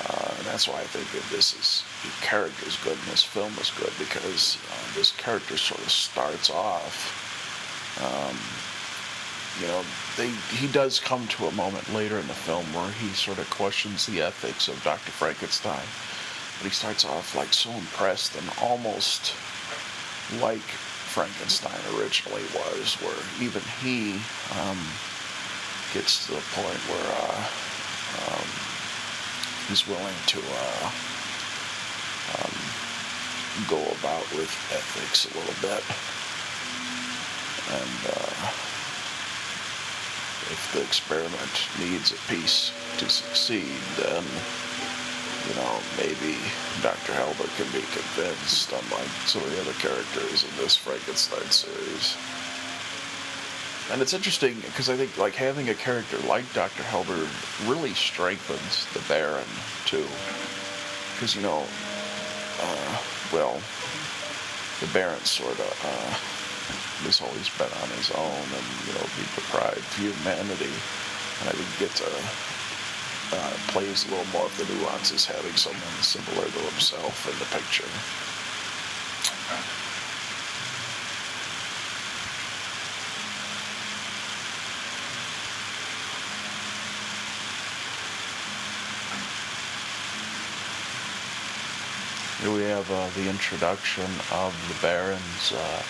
Uh, 0.07 0.34
and 0.38 0.45
that's 0.45 0.67
why 0.67 0.76
I 0.76 0.84
think 0.84 1.09
that 1.11 1.30
this 1.36 1.53
is 1.53 1.84
the 2.03 2.26
character 2.26 2.67
is 2.67 2.76
good 2.84 2.97
and 2.97 3.07
this 3.07 3.23
film 3.23 3.53
is 3.59 3.71
good 3.71 3.93
because 3.97 4.57
uh, 4.69 4.95
this 4.95 5.11
character 5.11 5.57
sort 5.57 5.82
of 5.82 5.89
starts 5.89 6.49
off. 6.49 7.23
Um, 8.03 8.38
you 9.61 9.67
know, 9.67 9.84
they 10.17 10.30
he 10.55 10.67
does 10.67 10.99
come 10.99 11.28
to 11.28 11.45
a 11.47 11.51
moment 11.53 11.91
later 11.93 12.19
in 12.19 12.28
the 12.28 12.34
film 12.34 12.65
where 12.73 12.91
he 12.91 13.07
sort 13.09 13.39
of 13.39 13.49
questions 13.49 14.05
the 14.05 14.21
ethics 14.21 14.67
of 14.67 14.82
Dr. 14.84 15.11
Frankenstein 15.11 15.86
but 16.66 16.72
he 16.72 16.76
starts 16.76 17.05
off 17.05 17.36
like 17.36 17.53
so 17.53 17.70
impressed 17.70 18.36
and 18.36 18.49
almost 18.59 19.36
like 20.41 20.66
Frankenstein 21.13 21.78
originally 21.93 22.41
was, 22.57 22.97
where 23.05 23.22
even 23.39 23.61
he 23.86 24.13
um, 24.57 24.80
gets 25.93 26.26
to 26.26 26.34
the 26.34 26.41
point 26.57 26.82
where 26.89 27.05
uh, 27.22 27.45
um, 28.26 28.47
he's 29.70 29.86
willing 29.86 30.18
to 30.26 30.41
uh, 30.41 30.89
um, 32.34 32.57
go 33.70 33.78
about 34.01 34.26
with 34.34 34.49
ethics 34.74 35.30
a 35.30 35.38
little 35.38 35.61
bit. 35.61 35.86
And 37.78 37.97
uh, 38.09 38.49
if 40.49 40.72
the 40.74 40.82
experiment 40.82 41.70
needs 41.78 42.11
a 42.11 42.18
piece 42.28 42.72
to 42.97 43.07
succeed, 43.07 43.78
then 43.97 44.24
you 45.48 45.56
know, 45.56 45.80
maybe 45.98 46.38
Dr. 46.82 47.14
Helder 47.14 47.50
can 47.58 47.68
be 47.72 47.86
convinced, 47.93 48.72
unlike 48.72 49.10
some 49.26 49.43
of 49.43 49.52
the 49.52 49.62
other 49.62 49.74
characters 49.74 50.43
in 50.43 50.50
this 50.58 50.76
Frankenstein 50.76 51.50
series. 51.52 52.18
And 53.91 54.02
it's 54.02 54.14
interesting 54.14 54.56
because 54.56 54.89
I 54.89 54.96
think 54.96 55.16
like 55.18 55.36
having 55.36 55.70
a 55.70 55.76
character 55.76 56.18
like 56.28 56.52
Dr. 56.54 56.82
Helder 56.84 57.28
really 57.66 57.93
strengthens 57.93 58.88
the 58.93 59.02
Baron 59.08 59.46
too. 59.86 60.08
Because 61.14 61.36
you 61.36 61.43
know, 61.43 61.64
uh, 62.62 62.98
well, 63.32 63.62
the 64.82 64.88
Baron 64.91 65.22
sort 65.22 65.60
of 65.60 65.70
uh, 65.86 66.14
has 67.06 67.22
always 67.22 67.50
been 67.62 67.70
on 67.70 67.89
his 67.93 68.10
own 68.10 68.46
and 68.58 68.66
you 68.89 68.93
know 68.98 69.06
be 69.14 69.26
deprived 69.38 69.78
of 69.78 69.96
humanity, 70.02 70.74
and 71.39 71.50
I 71.50 71.54
think 71.54 71.70
get 71.78 71.93
to 72.02 72.10
uh, 73.34 73.53
plays 73.67 74.05
a 74.05 74.11
little 74.11 74.26
more 74.32 74.45
of 74.45 74.57
the 74.57 74.65
nuances, 74.76 75.26
having 75.26 75.55
someone 75.55 75.82
similar 76.01 76.45
to 76.45 76.59
himself 76.59 77.26
in 77.28 77.38
the 77.39 77.45
picture. 77.45 77.88
Here 92.41 92.53
we 92.53 92.63
have 92.63 92.91
uh, 92.91 93.09
the 93.15 93.28
introduction 93.28 94.05
of 94.32 94.53
the 94.67 94.76
Baron's 94.82 95.51
uh, 95.51 95.82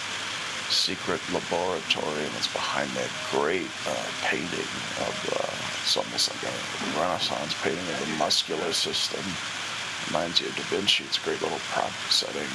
secret 0.70 1.22
laboratory, 1.32 2.24
and 2.26 2.34
it's 2.36 2.52
behind 2.52 2.90
that 2.92 3.10
great 3.32 3.70
uh, 3.88 4.06
painting 4.24 4.70
of, 5.06 5.16
uh, 5.34 5.82
it's 5.82 5.98
almost 5.98 6.34
like 6.34 6.44
a 6.44 6.56
Renaissance 7.00 7.54
painting 7.62 7.88
of 7.88 8.00
the 8.00 8.18
muscular 8.18 8.74
system. 8.74 9.24
Reminds 10.08 10.42
you 10.42 10.48
of 10.48 10.56
Da 10.56 10.64
Vinci. 10.64 11.04
It's 11.04 11.18
a 11.18 11.22
great 11.22 11.42
little 11.42 11.60
prop 11.72 11.92
setting. 12.10 12.50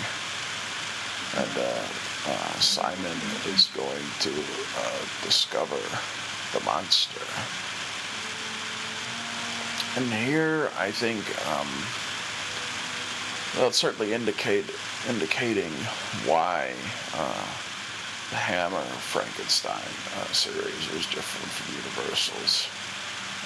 And 1.37 1.59
uh, 1.59 1.87
uh 2.27 2.59
Simon 2.59 3.19
is 3.47 3.71
going 3.75 4.07
to 4.21 4.31
uh, 4.31 5.01
discover 5.23 5.79
the 6.53 6.61
monster. 6.65 7.23
And 9.97 10.13
here, 10.13 10.71
I 10.79 10.91
think, 10.91 11.19
um, 11.49 11.67
well, 13.57 13.69
it's 13.69 13.79
certainly 13.79 14.13
indicate 14.13 14.71
indicating 15.09 15.73
why 16.27 16.73
uh, 17.15 17.47
Hammer 18.31 18.87
Frankenstein 19.11 19.91
uh, 20.23 20.31
series 20.31 20.87
is 20.95 21.07
different 21.11 21.51
from 21.51 21.75
Universal's. 21.75 22.71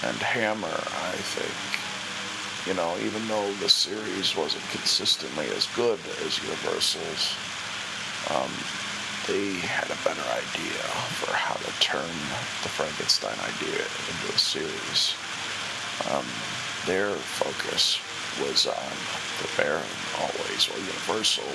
And 0.05 0.17
Hammer, 0.21 0.69
I 0.69 1.17
think, 1.33 2.69
you 2.69 2.77
know, 2.77 2.93
even 3.01 3.27
though 3.29 3.51
the 3.65 3.69
series 3.69 4.37
wasn't 4.37 4.65
consistently 4.69 5.49
as 5.57 5.67
good 5.73 5.99
as 6.27 6.37
Universal's, 6.45 7.33
um, 8.29 8.53
they 9.25 9.57
had 9.65 9.89
a 9.89 9.97
better 10.05 10.27
idea 10.37 10.85
for 11.17 11.33
how 11.33 11.57
to 11.57 11.73
turn 11.81 12.13
the 12.61 12.69
Frankenstein 12.69 13.41
idea 13.41 13.81
into 13.81 14.27
a 14.29 14.39
series. 14.39 15.17
Um, 16.13 16.29
their 16.85 17.17
focus 17.41 18.05
was 18.45 18.67
on 18.69 18.95
the 19.41 19.49
Baron 19.57 19.97
always, 20.21 20.69
or 20.69 20.77
Universal 20.77 21.49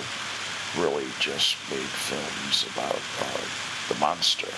really 0.78 1.07
just 1.20 1.57
made 1.70 1.80
films 1.80 2.65
about 2.74 3.01
uh, 3.22 3.41
the 3.89 3.99
monster. 3.99 4.51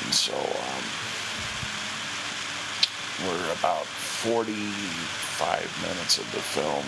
And 0.00 0.14
so 0.14 0.34
um, 0.34 0.84
we're 3.26 3.52
about 3.52 3.84
45 3.84 5.82
minutes 5.82 6.18
of 6.18 6.30
the 6.32 6.40
film, 6.40 6.84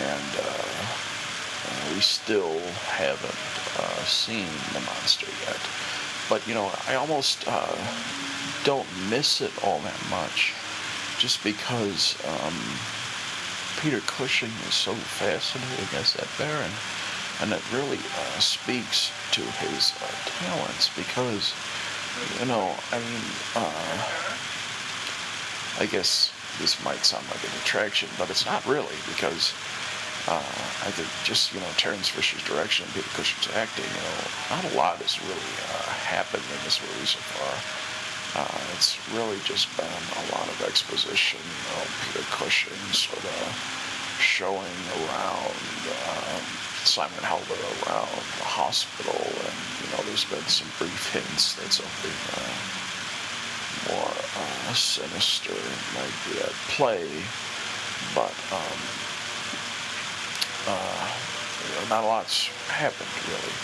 and 0.00 0.30
uh, 0.38 1.94
we 1.94 2.00
still 2.00 2.60
haven't 2.92 3.52
uh, 3.78 4.04
seen 4.04 4.48
the 4.72 4.80
monster 4.80 5.26
yet. 5.46 5.60
But 6.28 6.46
you 6.46 6.54
know, 6.54 6.70
I 6.86 6.94
almost 6.94 7.44
uh, 7.48 7.76
don't 8.64 8.86
miss 9.08 9.40
it 9.40 9.52
all 9.64 9.80
that 9.80 10.00
much, 10.10 10.52
just 11.18 11.42
because 11.42 12.16
um, 12.26 12.54
Peter 13.82 13.98
Cushing 14.06 14.54
is 14.68 14.74
so 14.74 14.94
fascinating 14.94 15.90
as 15.98 16.14
that 16.14 16.30
Baron, 16.38 16.70
and 17.42 17.50
it 17.50 17.60
really 17.74 17.98
uh, 17.98 18.38
speaks 18.38 19.10
to 19.32 19.42
his 19.58 19.90
uh, 19.98 20.06
talents 20.38 20.86
because, 20.94 21.50
you 22.38 22.46
know, 22.46 22.70
I 22.94 23.02
mean, 23.02 23.26
uh, 23.58 23.98
I 25.82 25.86
guess 25.90 26.30
this 26.60 26.78
might 26.84 27.02
sound 27.02 27.26
like 27.26 27.42
an 27.42 27.50
attraction, 27.58 28.08
but 28.18 28.30
it's 28.30 28.46
not 28.46 28.64
really 28.70 28.94
because 29.10 29.50
uh, 30.30 30.38
I 30.86 30.94
think 30.94 31.10
just 31.26 31.52
you 31.52 31.58
know 31.58 31.66
Terrence 31.76 32.06
Fisher's 32.06 32.44
direction, 32.44 32.86
Peter 32.94 33.10
Cushing's 33.18 33.50
acting, 33.56 33.90
you 33.90 33.98
know, 33.98 34.22
not 34.54 34.62
a 34.62 34.76
lot 34.78 35.02
has 35.02 35.18
really 35.26 35.52
uh, 35.74 35.90
happened 36.06 36.46
in 36.54 36.62
this 36.62 36.78
movie 36.78 37.06
so 37.10 37.18
far. 37.34 37.91
Uh, 38.34 38.48
it's 38.72 38.96
really 39.12 39.36
just 39.44 39.68
been 39.76 39.84
a 39.86 40.24
lot 40.32 40.48
of 40.48 40.64
exposition, 40.66 41.38
you 41.38 41.62
know, 41.68 41.84
Peter 42.00 42.24
Cushing 42.32 42.80
sort 42.92 43.20
of 43.20 43.82
showing 44.20 44.78
around 45.04 45.52
um, 46.08 46.40
Simon 46.84 47.22
Helder 47.22 47.60
around 47.84 48.08
the 48.40 48.48
hospital, 48.48 49.20
and 49.20 49.58
you 49.84 49.88
know, 49.92 50.00
there's 50.08 50.24
been 50.24 50.46
some 50.48 50.68
brief 50.78 51.12
hints 51.12 51.56
that 51.60 51.72
something 51.72 52.16
uh, 52.40 52.82
more 53.92 54.14
uh, 54.16 54.72
sinister 54.72 55.52
might 55.92 56.16
be 56.24 56.40
at 56.40 56.54
play, 56.72 57.04
but 58.14 58.32
um, 58.48 58.80
uh, 60.72 61.04
you 61.68 61.74
know, 61.76 61.84
not 61.90 62.04
a 62.04 62.06
lot's 62.06 62.48
happened 62.68 63.12
really. 63.28 63.54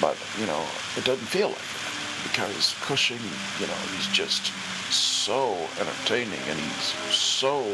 But 0.00 0.16
you 0.38 0.46
know, 0.46 0.62
it 0.96 1.04
doesn't 1.04 1.26
feel 1.26 1.48
like 1.48 1.58
it 1.58 1.79
because 2.22 2.74
Cushing, 2.80 3.20
you 3.58 3.66
know, 3.66 3.80
he's 3.94 4.06
just 4.08 4.52
so 4.92 5.54
entertaining 5.78 6.40
and 6.48 6.58
he's 6.58 6.94
so 7.14 7.64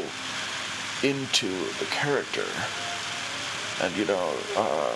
into 1.03 1.47
the 1.79 1.85
character, 1.91 2.45
and 3.81 3.95
you 3.95 4.05
know, 4.05 4.33
uh, 4.55 4.95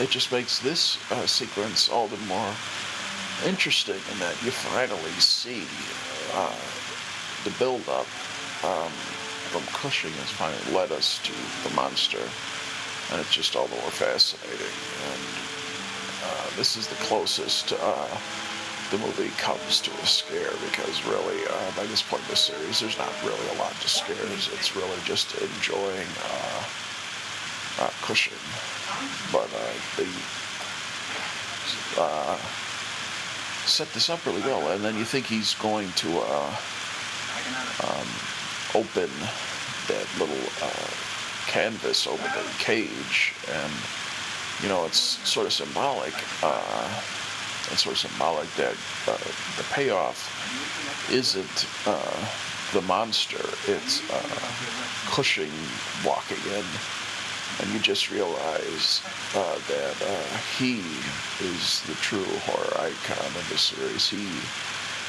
it 0.00 0.10
just 0.10 0.32
makes 0.32 0.58
this 0.58 0.98
uh, 1.12 1.26
sequence 1.26 1.88
all 1.88 2.08
the 2.08 2.16
more 2.26 2.54
interesting 3.46 4.00
in 4.12 4.18
that 4.18 4.34
you 4.42 4.50
finally 4.50 5.10
see 5.18 5.66
uh, 6.34 6.54
the 7.44 7.50
build-up 7.58 8.06
um, 8.64 8.90
from 9.50 9.62
Cushing 9.72 10.12
has 10.12 10.30
finally 10.30 10.74
led 10.74 10.90
us 10.90 11.20
to 11.22 11.68
the 11.68 11.74
monster, 11.76 12.22
and 13.12 13.20
it's 13.20 13.32
just 13.32 13.54
all 13.54 13.66
the 13.66 13.76
more 13.76 13.90
fascinating. 13.90 14.74
And 15.10 15.22
uh, 16.24 16.56
this 16.56 16.76
is 16.76 16.88
the 16.88 16.96
closest 17.06 17.72
uh, 17.72 18.18
the 18.90 18.98
movie 18.98 19.30
comes 19.38 19.80
to 19.80 19.90
a 19.90 20.06
scare 20.06 20.52
because 20.70 21.04
really, 21.06 21.40
uh, 21.48 21.70
by 21.76 21.86
this 21.86 22.02
point 22.02 22.22
in 22.24 22.30
the 22.30 22.36
series, 22.36 22.80
there's 22.80 22.98
not 22.98 23.12
really 23.24 23.48
a 23.56 23.58
lot 23.58 23.72
to 23.80 23.88
scares. 23.88 24.48
It's 24.52 24.76
really 24.76 24.98
just 25.04 25.34
enjoying 25.40 26.08
uh, 26.22 26.64
uh, 27.80 27.90
Cushing, 28.02 28.38
but 29.32 29.48
uh, 29.52 29.74
the 29.96 30.08
uh, 31.98 32.36
set 33.66 33.88
this 33.94 34.10
up 34.10 34.24
really 34.26 34.42
well, 34.42 34.70
and 34.72 34.84
then 34.84 34.96
you 34.96 35.04
think 35.04 35.26
he's 35.26 35.54
going 35.54 35.90
to 35.92 36.08
uh, 36.18 36.56
um, 37.82 38.08
open 38.74 39.10
that 39.88 40.06
little 40.18 40.44
uh, 40.62 40.90
canvas 41.46 42.06
over 42.06 42.22
the 42.22 42.44
cage, 42.58 43.32
and 43.50 43.72
you 44.62 44.68
know 44.68 44.84
it's 44.84 44.98
sort 45.28 45.46
of 45.46 45.52
symbolic. 45.52 46.14
Sort 47.64 47.94
of 47.94 47.98
symbolic 47.98 48.48
that 48.54 48.76
uh, 49.08 49.18
the 49.56 49.64
payoff 49.72 50.30
isn't 51.10 51.66
uh, 51.86 52.26
the 52.72 52.82
monster; 52.86 53.42
it's 53.66 54.08
uh, 54.10 55.10
Cushing 55.10 55.52
walking 56.04 56.38
in 56.52 56.64
and 57.60 57.72
you 57.72 57.78
just 57.78 58.10
realize 58.10 59.00
uh, 59.34 59.58
that 59.68 59.96
uh, 60.02 60.38
he 60.58 60.80
is 61.40 61.82
the 61.86 61.94
true 61.94 62.24
horror 62.46 62.74
icon 62.80 63.26
of 63.26 63.46
the 63.50 63.58
series. 63.58 64.08
He 64.08 64.26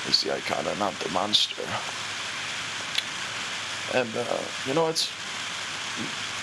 is 0.09 0.21
the 0.21 0.33
icon 0.35 0.67
and 0.67 0.77
not 0.77 0.93
the 0.99 1.09
monster. 1.09 1.63
And, 3.97 4.09
uh, 4.15 4.41
you 4.67 4.73
know, 4.73 4.87
it's, 4.87 5.11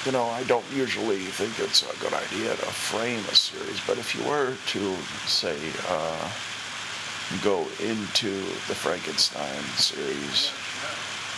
you 0.05 0.11
know, 0.11 0.24
I 0.24 0.42
don't 0.44 0.64
usually 0.72 1.20
think 1.20 1.59
it's 1.61 1.82
a 1.82 2.00
good 2.00 2.12
idea 2.12 2.50
to 2.50 2.66
frame 2.66 3.20
a 3.30 3.34
series, 3.34 3.80
but 3.86 3.98
if 3.98 4.14
you 4.14 4.28
were 4.28 4.55
to, 4.66 4.96
say, 5.26 5.57
uh, 5.88 6.30
go 7.42 7.61
into 7.80 8.30
the 8.66 8.74
Frankenstein 8.74 9.62
series, 9.76 10.50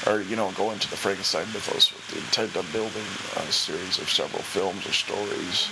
or 0.07 0.23
you 0.23 0.37
know 0.37 0.51
go 0.53 0.71
into 0.73 0.89
the 0.91 0.97
Frankenstein 0.97 1.47
mythos 1.53 1.93
with 1.93 2.09
the 2.09 2.19
intent 2.19 2.57
of 2.57 2.71
building 2.73 3.05
a 3.37 3.53
series 3.53 3.99
of 3.99 4.09
several 4.09 4.43
films 4.43 4.87
or 4.87 4.93
stories, 4.93 5.71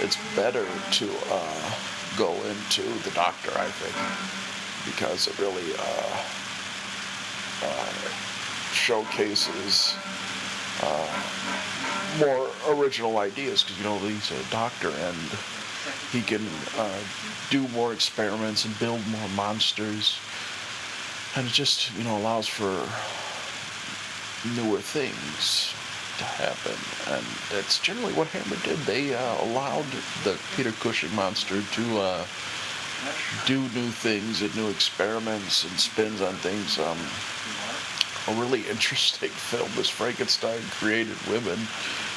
it's 0.00 0.16
better 0.36 0.66
to 0.92 1.10
uh, 1.30 1.70
go 2.16 2.32
into 2.46 2.82
the 3.02 3.10
Doctor, 3.10 3.50
I 3.58 3.66
think, 3.66 3.96
because 4.86 5.26
it 5.26 5.38
really 5.38 5.74
uh, 5.78 6.22
uh, 7.66 7.92
showcases 8.72 9.94
uh, 10.82 11.22
more 12.18 12.50
original 12.68 13.18
ideas. 13.18 13.62
Because 13.62 13.78
you 13.78 13.84
know 13.84 13.98
he's 13.98 14.30
a 14.30 14.50
doctor 14.50 14.88
and 14.88 15.16
he 16.12 16.22
can 16.22 16.46
uh, 16.76 16.98
do 17.50 17.66
more 17.68 17.92
experiments 17.92 18.64
and 18.64 18.78
build 18.78 19.06
more 19.08 19.28
monsters, 19.30 20.18
and 21.36 21.46
it 21.46 21.52
just 21.52 21.96
you 21.96 22.04
know 22.04 22.16
allows 22.18 22.46
for 22.46 22.70
newer 24.56 24.78
things 24.78 25.74
to 26.18 26.24
happen, 26.24 26.76
and 27.14 27.24
that's 27.50 27.78
generally 27.78 28.12
what 28.12 28.28
Hammer 28.28 28.60
did. 28.62 28.78
They 28.80 29.14
uh, 29.14 29.44
allowed 29.44 29.86
the 30.24 30.38
Peter 30.56 30.72
Cushing 30.72 31.14
monster 31.14 31.62
to 31.62 31.98
uh, 31.98 32.24
do 33.46 33.60
new 33.60 33.88
things 33.88 34.42
and 34.42 34.54
new 34.54 34.68
experiments 34.68 35.64
and 35.64 35.78
spins 35.80 36.20
on 36.20 36.34
things. 36.36 36.78
Um, 36.78 36.98
a 38.36 38.40
really 38.40 38.66
interesting 38.68 39.30
film 39.50 39.70
is 39.78 39.88
Frankenstein 39.88 40.60
Created 40.70 41.16
Women, 41.28 41.58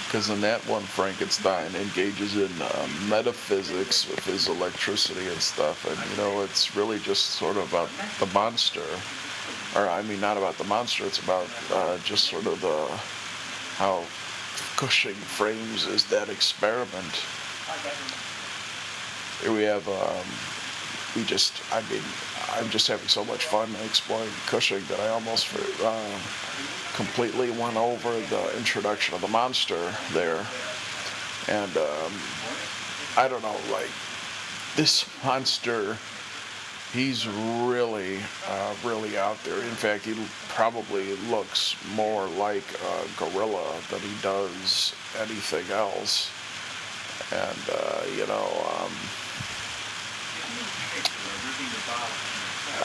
because 0.05 0.29
in 0.29 0.41
that 0.41 0.61
one, 0.67 0.83
Frankenstein 0.83 1.75
engages 1.75 2.37
in 2.37 2.51
um, 2.61 3.09
metaphysics 3.09 4.07
with 4.09 4.23
his 4.25 4.47
electricity 4.47 5.27
and 5.27 5.41
stuff, 5.41 5.85
and 5.85 6.11
you 6.11 6.17
know, 6.17 6.43
it's 6.43 6.75
really 6.75 6.99
just 6.99 7.31
sort 7.31 7.57
of 7.57 7.67
about 7.69 7.89
the 8.19 8.31
monster 8.33 8.83
or 9.75 9.89
I 9.89 10.01
mean, 10.03 10.21
not 10.21 10.37
about 10.37 10.57
the 10.57 10.63
monster. 10.65 11.05
It's 11.05 11.19
about 11.19 11.47
uh, 11.71 11.97
just 11.99 12.25
sort 12.25 12.45
of 12.45 12.61
the 12.61 12.87
how 13.77 14.03
Cushing 14.75 15.15
frames 15.15 15.85
is 15.87 16.05
that 16.05 16.29
experiment. 16.29 17.25
Here 19.41 19.51
we 19.51 19.63
have. 19.63 19.87
Um, 19.87 20.25
we 21.15 21.23
just. 21.23 21.61
I 21.71 21.81
mean, 21.89 22.01
I'm 22.55 22.69
just 22.69 22.87
having 22.87 23.07
so 23.07 23.25
much 23.25 23.45
fun 23.45 23.69
exploring 23.85 24.29
Cushing 24.45 24.83
that 24.85 24.99
I 24.99 25.09
almost 25.09 25.47
uh, 25.83 26.19
completely 26.93 27.51
went 27.51 27.77
over 27.77 28.11
the 28.11 28.57
introduction 28.57 29.15
of 29.15 29.21
the 29.21 29.27
monster 29.27 29.93
there, 30.11 30.45
and 31.47 31.75
um, 31.77 32.13
I 33.17 33.27
don't 33.27 33.41
know, 33.41 33.55
like 33.71 33.89
this 34.75 35.07
monster 35.23 35.97
he's 36.93 37.27
really, 37.27 38.19
uh, 38.47 38.73
really 38.83 39.17
out 39.17 39.43
there. 39.43 39.57
In 39.57 39.75
fact, 39.75 40.05
he 40.05 40.15
probably 40.49 41.15
looks 41.27 41.75
more 41.95 42.27
like 42.27 42.63
a 42.79 43.19
gorilla 43.19 43.73
than 43.89 43.99
he 43.99 44.13
does 44.21 44.93
anything 45.19 45.69
else. 45.75 46.29
And, 47.31 47.59
uh, 47.71 48.03
you 48.15 48.27
know, 48.27 48.47
um, 48.77 48.91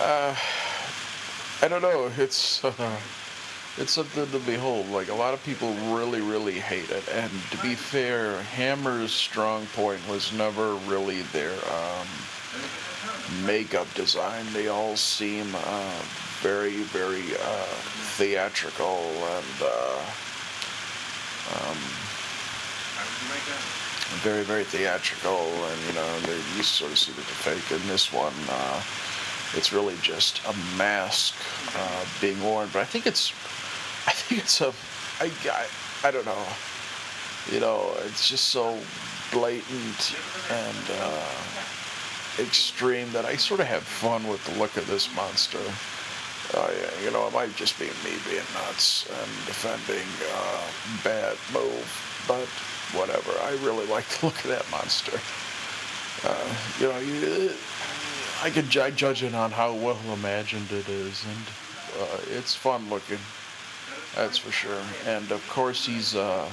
uh, 0.00 0.34
I 1.62 1.68
don't 1.68 1.82
know. 1.82 2.10
It's 2.16 2.64
uh, 2.64 2.96
it's 3.78 3.92
something 3.92 4.26
to 4.30 4.38
behold. 4.40 4.88
Like 4.90 5.08
a 5.08 5.14
lot 5.14 5.34
of 5.34 5.42
people 5.44 5.72
really, 5.94 6.20
really 6.20 6.58
hate 6.58 6.90
it. 6.90 7.08
And 7.12 7.30
to 7.50 7.58
be 7.58 7.74
fair, 7.74 8.42
Hammer's 8.42 9.12
strong 9.12 9.66
point 9.74 10.00
was 10.08 10.32
never 10.32 10.74
really 10.86 11.22
their 11.32 11.52
um, 11.52 12.06
makeup 13.44 13.92
design. 13.94 14.44
They 14.52 14.68
all 14.68 14.96
seem 14.96 15.46
uh, 15.54 16.02
very, 16.40 16.82
very 16.82 17.34
uh, 17.42 17.66
theatrical 18.16 18.98
and 19.36 19.62
uh, 19.62 20.04
um, 21.54 21.76
very 24.22 24.42
very 24.42 24.64
theatrical, 24.64 25.38
and 25.38 25.80
you 25.86 25.92
know 25.94 26.20
they, 26.20 26.36
you 26.56 26.62
sort 26.62 26.90
of 26.90 26.98
see 26.98 27.12
the 27.12 27.20
fake. 27.20 27.70
In 27.70 27.86
this 27.88 28.12
one, 28.12 28.32
uh, 28.48 28.82
it's 29.54 29.72
really 29.72 29.94
just 30.02 30.40
a 30.46 30.54
mask 30.76 31.34
uh, 31.76 32.04
being 32.20 32.42
worn. 32.42 32.68
But 32.72 32.80
I 32.80 32.84
think 32.84 33.06
it's, 33.06 33.30
I 34.06 34.12
think 34.12 34.42
it's 34.42 34.60
a, 34.60 34.72
I, 35.20 35.30
I, 35.50 36.08
I 36.08 36.10
don't 36.10 36.26
know, 36.26 36.44
you 37.50 37.60
know, 37.60 37.92
it's 38.04 38.28
just 38.28 38.48
so 38.48 38.78
blatant 39.32 40.16
and 40.50 40.90
uh, 41.00 41.24
extreme 42.38 43.10
that 43.12 43.24
I 43.24 43.36
sort 43.36 43.60
of 43.60 43.66
have 43.66 43.82
fun 43.82 44.26
with 44.28 44.44
the 44.46 44.58
look 44.58 44.76
of 44.76 44.86
this 44.86 45.14
monster. 45.14 45.58
Uh, 46.54 46.70
you 47.04 47.10
know, 47.10 47.26
it 47.26 47.34
might 47.34 47.54
just 47.56 47.78
be 47.78 47.86
me 48.04 48.16
being 48.28 48.44
nuts 48.54 49.06
and 49.08 49.30
defending 49.44 50.06
uh, 50.32 50.62
bad 51.04 51.36
move, 51.52 52.24
but 52.26 52.48
whatever. 52.98 53.32
I 53.42 53.50
really 53.64 53.86
like 53.86 54.06
the 54.08 54.26
look 54.26 54.44
of 54.44 54.50
that 54.50 54.70
monster. 54.70 55.18
Uh, 56.24 56.54
you 56.80 56.88
know, 56.88 56.98
you, 56.98 57.52
I 58.40 58.50
could 58.50 58.70
judge 58.70 59.24
it 59.24 59.34
on 59.34 59.50
how 59.50 59.72
well 59.72 59.98
imagined 60.12 60.70
it 60.70 60.88
is, 60.88 61.24
and 61.24 62.02
uh, 62.02 62.18
it's 62.38 62.54
fun 62.54 62.88
looking. 62.88 63.18
That's 64.14 64.38
for 64.38 64.52
sure. 64.52 64.80
And 65.06 65.30
of 65.32 65.46
course, 65.48 65.84
he's, 65.84 66.14
uh, 66.14 66.48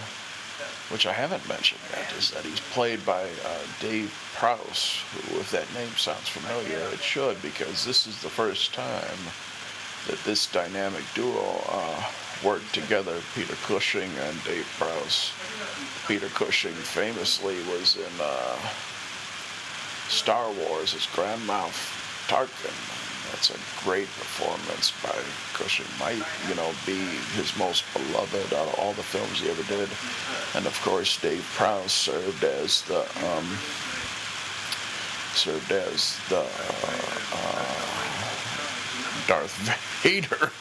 which 0.89 1.05
I 1.05 1.13
haven't 1.13 1.47
mentioned 1.47 1.81
yet, 1.91 2.11
is 2.17 2.31
that 2.31 2.43
he's 2.43 2.59
played 2.59 3.05
by 3.05 3.23
uh, 3.23 3.59
Dave 3.79 4.11
Prowse, 4.35 5.03
who, 5.13 5.39
if 5.39 5.51
that 5.51 5.71
name 5.75 5.89
sounds 5.89 6.27
familiar, 6.27 6.79
it 6.91 7.01
should, 7.01 7.39
because 7.43 7.85
this 7.85 8.07
is 8.07 8.19
the 8.21 8.29
first 8.29 8.73
time 8.73 9.19
that 10.07 10.17
this 10.23 10.47
dynamic 10.51 11.03
duo 11.13 11.61
uh, 11.69 12.03
worked 12.43 12.73
together, 12.73 13.19
Peter 13.35 13.55
Cushing 13.67 14.09
and 14.27 14.43
Dave 14.43 14.67
Prowse. 14.79 15.31
Peter 16.07 16.27
Cushing 16.29 16.73
famously 16.73 17.57
was 17.71 17.95
in 17.95 18.21
uh, 18.21 18.57
Star 20.09 20.51
Wars 20.51 20.93
as 20.93 21.05
Grand 21.07 21.41
Moff 21.41 22.27
Tarkin. 22.27 22.73
That's 23.31 23.49
a 23.49 23.83
great 23.83 24.07
performance 24.07 24.93
by 25.03 25.15
Cushing. 25.53 25.85
Might, 25.99 26.23
you 26.47 26.55
know, 26.55 26.71
be 26.85 26.95
his 27.35 27.57
most 27.57 27.83
beloved 27.93 28.53
out 28.53 28.67
of 28.67 28.79
all 28.79 28.93
the 28.93 29.03
films 29.03 29.41
he 29.41 29.49
ever 29.49 29.63
did. 29.63 29.89
And 30.55 30.65
of 30.65 30.79
course, 30.83 31.19
Dave 31.19 31.45
Prowse 31.55 31.91
served 31.91 32.43
as 32.43 32.81
the 32.83 33.01
um, 33.01 33.57
served 35.33 35.71
as 35.71 36.17
the 36.29 36.45
uh, 37.33 37.65
Darth 39.27 39.57
Vader. 40.03 40.51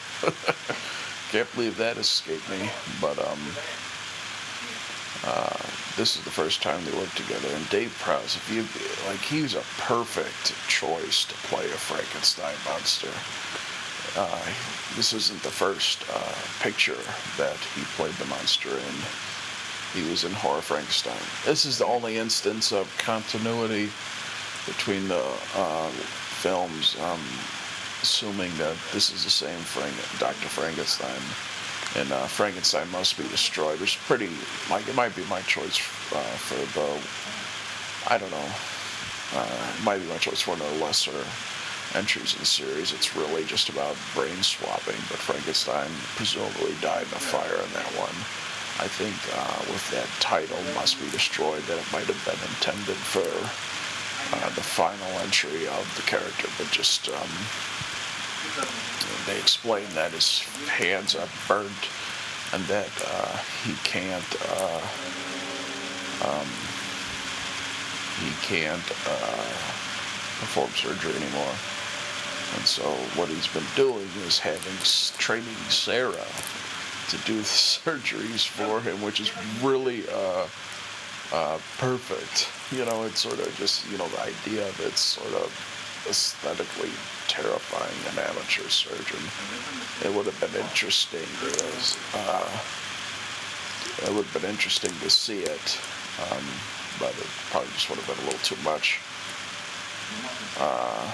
Can't 1.31 1.53
believe 1.55 1.77
that 1.77 1.97
escaped 1.97 2.49
me. 2.49 2.69
But 2.99 3.19
um, 3.19 3.39
uh, 5.23 5.57
this 5.95 6.17
is 6.17 6.23
the 6.23 6.31
first 6.31 6.61
time 6.61 6.83
they 6.83 6.97
worked 6.97 7.17
together. 7.17 7.47
And 7.53 7.69
Dave 7.69 7.95
Prowse, 8.01 8.35
if 8.35 8.51
you 8.51 8.61
like, 9.09 9.21
he's 9.21 9.55
a 9.55 9.63
perfect 9.77 10.53
choice 10.67 11.25
to 11.25 11.33
play 11.47 11.65
a 11.65 11.77
Frankenstein 11.77 12.55
monster. 12.65 13.09
Uh, 14.17 14.45
this 14.95 15.13
isn't 15.13 15.41
the 15.43 15.49
first 15.49 16.03
uh, 16.13 16.35
picture 16.61 16.97
that 17.37 17.57
he 17.75 17.81
played 17.95 18.13
the 18.15 18.25
monster 18.25 18.69
in. 18.69 18.95
He 19.93 20.09
was 20.09 20.25
in 20.25 20.31
Horror 20.31 20.61
Frankenstein. 20.61 21.17
This 21.45 21.65
is 21.65 21.77
the 21.77 21.85
only 21.85 22.17
instance 22.17 22.71
of 22.71 22.93
continuity 22.97 23.89
between 24.65 25.07
the 25.07 25.23
uh, 25.55 25.89
films. 26.41 26.97
Um, 26.99 27.19
assuming 28.05 28.55
that 28.57 28.77
this 28.93 29.09
is 29.11 29.23
the 29.23 29.29
same 29.31 29.57
Frank, 29.61 29.95
Dr. 30.19 30.47
Frankenstein, 30.47 31.09
and 31.95 32.11
uh, 32.11 32.27
Frankenstein 32.27 32.89
must 32.91 33.17
be 33.17 33.27
destroyed. 33.29 33.81
It's 33.81 33.95
pretty 33.95 34.29
like 34.69 34.87
it 34.87 34.95
might 34.95 35.15
be 35.15 35.23
my 35.25 35.41
choice 35.41 35.79
uh, 36.11 36.35
for 36.37 36.59
the 36.77 36.89
I 38.13 38.17
don't 38.17 38.31
know. 38.31 38.49
Uh, 39.33 39.73
might 39.83 39.97
be 39.97 40.07
my 40.07 40.17
choice 40.17 40.41
for 40.41 40.51
one 40.51 40.61
of 40.61 40.69
the 40.77 40.85
lesser 40.85 41.25
entries 41.95 42.33
in 42.33 42.39
the 42.39 42.45
series. 42.45 42.93
It's 42.93 43.15
really 43.15 43.43
just 43.45 43.69
about 43.69 43.95
brain 44.13 44.43
swapping, 44.43 44.99
but 45.09 45.17
Frankenstein 45.17 45.89
presumably 46.15 46.75
died 46.81 47.07
in 47.07 47.15
a 47.17 47.23
fire 47.23 47.57
in 47.63 47.71
that 47.73 47.91
one. 47.97 48.13
I 48.77 48.87
think 48.91 49.15
uh, 49.33 49.59
with 49.71 49.81
that 49.91 50.07
title, 50.19 50.59
Must 50.75 50.99
Be 50.99 51.09
Destroyed, 51.09 51.63
that 51.63 51.79
it 51.79 51.89
might 51.93 52.05
have 52.11 52.21
been 52.27 52.37
intended 52.51 52.99
for 52.99 53.25
uh, 54.35 54.49
the 54.53 54.61
final 54.61 55.07
entry 55.23 55.65
of 55.67 55.87
the 55.95 56.03
character, 56.03 56.49
but 56.59 56.69
just 56.71 57.07
um, 57.09 57.31
they 59.25 59.37
explain 59.37 59.85
that 59.93 60.11
his 60.11 60.41
hands 60.67 61.15
are 61.15 61.27
burnt 61.47 61.89
and 62.53 62.63
that 62.65 62.91
uh, 63.07 63.37
he 63.63 63.73
can't 63.83 64.35
uh, 64.49 64.81
um, 66.23 66.47
he 68.21 68.31
can't 68.41 68.91
uh, 69.07 69.45
perform 70.39 70.69
surgery 70.71 71.13
anymore. 71.21 71.55
And 72.55 72.65
so 72.65 72.83
what 73.19 73.27
he's 73.29 73.47
been 73.47 73.65
doing 73.75 74.07
is 74.25 74.39
having 74.39 74.77
training 75.17 75.55
Sarah 75.69 76.27
to 77.09 77.17
do 77.25 77.39
surgeries 77.41 78.47
for 78.47 78.79
him, 78.81 79.01
which 79.01 79.19
is 79.19 79.31
really 79.61 80.07
uh, 80.09 80.47
uh, 81.33 81.59
perfect. 81.77 82.47
You 82.71 82.85
know, 82.85 83.03
it's 83.03 83.19
sort 83.19 83.39
of 83.39 83.53
just 83.57 83.89
you 83.91 83.97
know 83.97 84.07
the 84.07 84.21
idea 84.21 84.67
of 84.67 84.79
it's 84.85 85.01
sort 85.01 85.33
of 85.33 85.51
aesthetically 86.07 86.91
terrifying 87.27 87.99
an 88.13 88.19
amateur 88.29 88.67
surgeon. 88.69 89.21
It 90.03 90.13
would 90.15 90.25
have 90.25 90.39
been 90.39 90.61
interesting 90.61 91.27
uh, 92.13 92.49
it 94.03 94.13
would 94.13 94.25
have 94.25 94.41
been 94.41 94.49
interesting 94.49 94.91
to 94.91 95.09
see 95.09 95.39
it, 95.39 95.79
um, 96.31 96.43
but 96.99 97.15
it 97.15 97.27
probably 97.49 97.69
just 97.71 97.89
would 97.89 97.99
have 97.99 98.07
been 98.07 98.19
a 98.23 98.27
little 98.27 98.43
too 98.43 98.59
much. 98.63 98.99
Uh, 100.59 101.11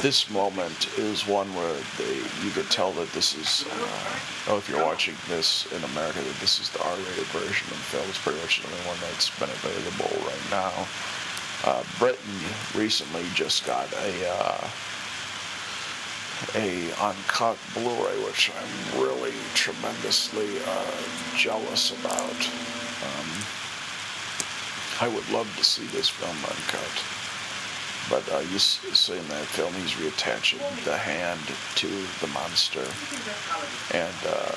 this 0.00 0.30
moment 0.30 0.88
is 0.96 1.26
one 1.26 1.52
where 1.54 1.76
they, 1.98 2.16
you 2.44 2.50
could 2.52 2.70
tell 2.70 2.92
that 2.92 3.10
this 3.12 3.34
is, 3.36 3.66
uh, 3.68 4.52
oh, 4.52 4.56
if 4.56 4.68
you're 4.68 4.84
watching 4.84 5.14
this 5.28 5.70
in 5.72 5.82
America, 5.92 6.20
that 6.20 6.40
this 6.40 6.60
is 6.60 6.70
the 6.70 6.82
R-rated 6.82 7.28
version 7.34 7.66
of 7.68 7.76
the 7.76 7.88
film. 7.90 8.08
It's 8.08 8.18
pretty 8.18 8.40
much 8.40 8.62
the 8.62 8.68
only 8.70 8.86
one 8.86 8.96
that's 9.02 9.28
been 9.38 9.50
available 9.50 10.14
right 10.24 10.50
now. 10.50 10.72
Uh, 11.62 11.84
Britain 11.98 12.34
recently 12.74 13.24
just 13.34 13.64
got 13.64 13.92
a 13.92 14.28
uh, 14.28 14.68
a 16.56 16.92
uncut 17.00 17.56
Blu-ray, 17.72 18.24
which 18.24 18.50
I'm 18.50 19.00
really 19.00 19.32
tremendously 19.54 20.58
uh, 20.66 21.36
jealous 21.36 21.92
about. 22.00 22.50
Um, 23.04 23.30
I 25.00 25.08
would 25.08 25.28
love 25.30 25.52
to 25.56 25.64
see 25.64 25.86
this 25.86 26.08
film 26.08 26.36
uncut. 26.36 27.04
But 28.10 28.30
uh, 28.34 28.40
you 28.52 28.58
see 28.58 29.16
in 29.16 29.26
that 29.28 29.46
film, 29.46 29.72
he's 29.74 29.92
reattaching 29.92 30.60
the 30.84 30.96
hand 30.96 31.40
to 31.76 31.88
the 32.20 32.26
monster, 32.34 32.84
and 33.96 34.14
uh, 34.26 34.54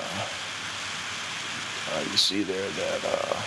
uh, 1.94 2.02
you 2.12 2.18
see 2.18 2.44
there 2.44 2.70
that 2.70 3.06
uh, 3.06 3.42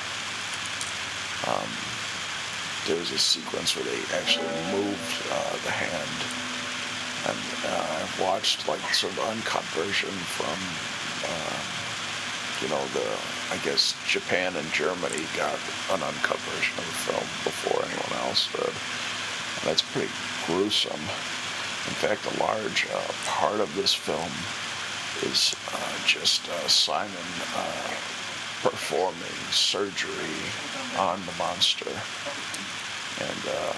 um, 2.91 2.97
there's 2.97 3.13
a 3.13 3.19
sequence 3.19 3.77
where 3.77 3.85
they 3.85 4.01
actually 4.17 4.47
moved 4.73 5.23
uh, 5.31 5.53
the 5.65 5.71
hand. 5.71 6.21
And 7.29 7.39
uh, 7.67 8.03
I've 8.03 8.21
watched 8.21 8.69
like 8.69 8.81
sort 8.95 9.13
of 9.13 9.21
uncut 9.31 9.65
version 9.77 10.11
from, 10.11 10.59
uh, 11.29 11.59
you 12.63 12.69
know, 12.73 12.83
the, 12.97 13.07
I 13.53 13.59
guess 13.65 13.95
Japan 14.07 14.57
and 14.57 14.67
Germany 14.73 15.23
got 15.37 15.59
an 15.93 16.03
uncut 16.03 16.39
version 16.51 16.79
of 16.79 16.87
the 16.87 16.99
film 17.13 17.27
before 17.45 17.85
anyone 17.85 18.15
else 18.27 18.51
did. 18.53 18.73
And 18.73 19.65
that's 19.69 19.83
pretty 19.83 20.11
gruesome. 20.47 21.01
In 21.89 21.97
fact, 21.97 22.25
a 22.27 22.41
large 22.41 22.87
uh, 22.93 23.13
part 23.27 23.61
of 23.61 23.75
this 23.75 23.95
film 23.95 24.31
is 25.23 25.55
uh, 25.73 26.07
just 26.07 26.49
uh, 26.49 26.69
Simon 26.69 27.11
performing 28.63 29.41
surgery 29.51 30.37
on 30.99 31.19
the 31.25 31.33
monster. 31.39 31.91
And 33.21 33.43
uh, 33.49 33.75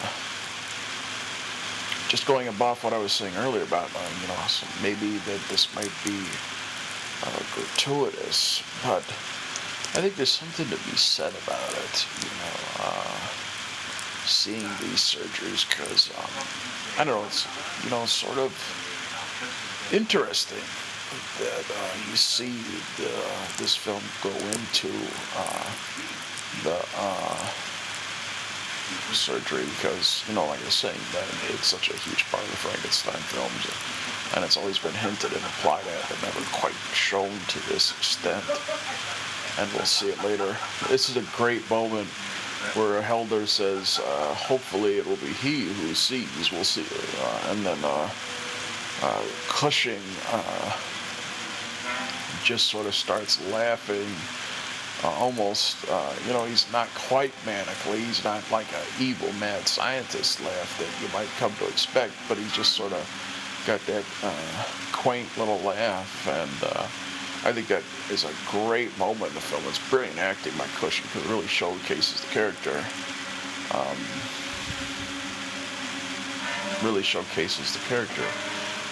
just 2.09 2.27
going 2.27 2.49
above 2.49 2.85
what 2.85 2.93
I 2.93 2.99
was 2.99 3.13
saying 3.13 3.35
earlier 3.37 3.63
about, 3.63 3.91
uh, 3.95 4.09
you 4.21 4.29
know, 4.29 4.37
maybe 4.83 5.19
that 5.19 5.41
this 5.49 5.75
might 5.75 5.93
be 6.05 6.19
uh, 7.25 7.43
gratuitous, 7.55 8.63
but 8.85 9.03
I 9.95 10.01
think 10.01 10.17
there's 10.17 10.31
something 10.31 10.67
to 10.67 10.77
be 10.91 10.97
said 10.97 11.33
about 11.45 11.71
it, 11.73 12.07
you 12.21 12.31
know, 12.39 12.57
uh, 12.81 13.19
seeing 14.27 14.69
these 14.81 15.01
surgeries, 15.01 15.69
because, 15.69 16.11
um, 16.17 17.01
I 17.01 17.05
don't 17.05 17.21
know, 17.21 17.27
it's, 17.27 17.47
you 17.85 17.91
know, 17.91 18.05
sort 18.07 18.39
of 18.39 18.53
interesting 19.93 20.63
that 21.39 21.65
uh, 21.65 22.11
you 22.11 22.17
see 22.17 22.53
the, 22.97 23.11
this 23.59 23.77
film 23.77 24.03
go 24.23 24.31
into 24.49 24.89
uh, 25.37 25.71
the 26.65 26.85
uh, 26.97 27.51
surgery 29.13 29.65
because, 29.77 30.25
you 30.29 30.35
know, 30.35 30.47
like 30.47 30.61
I 30.61 30.65
was 30.65 30.75
saying, 30.75 31.01
that 31.13 31.27
it's 31.51 31.67
such 31.67 31.91
a 31.91 31.97
huge 31.97 32.25
part 32.31 32.43
of 32.43 32.51
the 32.51 32.57
Frankenstein 32.57 33.21
films, 33.29 33.67
and 34.35 34.45
it's 34.45 34.57
always 34.57 34.79
been 34.79 34.95
hinted 34.95 35.33
and 35.33 35.43
implied 35.43 35.87
at, 35.87 36.09
but 36.09 36.23
never 36.23 36.41
quite 36.53 36.75
shown 36.93 37.31
to 37.49 37.59
this 37.69 37.93
extent. 37.93 38.45
and 39.59 39.71
we'll 39.73 39.85
see 39.85 40.09
it 40.09 40.23
later. 40.25 40.57
This 40.89 41.09
is 41.11 41.17
a 41.17 41.37
great 41.37 41.69
moment 41.69 42.09
where 42.75 43.03
Helder 43.03 43.47
says, 43.47 43.99
uh, 43.99 44.35
"Hopefully, 44.35 44.97
it 44.99 45.07
will 45.07 45.17
be 45.17 45.33
he 45.33 45.67
who 45.67 45.95
sees." 45.95 46.51
We'll 46.51 46.65
see, 46.65 46.87
uh, 47.21 47.51
and 47.51 47.67
then 47.67 47.79
uh, 47.85 48.09
uh, 49.03 49.23
Cushing 49.49 50.01
uh, 50.31 50.77
just 52.45 52.69
sort 52.69 52.87
of 52.87 52.95
starts 52.95 53.41
laughing. 53.51 54.09
Uh, 55.05 55.09
almost, 55.19 55.85
uh, 55.91 56.13
you 56.27 56.33
know, 56.33 56.45
he's 56.45 56.71
not 56.73 56.89
quite 56.95 57.33
manically. 57.45 57.99
He's 57.99 58.23
not 58.23 58.43
like 58.53 58.73
an 58.73 58.87
evil 59.01 59.33
mad 59.35 59.67
scientist 59.67 60.41
laugh 60.41 60.79
that 60.79 61.03
you 61.03 61.13
might 61.13 61.29
come 61.39 61.53
to 61.57 61.67
expect, 61.67 62.13
but 62.29 62.39
he's 62.39 62.53
just 62.53 62.73
sort 62.73 62.93
of 62.93 63.63
got 63.67 63.81
that 63.87 64.05
uh, 64.23 64.65
quaint 64.93 65.29
little 65.37 65.59
laugh, 65.59 66.29
and 66.29 66.51
uh, 66.63 66.87
I 67.45 67.53
think 67.53 67.67
that 67.67 67.83
is 68.11 68.25
a 68.25 68.31
great 68.49 68.97
moment 68.97 69.31
in 69.31 69.35
the 69.35 69.41
film. 69.41 69.63
It's 69.67 69.81
brilliant 69.91 70.19
acting 70.19 70.53
by 70.57 70.67
Cushing 70.79 71.07
because 71.07 71.29
it 71.29 71.33
really 71.33 71.49
showcases 71.49 72.21
the 72.21 72.29
character. 72.29 72.85
Um, 73.73 73.97
really 76.85 77.03
showcases 77.03 77.73
the 77.73 77.79
character 77.89 78.25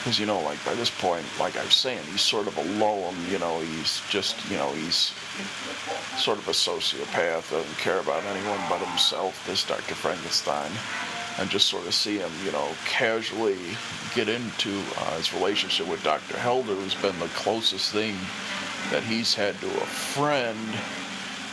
because 0.01 0.19
you 0.19 0.25
know 0.25 0.41
like 0.41 0.63
by 0.65 0.75
this 0.75 0.91
point 0.91 1.25
like 1.39 1.57
i 1.59 1.65
was 1.65 1.75
saying 1.75 2.03
he's 2.11 2.23
sort 2.23 2.47
of 2.47 2.57
alone 2.57 3.15
you 3.29 3.39
know 3.39 3.61
he's 3.61 4.01
just 4.09 4.49
you 4.51 4.57
know 4.57 4.71
he's 4.73 5.13
sort 6.17 6.39
of 6.39 6.49
a 6.49 6.53
sociopath 6.53 7.51
doesn't 7.51 7.79
care 7.79 8.01
about 8.01 8.23
anyone 8.25 8.59
but 8.69 8.79
himself 8.79 9.45
this 9.47 9.63
dr 9.65 9.95
frankenstein 9.95 10.71
and 11.39 11.51
just 11.51 11.69
sort 11.69 11.87
of 11.87 11.93
see 11.93 12.17
him 12.17 12.31
you 12.45 12.51
know 12.51 12.69
casually 12.87 13.59
get 14.15 14.29
into 14.29 14.71
uh, 14.97 15.17
his 15.17 15.35
relationship 15.35 15.87
with 15.87 16.03
dr 16.03 16.35
helder 16.39 16.75
who's 16.75 16.95
been 16.95 17.19
the 17.19 17.29
closest 17.29 17.93
thing 17.93 18.17
that 18.91 19.03
he's 19.03 19.35
had 19.35 19.55
to 19.61 19.67
a 19.67 19.87
friend 19.87 20.59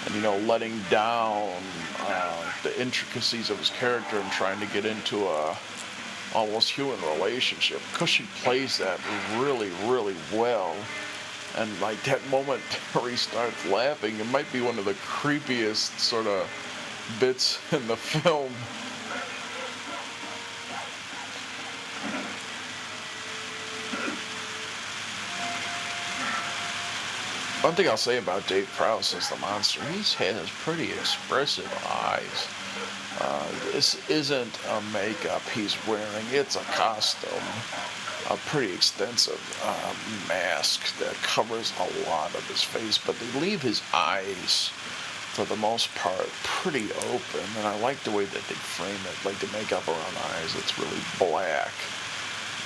and 0.06 0.16
you 0.16 0.22
know 0.22 0.38
letting 0.40 0.80
down 0.90 1.52
uh, 2.00 2.54
the 2.64 2.82
intricacies 2.82 3.50
of 3.50 3.60
his 3.60 3.70
character 3.72 4.18
and 4.18 4.32
trying 4.32 4.60
to 4.60 4.66
get 4.68 4.86
into 4.86 5.28
a 5.28 5.54
almost 6.38 6.70
human 6.70 7.02
relationship. 7.02 7.82
Cushing 7.94 8.28
plays 8.44 8.78
that 8.78 9.00
really, 9.38 9.72
really 9.86 10.16
well. 10.32 10.76
And 11.58 11.82
like 11.82 12.02
that 12.04 12.26
moment 12.30 12.62
where 12.94 13.10
he 13.10 13.18
starts 13.18 13.66
laughing, 13.66 14.20
it 14.20 14.28
might 14.28 14.52
be 14.54 14.62
one 14.62 14.78
of 14.78 14.86
the 14.86 14.94
creepiest 14.94 15.98
sort 15.98 16.28
of 16.28 16.48
bits 17.20 17.60
in 17.74 17.88
the 17.88 17.96
film. 17.96 18.52
One 27.64 27.74
thing 27.74 27.90
I'll 27.90 27.98
say 27.98 28.20
about 28.20 28.46
Dave 28.48 28.70
Prowse 28.78 29.16
as 29.16 29.28
the 29.30 29.38
monster, 29.38 29.84
he's 29.86 30.14
had 30.14 30.36
has 30.36 30.50
pretty 30.50 30.92
expressive 30.92 31.68
eyes. 31.90 32.48
Uh, 33.20 33.48
this 33.72 33.98
isn't 34.10 34.60
a 34.70 34.82
makeup 34.94 35.42
he's 35.50 35.76
wearing, 35.88 36.26
it's 36.32 36.56
a 36.56 36.64
costume. 36.74 37.32
A 38.30 38.36
pretty 38.48 38.74
extensive 38.74 39.40
uh, 39.64 39.94
mask 40.28 40.98
that 41.00 41.14
covers 41.24 41.72
a 41.80 42.10
lot 42.10 42.36
of 42.36 42.46
his 42.50 42.62
face, 42.62 42.98
but 42.98 43.16
they 43.18 43.40
leave 43.40 43.62
his 43.62 43.82
eyes, 43.94 44.70
for 45.32 45.46
the 45.46 45.56
most 45.56 45.94
part, 45.96 46.28
pretty 46.44 46.92
open. 47.14 47.48
And 47.58 47.66
I 47.66 47.80
like 47.80 48.04
the 48.04 48.12
way 48.12 48.26
that 48.26 48.44
they 48.50 48.56
frame 48.56 49.00
it, 49.08 49.26
like 49.26 49.40
the 49.40 49.48
makeup 49.58 49.88
around 49.88 50.14
the 50.14 50.36
eyes, 50.36 50.56
it's 50.56 50.78
really 50.78 51.00
black. 51.18 51.72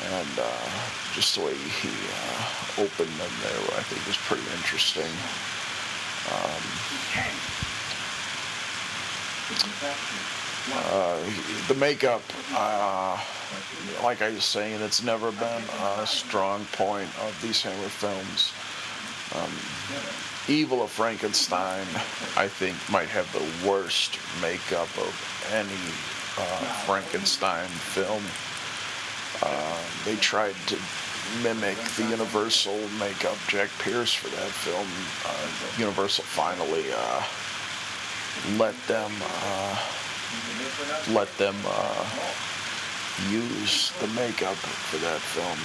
And 0.09 0.39
uh, 0.39 0.69
just 1.13 1.35
the 1.35 1.45
way 1.45 1.53
he 1.53 1.93
uh, 1.93 2.81
opened 2.81 3.13
them 3.21 3.33
there, 3.43 3.61
I 3.77 3.83
think 3.85 4.01
was 4.07 4.17
pretty 4.17 4.47
interesting. 4.57 5.13
Um, 6.33 6.63
uh, 10.73 11.19
the 11.67 11.75
makeup, 11.75 12.21
uh, 12.53 13.19
like 14.03 14.21
I 14.21 14.29
was 14.29 14.45
saying, 14.45 14.81
it's 14.81 15.03
never 15.03 15.31
been 15.31 15.63
a 15.83 16.05
strong 16.07 16.65
point 16.73 17.09
of 17.25 17.37
these 17.41 17.61
Hammer 17.61 17.89
films. 17.89 18.53
Um, 19.35 19.51
Evil 20.47 20.81
of 20.81 20.89
Frankenstein, 20.89 21.85
I 22.35 22.47
think, 22.47 22.75
might 22.91 23.07
have 23.09 23.31
the 23.31 23.69
worst 23.69 24.17
makeup 24.41 24.89
of 24.97 25.13
any 25.53 25.69
uh, 26.37 26.63
Frankenstein 26.85 27.67
film. 27.67 28.23
Uh, 29.43 29.77
they 30.03 30.15
tried 30.17 30.55
to 30.65 30.77
mimic 31.43 31.77
the 31.95 32.03
Universal 32.09 32.77
makeup, 32.99 33.37
Jack 33.47 33.69
Pierce, 33.79 34.13
for 34.13 34.29
that 34.29 34.49
film. 34.49 34.87
Uh, 35.25 35.79
Universal 35.79 36.23
finally 36.25 36.85
uh, 36.93 37.23
let 38.57 38.75
them 38.87 39.11
uh, 39.21 39.77
let 41.09 41.27
them 41.37 41.55
uh, 41.65 42.05
use 43.29 43.91
the 43.99 44.07
makeup 44.07 44.55
for 44.55 44.97
that 44.97 45.19
film, 45.19 45.59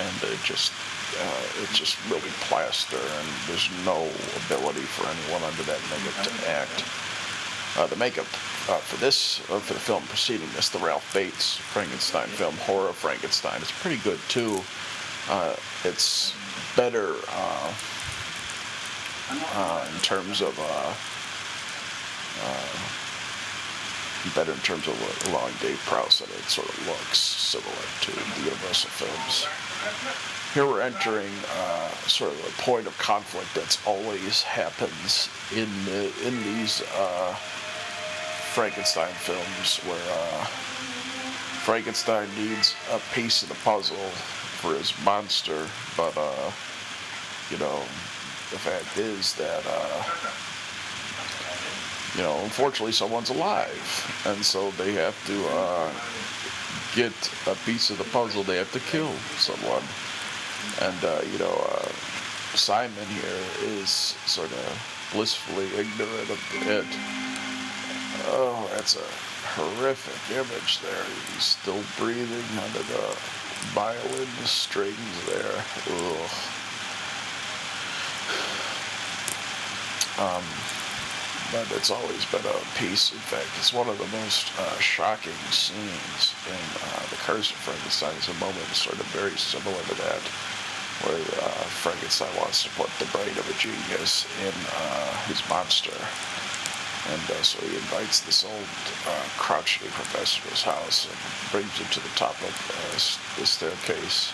and 0.00 0.32
it 0.32 0.38
just 0.44 0.72
uh, 1.20 1.62
it's 1.62 1.78
just 1.78 1.98
really 2.08 2.32
plaster, 2.48 2.96
and 2.96 3.28
there's 3.46 3.68
no 3.84 4.08
ability 4.46 4.80
for 4.80 5.06
anyone 5.06 5.42
under 5.44 5.62
that 5.64 5.80
makeup 5.90 6.24
to 6.24 6.50
act. 6.50 6.84
Uh, 7.76 7.86
the 7.86 7.96
makeup 7.96 8.26
uh, 8.68 8.76
for 8.78 8.96
this, 8.96 9.40
uh, 9.50 9.58
for 9.58 9.74
the 9.74 9.80
film 9.80 10.02
preceding 10.04 10.48
this, 10.54 10.68
the 10.68 10.78
Ralph 10.78 11.08
Bates 11.14 11.56
Frankenstein 11.56 12.28
film, 12.28 12.54
Horror 12.58 12.92
Frankenstein, 12.92 13.60
it's 13.60 13.72
pretty 13.80 13.96
good 14.02 14.18
too. 14.28 14.60
Uh, 15.28 15.54
it's 15.84 16.34
better 16.76 17.14
uh, 17.28 17.74
uh, 19.54 19.88
in 19.92 20.00
terms 20.00 20.42
of 20.42 20.58
uh, 22.42 22.92
better 24.34 24.52
in 24.52 24.58
terms 24.58 24.86
of 24.86 24.94
allowing 25.28 25.52
Dave 25.60 25.78
Prowse 25.86 26.20
that 26.20 26.30
it 26.30 26.44
sort 26.48 26.68
of 26.68 26.86
looks 26.86 27.18
similar 27.18 27.84
to 28.02 28.10
the 28.12 28.44
Universal 28.44 28.90
films. 28.90 29.46
Here 30.54 30.66
we're 30.66 30.82
entering 30.82 31.32
uh, 31.56 31.90
sort 32.06 32.32
of 32.32 32.38
a 32.38 32.62
point 32.62 32.86
of 32.86 32.96
conflict 32.98 33.48
that's 33.54 33.84
always 33.86 34.42
happens 34.42 35.28
in 35.54 35.68
the, 35.84 36.12
in 36.26 36.42
these 36.44 36.82
uh, 36.96 37.34
Frankenstein 38.54 39.12
films, 39.14 39.78
where 39.84 40.12
uh, 40.12 40.44
Frankenstein 41.64 42.28
needs 42.36 42.74
a 42.92 43.00
piece 43.14 43.42
of 43.42 43.48
the 43.48 43.56
puzzle 43.56 43.96
for 44.60 44.74
his 44.74 44.92
monster, 45.04 45.66
but 45.96 46.16
uh, 46.16 46.50
you 47.50 47.58
know, 47.58 47.78
the 48.50 48.58
fact 48.58 48.96
is 48.98 49.34
that 49.34 49.62
uh, 49.66 50.04
you 52.16 52.22
know, 52.22 52.38
unfortunately, 52.44 52.92
someone's 52.92 53.30
alive, 53.30 54.22
and 54.26 54.44
so 54.44 54.70
they 54.72 54.92
have 54.92 55.16
to 55.26 55.46
uh, 55.48 55.90
get 56.94 57.12
a 57.46 57.54
piece 57.64 57.90
of 57.90 57.98
the 57.98 58.04
puzzle. 58.04 58.42
They 58.42 58.56
have 58.56 58.72
to 58.72 58.80
kill 58.80 59.12
someone, 59.38 59.82
and 60.82 61.04
uh, 61.04 61.22
you 61.32 61.38
know, 61.38 61.54
uh, 61.70 61.88
Simon 62.54 63.06
here 63.06 63.42
is 63.62 63.90
sort 64.26 64.52
of 64.52 65.08
blissfully 65.12 65.66
ignorant 65.78 66.30
of 66.30 66.40
it. 66.68 66.86
Oh, 68.28 68.68
that's 68.74 68.96
a 68.96 69.04
horrific 69.56 70.36
image 70.36 70.80
there. 70.80 71.04
He's 71.34 71.44
still 71.44 71.82
breathing 71.98 72.58
under 72.60 72.78
the 72.78 73.16
violin 73.72 74.28
strings 74.44 75.26
there. 75.26 75.64
Ugh. 75.90 76.30
Um, 80.18 80.44
but 81.52 81.70
it's 81.76 81.90
always 81.90 82.24
been 82.32 82.44
a 82.48 82.58
piece. 82.80 83.12
In 83.12 83.20
fact, 83.20 83.46
it's 83.60 83.72
one 83.72 83.88
of 83.88 83.98
the 84.00 84.08
most 84.16 84.50
uh, 84.58 84.78
shocking 84.80 85.36
scenes 85.52 86.32
in 86.48 86.64
uh, 86.80 87.04
The 87.12 87.20
Curse 87.20 87.52
of 87.52 87.60
Frankenstein. 87.60 88.16
It's 88.16 88.32
a 88.32 88.40
moment 88.40 88.64
sort 88.72 88.98
of 88.98 89.06
very 89.12 89.36
similar 89.36 89.76
to 89.76 89.94
that, 90.00 90.22
where 91.04 91.20
uh, 91.44 91.64
Frankenstein 91.84 92.32
wants 92.40 92.64
to 92.64 92.70
put 92.70 92.88
the 92.96 93.04
brain 93.12 93.36
of 93.36 93.44
a 93.44 93.56
genius 93.60 94.24
in 94.40 94.54
uh, 94.80 95.12
his 95.28 95.44
monster. 95.52 95.94
And 97.12 97.24
uh, 97.36 97.42
so 97.42 97.60
he 97.66 97.76
invites 97.76 98.20
this 98.20 98.44
old 98.44 98.72
uh, 99.06 99.26
crotchety 99.36 99.92
professor 99.92 100.40
to 100.42 100.48
his 100.48 100.62
house 100.62 101.04
and 101.04 101.18
brings 101.52 101.76
him 101.76 101.90
to 101.92 102.00
the 102.00 102.14
top 102.16 102.38
of 102.40 102.54
the 103.36 103.44
staircase 103.44 104.32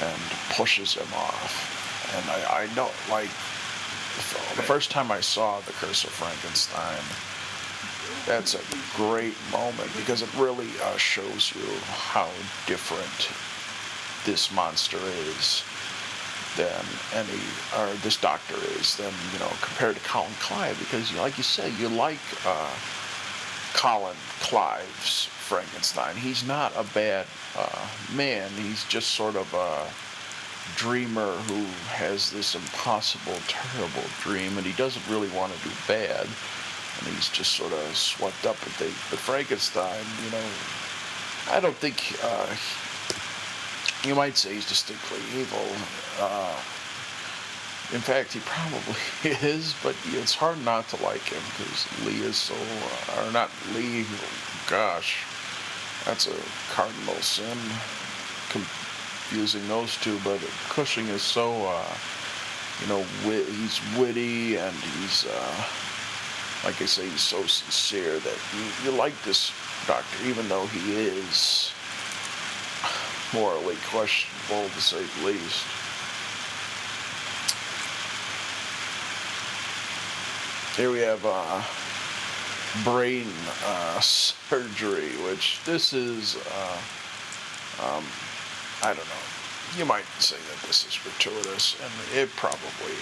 and 0.00 0.20
pushes 0.56 0.94
him 0.94 1.12
off. 1.12 1.52
And 2.16 2.24
I, 2.30 2.64
I 2.64 2.74
know, 2.74 2.88
like, 3.10 3.30
the 4.56 4.62
first 4.62 4.90
time 4.90 5.10
I 5.10 5.20
saw 5.20 5.60
The 5.60 5.72
Curse 5.72 6.04
of 6.04 6.10
Frankenstein, 6.10 7.02
that's 8.26 8.54
a 8.54 8.60
great 8.96 9.34
moment 9.50 9.90
because 9.96 10.22
it 10.22 10.28
really 10.36 10.68
uh, 10.82 10.96
shows 10.96 11.52
you 11.54 11.66
how 11.88 12.28
different 12.66 13.30
this 14.24 14.52
monster 14.52 14.98
is 14.98 15.62
than 16.56 16.84
any, 17.14 17.40
or 17.78 17.92
this 18.02 18.16
doctor 18.16 18.56
is 18.78 18.96
than, 18.96 19.12
you 19.32 19.38
know, 19.38 19.50
compared 19.60 19.96
to 19.96 20.02
Colin 20.02 20.32
Clive 20.40 20.78
because, 20.78 21.14
like 21.16 21.38
you 21.38 21.44
said, 21.44 21.72
you 21.78 21.88
like 21.88 22.18
uh, 22.44 22.70
Colin 23.72 24.16
Clive's 24.40 25.26
Frankenstein. 25.26 26.16
He's 26.16 26.46
not 26.46 26.72
a 26.76 26.84
bad 26.94 27.26
uh, 27.56 27.86
man, 28.14 28.50
he's 28.56 28.84
just 28.84 29.12
sort 29.12 29.36
of 29.36 29.52
a 29.54 29.86
dreamer 30.76 31.32
who 31.48 31.64
has 31.88 32.30
this 32.30 32.54
impossible, 32.54 33.36
terrible 33.46 34.08
dream, 34.20 34.56
and 34.56 34.66
he 34.66 34.72
doesn't 34.72 35.06
really 35.08 35.28
want 35.30 35.52
to 35.52 35.68
do 35.68 35.74
bad, 35.86 36.26
and 36.26 37.14
he's 37.14 37.28
just 37.28 37.54
sort 37.54 37.72
of 37.72 37.96
swept 37.96 38.46
up 38.46 38.58
with 38.64 38.80
it. 38.80 38.94
But 39.10 39.18
Frankenstein, 39.18 40.04
you 40.24 40.30
know, 40.30 40.46
I 41.50 41.60
don't 41.60 41.76
think 41.76 42.16
uh, 42.22 42.54
you 44.08 44.14
might 44.14 44.36
say 44.36 44.54
he's 44.54 44.68
distinctly 44.68 45.20
evil. 45.38 45.66
Uh, 46.18 46.56
in 47.92 48.00
fact, 48.00 48.32
he 48.32 48.40
probably 48.40 48.94
is, 49.48 49.74
but 49.82 49.96
it's 50.12 50.34
hard 50.34 50.62
not 50.64 50.88
to 50.90 51.02
like 51.02 51.22
him 51.22 51.42
because 51.58 52.06
Lee 52.06 52.22
is 52.24 52.36
so, 52.36 52.54
uh, 52.54 53.26
or 53.26 53.32
not 53.32 53.50
Lee, 53.74 54.06
gosh, 54.68 55.24
that's 56.06 56.28
a 56.28 56.72
cardinal 56.72 57.14
sin, 57.16 57.58
confusing 59.30 59.66
those 59.68 59.96
two, 59.98 60.18
but 60.24 60.40
Cushing 60.70 61.06
is 61.06 61.22
so, 61.22 61.52
uh, 61.64 61.96
you 62.80 62.88
know, 62.88 62.98
wit, 63.24 63.46
he's 63.46 63.80
witty 63.96 64.56
and 64.56 64.74
he's, 64.74 65.24
uh, 65.24 65.64
like 66.64 66.82
I 66.82 66.86
say, 66.86 67.08
he's 67.08 67.20
so 67.20 67.40
sincere 67.46 68.18
that 68.18 68.38
you, 68.52 68.90
you 68.90 68.98
like 68.98 69.14
this 69.22 69.52
doctor, 69.86 70.26
even 70.26 70.48
though 70.48 70.66
he 70.66 70.94
is 70.94 71.72
morally 73.32 73.76
questionable 73.88 74.68
to 74.68 74.80
say 74.80 74.98
the 74.98 75.26
least. 75.26 75.64
Here 80.76 80.90
we 80.90 80.98
have 80.98 81.24
uh, 81.24 81.62
brain 82.82 83.28
uh, 83.64 84.00
surgery, 84.00 85.10
which 85.24 85.60
this 85.64 85.92
is, 85.92 86.36
uh, 86.52 86.78
um, 87.86 88.04
I 88.82 88.94
don't 88.94 89.08
know. 89.08 89.24
You 89.76 89.84
might 89.84 90.06
say 90.18 90.36
that 90.36 90.66
this 90.66 90.86
is 90.86 90.98
gratuitous, 90.98 91.76
and 91.80 91.92
it 92.18 92.30
probably 92.36 92.96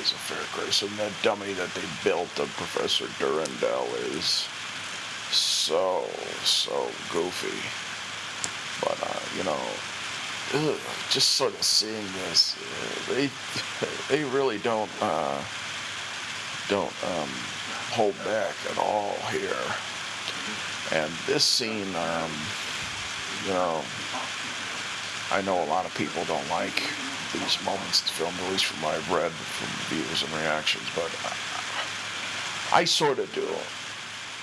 is 0.00 0.12
a 0.12 0.16
fair 0.16 0.42
criticism. 0.56 0.96
That 0.96 1.12
dummy 1.22 1.52
that 1.52 1.68
they 1.74 1.84
built 2.02 2.38
of 2.40 2.48
Professor 2.56 3.04
Durendel 3.20 3.86
is 4.16 4.48
so, 5.30 6.04
so 6.42 6.90
goofy. 7.12 7.60
But, 8.80 8.98
uh, 9.02 9.20
you 9.36 9.44
know, 9.44 9.60
ugh, 10.54 10.80
just 11.10 11.32
sort 11.32 11.54
of 11.54 11.62
seeing 11.62 12.06
this, 12.24 12.56
uh, 12.56 13.14
they, 13.14 13.30
they 14.08 14.24
really 14.30 14.58
don't, 14.58 14.90
uh, 15.00 15.40
don't 16.68 16.94
um, 17.04 17.28
hold 17.92 18.16
back 18.24 18.54
at 18.70 18.78
all 18.78 19.14
here. 19.30 19.64
And 20.92 21.12
this 21.26 21.44
scene, 21.44 21.94
um, 21.94 22.30
you 23.46 23.52
know, 23.52 23.82
I 25.30 25.42
know 25.42 25.62
a 25.62 25.68
lot 25.68 25.84
of 25.84 25.94
people 25.94 26.24
don't 26.24 26.48
like 26.50 26.82
these 27.32 27.62
moments 27.64 28.02
in 28.02 28.08
film, 28.08 28.34
at 28.46 28.50
least 28.52 28.64
from 28.64 28.82
what 28.82 28.94
I've 28.94 29.12
read 29.12 29.30
from 29.30 29.68
reviews 29.96 30.22
and 30.22 30.32
reactions, 30.32 30.84
but 30.94 31.10
I, 32.72 32.80
I 32.80 32.84
sort 32.84 33.18
of 33.18 33.32
do. 33.34 33.46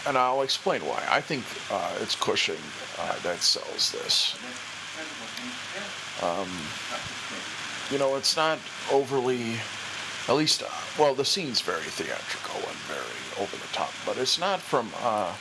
And 0.08 0.18
I'll 0.18 0.44
explain 0.44 0.82
why. 0.86 1.04
I 1.10 1.20
think 1.20 1.44
uh, 1.72 1.98
it's 2.00 2.16
Cushing 2.16 2.62
uh, 3.00 3.18
that 3.24 3.40
sells 3.40 3.92
this. 3.92 4.38
Um, 6.22 6.48
you 7.92 7.98
know, 7.98 8.16
it's 8.16 8.38
not 8.38 8.60
overly, 8.92 9.56
at 10.28 10.36
least, 10.36 10.62
uh, 10.62 10.68
well, 11.00 11.16
the 11.16 11.26
scene's 11.26 11.62
very 11.62 11.82
theatrical 11.82 12.58
and 12.70 12.78
very 12.86 13.44
over 13.44 13.56
the 13.58 13.74
top, 13.74 13.92
but 14.06 14.18
it's 14.18 14.40
not 14.40 14.60
from 14.60 14.92
uh, 15.02 15.34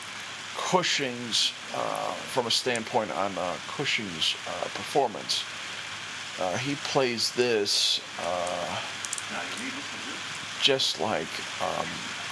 Cushing's, 0.57 1.53
uh, 1.75 2.13
from 2.33 2.47
a 2.47 2.51
standpoint 2.51 3.11
on 3.13 3.37
uh, 3.39 3.55
Cushing's 3.69 4.37
uh, 4.49 4.65
performance. 4.75 5.45
Uh, 6.41 6.57
he 6.59 6.75
plays 6.77 7.33
this 7.35 8.01
uh, 8.21 8.81
just 10.61 11.01
like 11.01 11.29
um, 11.63 11.87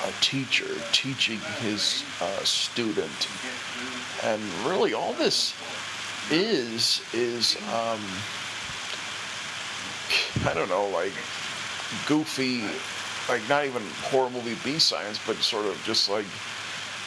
a 0.07 0.13
teacher 0.21 0.67
teaching 0.93 1.39
his 1.61 2.05
uh, 2.21 2.43
student. 2.45 3.29
And 4.25 4.43
really, 4.65 4.95
all 4.95 5.13
this 5.15 5.55
is, 6.31 7.03
is, 7.13 7.57
um, 7.73 8.01
I 10.49 10.55
don't 10.55 10.69
know, 10.69 10.89
like 10.89 11.13
goofy, 12.07 12.63
like 13.29 13.47
not 13.49 13.67
even 13.67 13.83
horror 14.05 14.31
movie 14.31 14.57
B 14.65 14.79
science, 14.79 15.21
but 15.27 15.37
sort 15.37 15.67
of 15.67 15.81
just 15.85 16.09
like 16.09 16.27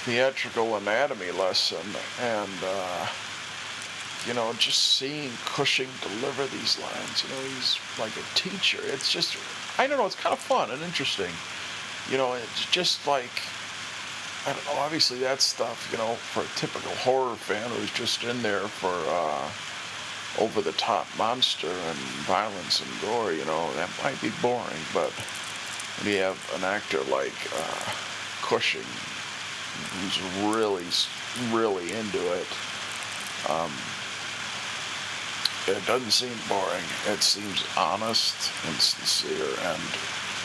theatrical 0.06 0.76
anatomy 0.78 1.32
lesson. 1.32 1.82
And, 2.22 2.52
uh, 2.64 3.08
you 4.28 4.36
know, 4.36 4.54
just 4.54 4.98
seeing 4.98 5.32
Cushing 5.46 5.90
deliver 6.02 6.46
these 6.46 6.80
lines, 6.80 7.24
you 7.24 7.30
know, 7.30 7.42
he's 7.42 7.80
like 8.00 8.14
a 8.16 8.36
teacher. 8.36 8.78
It's 8.84 9.12
just, 9.12 9.36
I 9.80 9.88
don't 9.88 9.98
know, 9.98 10.06
it's 10.06 10.16
kind 10.16 10.34
of 10.34 10.40
fun 10.40 10.70
and 10.70 10.82
interesting. 10.84 11.32
You 12.10 12.18
know, 12.18 12.34
it's 12.34 12.70
just 12.70 13.08
like, 13.08 13.34
I 14.46 14.54
don't 14.54 14.66
know, 14.66 14.82
obviously 14.82 15.18
that 15.20 15.42
stuff, 15.42 15.90
you 15.92 15.98
know, 15.98 16.14
for 16.14 16.42
a 16.42 16.60
typical 16.60 16.92
horror 16.98 17.36
fan 17.36 17.68
who's 17.72 17.92
just 17.92 18.24
in 18.24 18.44
there 18.44 18.68
for 18.68 18.94
uh, 19.10 19.50
over 20.44 20.62
the 20.62 20.74
top 20.74 21.08
monster 21.18 21.68
and 21.68 21.98
violence 22.30 22.80
and 22.80 23.02
gore, 23.02 23.34
you 23.34 23.46
know, 23.46 23.74
that 23.74 23.90
might 24.04 24.22
be 24.22 24.30
boring, 24.40 24.86
but 24.94 25.10
when 25.98 26.14
you 26.14 26.20
have 26.22 26.38
an 26.56 26.64
actor 26.64 27.02
like 27.10 27.34
uh, 27.58 27.92
Cushing 28.44 28.86
who's 30.00 30.22
really, 30.56 30.86
really 31.52 31.92
into 31.92 32.22
it, 32.34 32.48
um, 33.50 33.72
it 35.68 35.86
doesn't 35.86 36.12
seem 36.12 36.38
boring. 36.48 36.84
It 37.08 37.22
seems 37.22 37.66
honest 37.78 38.52
and 38.68 38.76
sincere, 38.76 39.56
and 39.66 39.82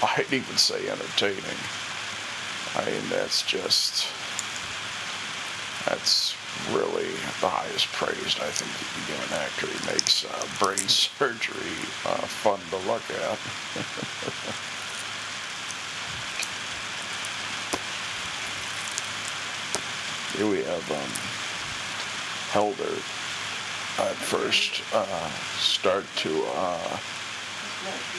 I'd 0.17 0.33
even 0.33 0.57
say 0.57 0.89
entertaining. 0.89 1.61
I 2.77 2.85
mean, 2.87 3.03
that's 3.11 3.43
just, 3.43 4.07
that's 5.87 6.37
really 6.73 7.11
the 7.41 7.49
highest 7.49 7.89
praise 7.93 8.37
I 8.41 8.49
think 8.49 8.71
you 8.81 8.87
can 8.95 9.05
give 9.09 9.21
an 9.31 9.39
actor. 9.43 9.67
He 9.67 9.93
makes 9.93 10.25
uh, 10.25 10.47
brain 10.59 10.79
surgery 10.89 11.77
uh, 12.07 12.25
fun 12.27 12.61
to 12.71 12.79
look 12.89 13.05
at. 13.11 13.39
We 20.41 20.63
have 20.63 20.91
um, 20.91 21.11
Helder 22.49 22.97
at 24.01 24.17
first 24.17 24.83
uh, 24.95 25.29
start 25.59 26.07
to 26.17 26.45
uh, 26.55 26.99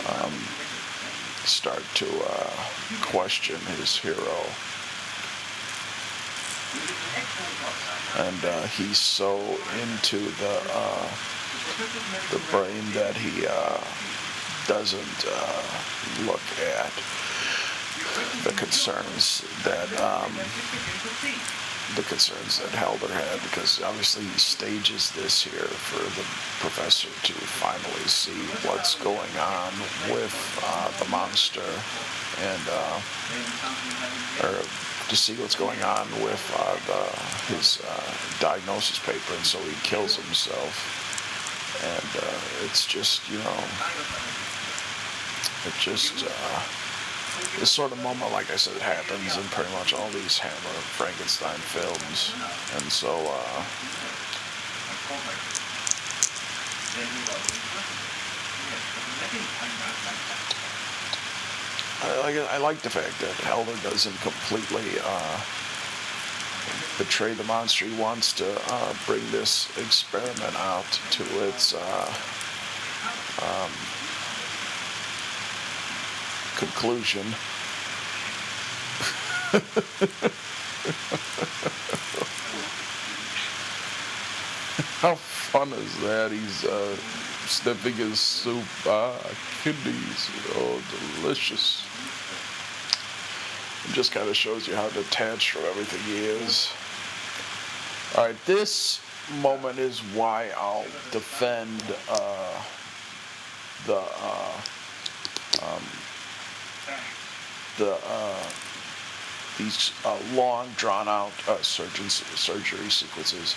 um, 0.07 0.31
start 1.45 1.83
to 1.95 2.05
uh, 2.05 2.53
question 3.01 3.55
his 3.75 3.97
hero. 3.97 4.37
And 8.27 8.45
uh, 8.45 8.67
he's 8.67 8.99
so 8.99 9.39
into 9.81 10.19
the 10.19 10.61
uh, 10.73 11.09
the 12.29 12.41
brain 12.51 12.83
that 12.93 13.15
he 13.15 13.47
uh, 13.47 13.81
doesn't 14.67 15.25
look 16.27 16.45
at 16.77 16.93
the 18.43 18.51
concerns 18.51 19.43
that 19.63 19.89
um, 19.99 20.31
the 21.95 22.03
concerns 22.03 22.59
that 22.59 22.71
Helder 22.71 23.11
had 23.11 23.41
because 23.43 23.81
obviously 23.83 24.23
he 24.23 24.39
stages 24.39 25.11
this 25.11 25.43
here 25.43 25.67
for 25.67 26.03
the 26.15 26.25
professor 26.63 27.09
to 27.27 27.33
finally 27.33 28.07
see 28.07 28.37
what's 28.67 28.95
going 28.95 29.35
on 29.35 29.71
with 30.07 30.35
uh, 30.63 30.91
the 31.03 31.09
monster 31.09 31.67
and 32.39 32.63
uh, 32.71 32.97
or 34.47 34.63
to 35.09 35.15
see 35.15 35.35
what's 35.35 35.55
going 35.55 35.81
on 35.83 36.07
with 36.23 36.39
uh, 36.55 36.79
the, 36.87 37.03
his 37.53 37.81
uh, 37.83 38.13
diagnosis 38.39 38.99
paper 38.99 39.33
and 39.35 39.45
so 39.45 39.59
he 39.59 39.75
kills 39.83 40.15
himself. 40.15 40.71
And 41.83 42.23
uh, 42.23 42.65
it's 42.65 42.85
just 42.85 43.29
you 43.29 43.39
know 43.39 43.59
it 45.67 45.73
just 45.79 46.25
uh, 46.25 46.61
this 47.59 47.71
sort 47.71 47.91
of 47.91 48.01
moment, 48.03 48.31
like 48.31 48.51
I 48.51 48.55
said, 48.55 48.81
happens 48.81 49.37
in 49.37 49.43
pretty 49.49 49.71
much 49.73 49.93
all 49.93 50.09
these 50.09 50.37
Hammer 50.37 50.75
Frankenstein 50.97 51.59
films, 51.59 52.33
and 52.75 52.91
so 52.91 53.09
uh, 53.11 53.63
I 62.03 62.19
like 62.19 62.35
I 62.49 62.57
like 62.57 62.81
the 62.81 62.89
fact 62.89 63.19
that 63.21 63.33
Helder 63.45 63.75
doesn't 63.83 64.19
completely 64.21 64.99
uh, 65.03 65.39
betray 66.97 67.33
the 67.33 67.43
monster. 67.43 67.85
He 67.85 67.95
wants 68.01 68.33
to 68.33 68.59
uh, 68.69 68.93
bring 69.05 69.21
this 69.31 69.69
experiment 69.77 70.55
out 70.57 70.99
to 71.11 71.23
its 71.47 71.73
uh, 71.73 72.13
um, 73.41 73.71
conclusion. 76.61 77.25
How 85.01 85.15
fun 85.15 85.73
is 85.73 85.99
that? 86.01 86.31
He's 86.31 86.63
uh, 86.65 86.95
sniffing 87.47 87.95
his 87.95 88.19
soup. 88.19 88.63
Ah, 88.85 89.17
kidneys. 89.63 90.29
Oh, 90.53 90.79
delicious. 91.19 91.83
It 93.89 93.93
just 93.93 94.11
kind 94.11 94.29
of 94.29 94.35
shows 94.35 94.67
you 94.67 94.75
how 94.75 94.89
detached 94.89 95.49
from 95.51 95.63
everything 95.63 95.99
he 96.13 96.25
is. 96.25 96.71
All 98.15 98.25
right, 98.27 98.35
this 98.45 99.01
moment 99.41 99.79
is 99.79 100.01
why 100.13 100.51
I'll 100.55 100.85
defend 101.09 101.81
uh, 102.07 102.61
the 103.87 104.03
uh, 104.21 104.61
um, 105.63 105.81
the 107.77 107.97
uh, 108.05 108.49
these 109.57 109.91
uh, 110.05 110.17
long 110.33 110.67
drawn 110.77 111.07
out 111.07 111.31
uh, 111.47 111.61
surgery 111.61 112.89
sequences. 112.89 113.55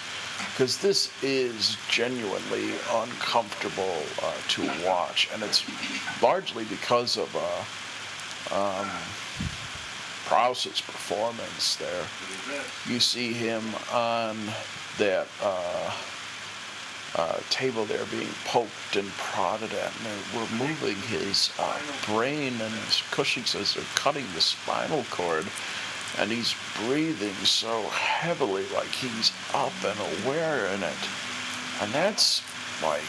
Because 0.50 0.78
this 0.78 1.10
is 1.22 1.76
genuinely 1.88 2.72
uncomfortable 2.92 4.02
uh, 4.22 4.32
to 4.48 4.62
watch. 4.84 5.28
And 5.32 5.42
it's 5.42 5.64
largely 6.20 6.64
because 6.64 7.16
of 7.16 7.34
uh, 7.36 8.60
um, 8.80 8.90
Prowse's 10.26 10.80
performance 10.80 11.76
there. 11.76 12.04
You 12.86 12.98
see 12.98 13.32
him 13.32 13.62
on 13.92 14.36
that 14.98 15.28
uh, 17.16 17.38
table 17.50 17.84
there 17.84 18.04
being 18.10 18.28
poked 18.44 18.96
and 18.96 19.08
prodded 19.12 19.72
at, 19.72 19.92
and 19.96 20.06
they're 20.06 20.42
removing 20.42 20.96
his 20.96 21.52
uh, 21.58 21.78
brain. 22.06 22.54
And 22.60 22.74
Cushing 23.10 23.44
says 23.44 23.74
they're 23.74 23.84
cutting 23.94 24.26
the 24.34 24.40
spinal 24.40 25.04
cord, 25.10 25.46
and 26.18 26.30
he's 26.30 26.54
breathing 26.84 27.34
so 27.44 27.82
heavily, 27.82 28.64
like 28.74 28.88
he's 28.88 29.32
up 29.52 29.72
and 29.84 29.98
aware 30.24 30.66
in 30.66 30.82
it. 30.82 31.08
And 31.80 31.92
that's 31.92 32.42
like. 32.82 33.02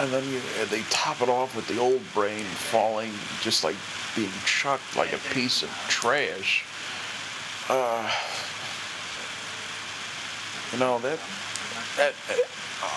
And 0.00 0.10
then 0.10 0.24
you, 0.32 0.40
they 0.70 0.80
top 0.88 1.20
it 1.20 1.28
off 1.28 1.54
with 1.54 1.68
the 1.68 1.78
old 1.78 2.00
brain 2.14 2.44
falling, 2.44 3.12
just 3.42 3.62
like 3.62 3.76
being 4.16 4.32
chucked 4.46 4.96
like 4.96 5.12
a 5.12 5.18
piece 5.32 5.62
of 5.62 5.68
trash. 5.88 6.64
Uh, 7.68 8.10
you 10.72 10.78
know 10.78 10.98
that 11.00 11.18
that. 11.96 12.14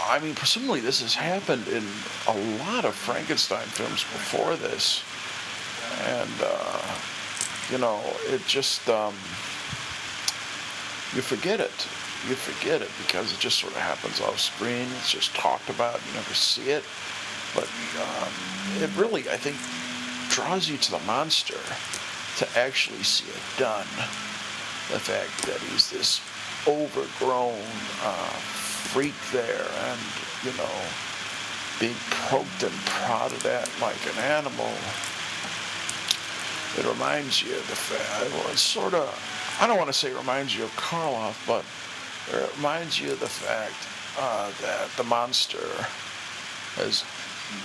I 0.08 0.20
mean, 0.20 0.34
presumably 0.34 0.80
this 0.80 1.02
has 1.02 1.14
happened 1.14 1.68
in 1.68 1.84
a 2.28 2.36
lot 2.60 2.86
of 2.86 2.96
Frankenstein 2.96 3.66
films 3.68 4.04
before 4.04 4.56
this, 4.56 5.04
and 6.08 6.30
uh, 6.44 6.82
you 7.72 7.78
know, 7.78 8.02
it 8.28 8.46
just 8.48 8.88
um, 8.90 9.14
you 11.14 11.22
forget 11.22 11.60
it. 11.60 11.88
You 12.28 12.34
forget 12.34 12.82
it 12.82 12.90
because 13.06 13.32
it 13.32 13.40
just 13.40 13.60
sort 13.60 13.74
of 13.74 13.80
happens 13.80 14.20
off 14.22 14.40
screen. 14.40 14.88
It's 14.98 15.12
just 15.12 15.36
talked 15.36 15.70
about. 15.70 16.00
You 16.08 16.14
never 16.14 16.34
see 16.34 16.72
it, 16.72 16.84
but 17.54 17.70
um, 18.02 18.30
it 18.82 18.90
really, 18.98 19.30
I 19.30 19.38
think, 19.38 19.58
draws 20.30 20.68
you 20.68 20.78
to 20.78 20.92
the 20.92 21.00
monster 21.06 21.60
to 22.38 22.60
actually 22.60 23.04
see 23.04 23.30
it 23.30 23.60
done. 23.60 23.88
The 24.92 25.00
fact 25.00 25.46
that 25.48 25.60
he's 25.72 25.90
this 25.90 26.22
overgrown 26.68 27.61
uh, 28.03 28.34
freak 28.91 29.13
there 29.32 29.66
and, 29.89 29.99
you 30.43 30.51
know, 30.57 30.76
being 31.80 31.95
poked 32.30 32.63
and 32.63 32.74
prodded 32.86 33.45
at 33.45 33.70
like 33.82 33.99
an 34.13 34.18
animal. 34.24 34.72
It 36.78 36.86
reminds 36.86 37.41
you 37.41 37.51
of 37.55 37.68
the 37.70 37.76
fact, 37.76 38.32
well, 38.34 38.51
it's 38.51 38.61
sort 38.61 38.93
of, 38.93 39.07
I 39.61 39.68
don't 39.68 39.78
want 39.78 39.88
to 39.88 39.93
say 39.93 40.13
reminds 40.13 40.55
you 40.55 40.63
of 40.63 40.72
Karloff, 40.76 41.36
but 41.47 41.63
it 42.36 42.55
reminds 42.57 42.99
you 42.99 43.11
of 43.11 43.20
the 43.20 43.28
fact 43.28 43.76
uh, 44.20 44.51
that 44.61 44.89
the 44.97 45.03
monster 45.03 45.68
has 46.76 47.03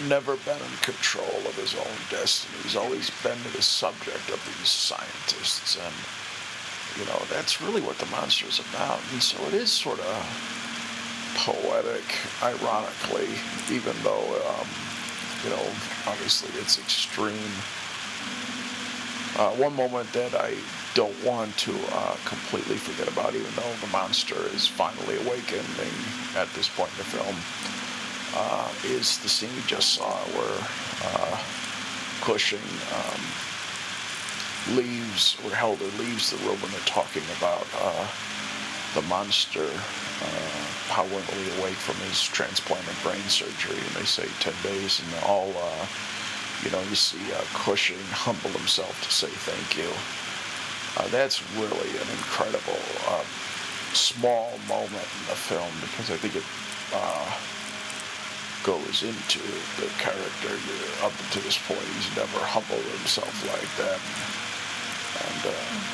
never 0.09 0.36
been 0.44 0.59
in 0.59 0.76
control 0.82 1.40
of 1.46 1.57
his 1.57 1.74
own 1.74 1.96
destiny. 2.11 2.62
He's 2.62 2.76
always 2.76 3.11
been 3.22 3.38
the 3.55 3.62
subject 3.62 4.28
of 4.30 4.42
these 4.46 4.68
scientists 4.68 5.76
and 5.76 5.94
you 6.99 7.05
know, 7.07 7.20
that's 7.30 7.61
really 7.61 7.80
what 7.80 7.99
the 7.99 8.07
monster 8.07 8.47
is 8.47 8.59
about. 8.59 9.01
And 9.12 9.22
so 9.22 9.43
it 9.47 9.55
is 9.55 9.70
sort 9.70 10.01
of 10.01 10.51
poetic, 11.36 12.05
ironically, 12.43 13.28
even 13.70 13.95
though, 14.03 14.26
um, 14.49 14.68
you 15.45 15.51
know, 15.51 15.64
obviously 16.07 16.51
it's 16.61 16.78
extreme. 16.78 17.53
Uh, 19.38 19.51
one 19.57 19.74
moment 19.74 20.12
that 20.12 20.34
I 20.34 20.55
don't 20.95 21.16
want 21.24 21.57
to 21.59 21.72
uh, 21.93 22.16
completely 22.24 22.76
forget 22.76 23.11
about, 23.12 23.34
even 23.34 23.51
though 23.55 23.72
the 23.80 23.86
monster 23.93 24.36
is 24.55 24.66
finally 24.66 25.16
awakening 25.24 25.95
at 26.36 26.49
this 26.55 26.68
point 26.68 26.91
in 26.93 26.99
the 26.99 27.05
film, 27.05 27.36
uh, 28.34 28.68
is 28.84 29.18
the 29.18 29.28
scene 29.28 29.51
we 29.55 29.62
just 29.66 29.95
saw 29.95 30.11
where 30.11 30.68
uh, 31.05 31.38
Cushing 32.20 32.59
um, 32.93 33.20
leaves, 34.69 35.37
or 35.45 35.51
Helder 35.51 35.91
leaves 35.99 36.31
the 36.31 36.37
room 36.45 36.61
when 36.61 36.71
they're 36.73 36.91
talking 36.91 37.23
about 37.39 37.67
uh, 37.81 38.07
the 38.95 39.03
monster 39.03 39.67
uh, 39.67 40.67
powerfully 40.89 41.47
awake 41.61 41.79
from 41.79 41.97
his 42.07 42.23
transplanted 42.23 42.95
brain 43.03 43.23
surgery, 43.29 43.79
and 43.79 43.95
they 43.97 44.05
say 44.05 44.27
10 44.41 44.53
days, 44.63 45.01
and 45.01 45.25
all, 45.25 45.51
uh, 45.57 45.87
you 46.65 46.71
know, 46.71 46.83
you 46.91 46.95
see 46.95 47.23
uh, 47.33 47.41
Cushing 47.55 48.01
humble 48.11 48.51
himself 48.51 49.01
to 49.03 49.11
say 49.11 49.29
thank 49.29 49.79
you. 49.79 49.91
Uh, 50.99 51.09
that's 51.09 51.41
really 51.55 51.91
an 51.97 52.09
incredible 52.19 52.83
uh, 53.09 53.25
small 53.95 54.59
moment 54.69 55.07
in 55.07 55.25
the 55.31 55.39
film 55.39 55.71
because 55.81 56.11
I 56.11 56.17
think 56.19 56.35
it 56.37 56.47
uh, 56.93 57.31
goes 58.67 59.03
into 59.03 59.41
the 59.81 59.87
character. 60.03 60.53
Up 61.07 61.15
to 61.33 61.39
this 61.41 61.57
point, 61.67 61.87
he's 61.95 62.11
never 62.17 62.39
humbled 62.43 62.85
himself 62.99 63.33
like 63.47 63.71
that 63.79 63.99
and 65.19 65.47
uh, 65.47 65.91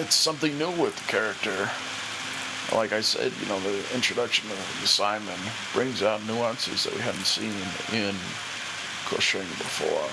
it's 0.00 0.14
something 0.14 0.56
new 0.58 0.70
with 0.70 0.96
the 0.96 1.04
character. 1.10 1.70
Like 2.72 2.92
I 2.92 3.00
said, 3.00 3.32
you 3.40 3.48
know, 3.48 3.60
the 3.60 3.84
introduction 3.94 4.50
of 4.50 4.58
Simon 4.88 5.38
brings 5.74 6.02
out 6.02 6.24
nuances 6.26 6.84
that 6.84 6.94
we 6.94 7.00
hadn't 7.00 7.26
seen 7.26 7.52
in 7.92 8.14
Cushing 9.06 9.42
before. 9.58 10.08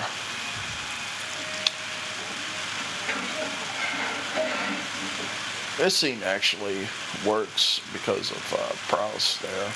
This 5.82 5.96
scene 5.96 6.20
actually 6.24 6.86
works 7.26 7.80
because 7.94 8.30
of 8.30 8.54
uh, 8.54 8.94
Prowse 8.94 9.38
there. 9.38 9.72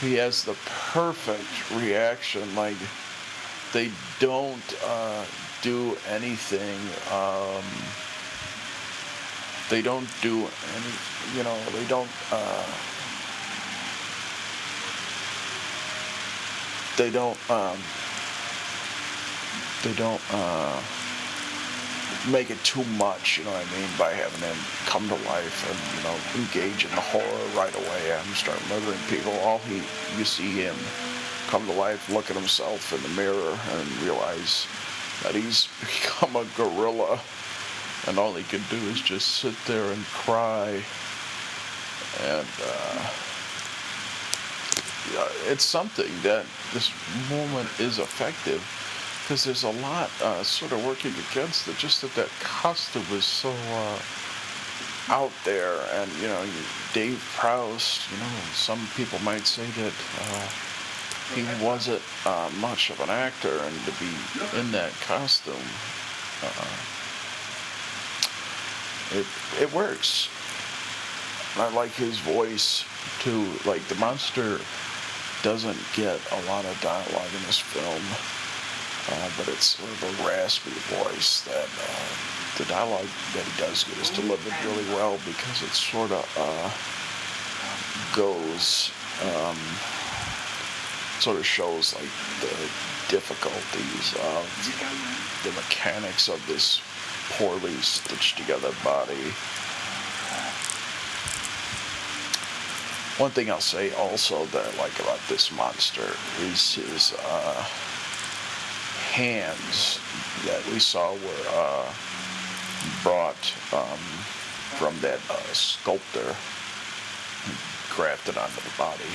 He 0.00 0.14
has 0.14 0.42
the 0.42 0.54
perfect 0.92 1.70
reaction, 1.72 2.54
like 2.54 2.76
they 3.74 3.90
don't 4.18 4.74
uh, 4.84 5.24
do 5.62 5.96
anything. 6.08 6.78
Um, 7.10 7.64
they 9.70 9.80
don't 9.80 10.08
do 10.20 10.36
any, 10.36 10.92
you 11.36 11.44
know, 11.44 11.58
they 11.72 11.86
don't. 11.86 12.10
Uh, 12.30 12.66
they 16.98 17.10
don't. 17.10 17.50
Um, 17.50 17.78
they 19.82 19.94
don't 19.94 20.22
uh, 20.32 20.80
make 22.30 22.50
it 22.50 22.62
too 22.64 22.84
much. 22.98 23.38
You 23.38 23.44
know 23.44 23.52
what 23.52 23.66
I 23.66 23.78
mean 23.78 23.88
by 23.98 24.12
having 24.12 24.40
him 24.40 24.56
come 24.86 25.08
to 25.08 25.14
life 25.28 25.64
and 25.70 25.78
you 25.96 26.02
know 26.04 26.16
engage 26.44 26.84
in 26.84 26.90
the 26.90 27.00
horror 27.00 27.46
right 27.56 27.74
away 27.74 28.12
and 28.12 28.26
start 28.34 28.58
murdering 28.68 28.98
people. 29.08 29.32
All 29.40 29.58
he, 29.60 29.82
you 30.18 30.24
see 30.24 30.50
him 30.50 30.76
come 31.48 31.66
to 31.66 31.72
life, 31.72 32.08
look 32.10 32.30
at 32.30 32.36
himself 32.36 32.92
in 32.92 33.02
the 33.02 33.08
mirror, 33.16 33.58
and 33.72 34.02
realize 34.02 34.66
that 35.22 35.34
he's 35.34 35.68
become 35.80 36.36
a 36.36 36.44
gorilla 36.56 37.20
and 38.06 38.18
all 38.18 38.34
he 38.34 38.42
can 38.44 38.62
do 38.68 38.76
is 38.88 39.00
just 39.00 39.36
sit 39.36 39.54
there 39.66 39.84
and 39.92 40.04
cry. 40.06 40.82
And 42.20 42.46
uh, 42.66 43.08
it's 45.46 45.64
something 45.64 46.10
that 46.22 46.44
this 46.72 46.90
moment 47.30 47.68
is 47.78 47.98
effective 47.98 48.62
because 49.22 49.44
there's 49.44 49.62
a 49.62 49.70
lot 49.82 50.10
uh, 50.20 50.42
sort 50.42 50.72
of 50.72 50.84
working 50.84 51.12
against 51.30 51.68
it 51.68 51.76
just 51.76 52.02
that 52.02 52.14
that 52.14 52.28
costume 52.40 53.04
is 53.12 53.24
so 53.24 53.50
uh, 53.50 53.98
out 55.08 55.32
there. 55.44 55.78
And 55.92 56.10
you 56.20 56.26
know 56.28 56.44
dave 56.92 57.22
prowse 57.36 58.06
you 58.10 58.18
know 58.18 58.30
some 58.52 58.80
people 58.96 59.18
might 59.20 59.46
say 59.46 59.64
that 59.80 59.94
uh, 60.20 60.48
he 61.34 61.64
wasn't 61.64 62.02
uh, 62.26 62.50
much 62.60 62.90
of 62.90 63.00
an 63.00 63.10
actor, 63.10 63.58
and 63.62 63.74
to 63.84 63.92
be 63.92 64.10
in 64.58 64.70
that 64.72 64.92
costume, 65.06 65.54
uh, 66.42 66.68
it 69.18 69.26
it 69.60 69.72
works. 69.72 70.28
I 71.56 71.68
like 71.74 71.92
his 71.92 72.18
voice 72.18 72.84
too. 73.20 73.46
Like 73.64 73.82
the 73.88 73.94
monster 73.96 74.60
doesn't 75.42 75.78
get 75.94 76.20
a 76.32 76.40
lot 76.46 76.64
of 76.64 76.80
dialogue 76.80 77.34
in 77.34 77.42
this 77.46 77.58
film, 77.58 78.02
uh, 79.10 79.30
but 79.36 79.48
it's 79.48 79.76
sort 79.76 79.90
of 79.90 80.02
a 80.02 80.28
raspy 80.28 80.70
voice 80.94 81.42
that 81.42 81.68
uh, 81.68 82.58
the 82.58 82.64
dialogue 82.66 83.08
that 83.34 83.44
he 83.44 83.60
does 83.60 83.84
get 83.84 83.98
is 83.98 84.10
delivered 84.10 84.54
really 84.64 84.84
well 84.94 85.18
because 85.26 85.62
it 85.62 85.70
sort 85.70 86.12
of 86.12 86.24
uh, 86.38 86.70
goes 88.14 88.92
um, 89.24 89.56
sort 91.22 91.36
of 91.36 91.46
shows 91.46 91.94
like 91.94 92.10
the 92.40 92.68
difficulties 93.08 94.12
of 94.34 95.40
the 95.44 95.52
mechanics 95.52 96.28
of 96.28 96.44
this 96.48 96.82
poorly 97.30 97.74
stitched 97.76 98.36
together 98.36 98.72
body. 98.82 99.30
One 103.18 103.30
thing 103.30 103.52
I'll 103.52 103.60
say 103.60 103.94
also 103.94 104.46
that 104.46 104.66
I 104.66 104.78
like 104.78 104.98
about 104.98 105.20
this 105.28 105.52
monster 105.52 106.10
is 106.40 106.74
his 106.74 107.14
uh, 107.24 107.62
hands 109.12 110.00
that 110.44 110.66
we 110.72 110.80
saw 110.80 111.12
were 111.12 111.44
uh, 111.50 111.92
brought 113.04 113.54
um, 113.72 114.02
from 114.74 114.98
that 115.02 115.20
uh, 115.30 115.36
sculptor 115.52 116.34
who 117.44 117.94
grafted 117.94 118.36
onto 118.36 118.60
the 118.60 118.74
body. 118.76 119.12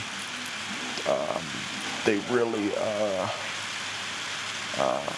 Um, 1.09 1.66
they 2.07 2.19
really 2.33 2.71
uh, 2.77 3.29
uh, 4.77 5.11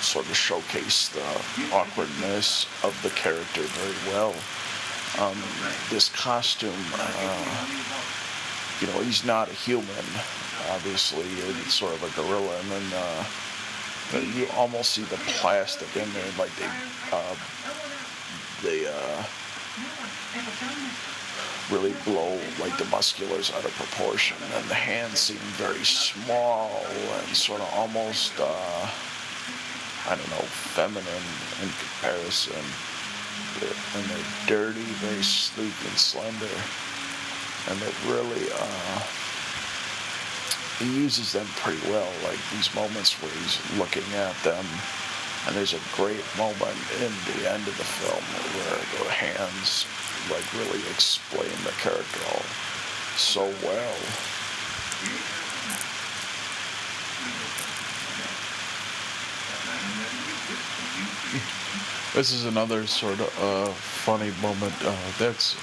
sort 0.00 0.24
of 0.30 0.36
showcase 0.36 1.08
the 1.08 1.74
awkwardness 1.74 2.66
of 2.84 2.96
the 3.02 3.10
character 3.10 3.62
very 3.62 4.14
well. 4.14 4.32
Um, 5.18 5.36
this 5.90 6.08
costume, 6.08 6.70
uh, 6.94 7.66
you 8.80 8.86
know, 8.86 9.02
he's 9.02 9.24
not 9.24 9.50
a 9.50 9.54
human, 9.54 10.06
obviously, 10.70 11.26
it's 11.64 11.74
sort 11.74 11.94
of 11.94 12.02
a 12.04 12.14
gorilla, 12.14 12.56
and 12.60 12.70
then 12.70 12.92
uh, 12.94 13.24
you 14.36 14.46
almost 14.54 14.92
see 14.92 15.02
the 15.02 15.16
plastic 15.40 15.88
in 15.96 16.08
there, 16.12 16.30
like 16.38 16.54
they, 16.60 16.70
uh, 17.10 17.34
they 18.62 18.86
uh, 18.86 19.24
really 21.72 21.94
blow 22.04 22.38
like 22.60 22.76
the 22.76 22.84
musculars 22.84 23.52
out 23.56 23.64
of 23.64 23.72
proportion, 23.72 24.36
and 24.54 24.64
the 24.68 24.74
hands 24.74 25.18
seem 25.18 25.38
very 25.56 25.84
small 25.84 26.84
and 27.18 27.36
sort 27.36 27.60
of 27.60 27.72
almost, 27.74 28.32
uh, 28.38 28.90
I 30.06 30.14
don't 30.14 30.30
know, 30.30 30.46
feminine 30.76 31.26
in 31.62 31.68
comparison. 31.80 32.64
And 33.94 34.04
they're 34.06 34.32
dirty, 34.46 34.86
very 35.00 35.22
sleek 35.22 35.74
and 35.88 35.98
slender, 35.98 36.56
and 37.68 37.80
it 37.82 37.94
really. 38.06 38.46
Uh, 38.52 39.02
he 40.78 40.98
uses 40.98 41.32
them 41.32 41.46
pretty 41.62 41.78
well, 41.90 42.10
like 42.24 42.38
these 42.50 42.74
moments 42.74 43.14
where 43.22 43.30
he's 43.30 43.60
looking 43.78 44.02
at 44.14 44.34
them. 44.42 44.64
And 45.46 45.54
there's 45.54 45.74
a 45.74 45.82
great 45.94 46.24
moment 46.36 46.76
in 46.98 47.12
the 47.30 47.50
end 47.50 47.66
of 47.66 47.76
the 47.78 47.84
film 47.84 48.22
where 48.54 48.78
the 49.04 49.10
hands 49.10 49.86
like 50.30 50.46
really 50.54 50.80
explain 50.90 51.50
the 51.64 51.72
character 51.80 52.20
all 52.32 52.44
so 53.16 53.52
well. 53.62 53.96
This 62.14 62.30
is 62.30 62.44
another 62.44 62.86
sort 62.86 63.20
of 63.20 63.42
uh, 63.42 63.72
funny 63.72 64.32
moment. 64.42 64.74
Uh, 64.84 64.94
that's 65.18 65.56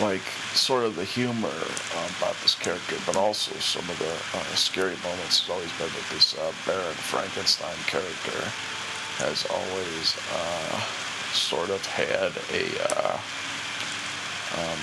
like 0.00 0.22
sort 0.54 0.84
of 0.84 0.94
the 0.94 1.04
humor 1.04 1.48
uh, 1.48 2.08
about 2.18 2.36
this 2.42 2.54
character, 2.54 2.96
but 3.04 3.16
also 3.16 3.52
some 3.56 3.82
of 3.90 3.98
the 3.98 4.38
uh, 4.38 4.54
scary 4.54 4.94
moments 5.02 5.40
has 5.40 5.50
always 5.50 5.72
been 5.72 5.88
that 5.88 6.06
this 6.12 6.38
uh, 6.38 6.52
Baron 6.66 6.94
Frankenstein 6.94 7.76
character 7.86 8.38
has 9.18 9.46
always 9.50 10.16
uh, 10.32 10.80
sort 11.32 11.70
of 11.70 11.84
had 11.86 12.30
a 12.54 12.64
uh, 12.92 13.18
um, 14.58 14.80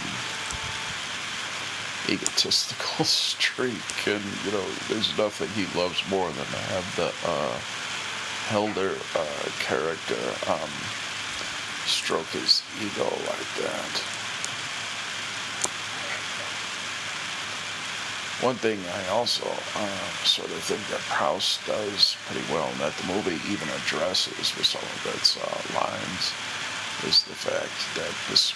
egotistical 2.09 3.05
streak, 3.05 4.07
and 4.07 4.23
you 4.45 4.51
know, 4.51 4.65
there's 4.89 5.17
nothing 5.17 5.49
he 5.49 5.65
loves 5.77 6.01
more 6.09 6.27
than 6.27 6.45
to 6.45 6.61
have 6.73 6.95
the 6.95 7.13
uh, 7.25 7.59
Helder 8.49 8.95
character 9.59 10.19
um, 10.51 10.69
stroke 11.85 12.27
his 12.27 12.61
ego 12.81 13.03
like 13.03 13.49
that. 13.63 14.03
One 18.43 18.55
thing 18.55 18.79
I 18.91 19.07
also 19.07 19.47
uh, 19.47 20.25
sort 20.27 20.51
of 20.51 20.59
think 20.67 20.83
that 20.91 20.99
Prowse 21.07 21.65
does 21.65 22.17
pretty 22.27 22.43
well, 22.51 22.67
and 22.67 22.79
that 22.81 22.91
the 22.97 23.07
movie 23.07 23.39
even 23.47 23.69
addresses 23.69 24.51
with 24.57 24.67
some 24.67 24.83
of 24.83 25.15
its 25.15 25.39
uh, 25.39 25.79
lines, 25.79 26.35
is 27.07 27.23
the 27.23 27.35
fact 27.39 27.71
that 27.95 28.11
this 28.29 28.51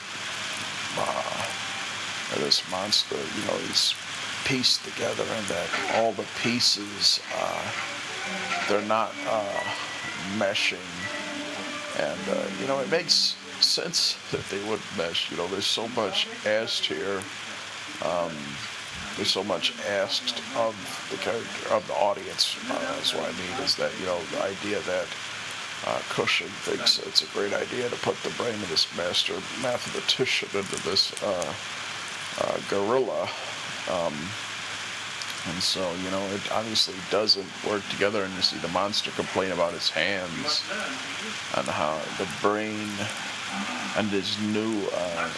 uh, 0.98 2.40
this 2.40 2.70
monster, 2.70 3.16
you 3.16 3.48
know, 3.48 3.56
is 3.72 3.96
pieced 4.46 4.84
together, 4.86 5.24
and 5.24 5.46
that 5.48 5.70
all 5.96 6.12
the 6.14 6.26
pieces 6.42 7.20
uh, 7.36 7.72
they're 8.68 8.82
not 8.88 9.12
uh, 9.28 9.64
meshing, 10.38 10.78
and 12.00 12.20
uh, 12.30 12.48
you 12.62 12.68
know, 12.68 12.80
it 12.80 12.90
makes 12.92 13.36
sense 13.60 14.18
that 14.32 14.44
they 14.50 14.64
would 14.70 14.82
mesh. 14.98 15.32
You 15.32 15.38
know, 15.38 15.48
there's 15.48 15.66
so 15.66 15.88
much 15.90 16.28
asked 16.46 16.86
here. 16.86 17.22
Um, 18.04 18.32
there's 19.16 19.32
so 19.32 19.44
much 19.44 19.74
asked 19.88 20.44
of 20.56 20.76
the 21.10 21.18
character 21.18 21.74
of 21.74 21.88
the 21.88 21.94
audience. 21.94 22.56
Uh, 22.70 22.80
that's 22.94 23.14
what 23.14 23.24
I 23.24 23.32
mean 23.32 23.64
is 23.64 23.76
that 23.76 23.92
you 24.00 24.06
know 24.06 24.20
the 24.32 24.44
idea 24.44 24.80
that 24.82 25.08
uh, 25.88 26.00
Cushing 26.10 26.48
thinks 26.68 27.00
it's 27.00 27.22
a 27.22 27.28
great 27.28 27.54
idea 27.54 27.88
to 27.88 27.96
put 27.98 28.16
the 28.18 28.30
brain 28.32 28.54
of 28.56 28.70
this 28.70 28.86
master 28.98 29.34
mathematician 29.62 30.50
into 30.54 30.84
this 30.84 31.14
uh, 31.24 31.54
uh 32.42 32.58
gorilla. 32.70 33.30
Um, 33.90 34.14
and 35.48 35.64
so, 35.64 35.80
you 36.04 36.12
know, 36.12 36.22
it 36.36 36.52
obviously 36.52 36.96
doesn't 37.10 37.48
work 37.66 37.82
together, 37.90 38.24
and 38.24 38.34
you 38.34 38.42
see 38.42 38.58
the 38.58 38.68
monster 38.70 39.12
complain 39.12 39.54
about 39.54 39.72
his 39.72 39.90
hands 39.90 40.62
and 41.56 41.66
how 41.68 41.98
the 42.18 42.28
brain 42.42 42.90
and 43.98 44.10
his 44.10 44.38
new 44.42 44.86
uh, 44.94 45.30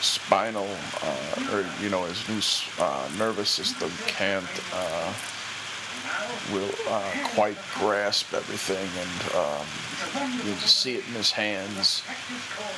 spinal 0.00 0.68
uh, 1.02 1.52
or 1.52 1.66
you 1.82 1.90
know 1.90 2.04
his 2.04 2.26
new 2.28 2.40
uh, 2.82 3.08
nervous 3.18 3.50
system 3.50 3.90
can't 4.06 4.46
will 6.52 6.70
uh, 6.88 7.10
quite 7.34 7.58
grasp 7.74 8.32
everything 8.34 8.88
and 8.98 9.34
um, 9.36 9.66
you 10.46 10.54
see 10.54 10.94
it 10.96 11.06
in 11.08 11.14
his 11.14 11.30
hands 11.30 12.02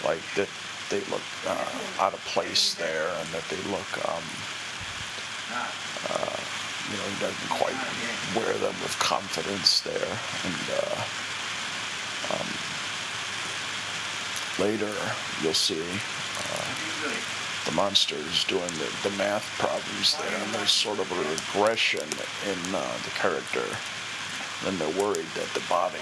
like 0.05 0.23
that 0.37 0.49
they 0.91 1.01
look 1.11 1.23
uh, 1.47 1.69
out 2.01 2.13
of 2.13 2.21
place 2.27 2.75
there 2.75 3.09
and 3.09 3.29
that 3.29 3.45
they 3.49 3.57
look 3.71 4.09
um, 4.09 4.25
uh, 6.11 6.37
you 6.91 6.97
know 6.97 7.05
he 7.05 7.21
doesn't 7.21 7.51
quite 7.51 7.77
wear 8.35 8.53
them 8.59 8.75
with 8.83 8.97
confidence 8.99 9.81
there. 9.81 10.19
And 10.45 10.71
um, 12.31 12.49
later 14.59 14.93
you'll 15.43 15.55
see 15.55 15.81
the 17.67 17.73
monsters 17.73 18.45
doing 18.45 18.73
the, 18.79 19.09
the 19.09 19.17
math 19.17 19.47
problems 19.59 20.17
there, 20.17 20.43
and 20.43 20.55
there's 20.55 20.71
sort 20.71 20.99
of 20.99 21.11
a 21.13 21.31
regression 21.31 22.09
in 22.47 22.75
uh, 22.75 22.83
the 23.05 23.11
character. 23.11 23.65
And 24.67 24.77
they're 24.79 25.03
worried 25.03 25.27
that 25.35 25.49
the 25.55 25.63
body 25.69 25.99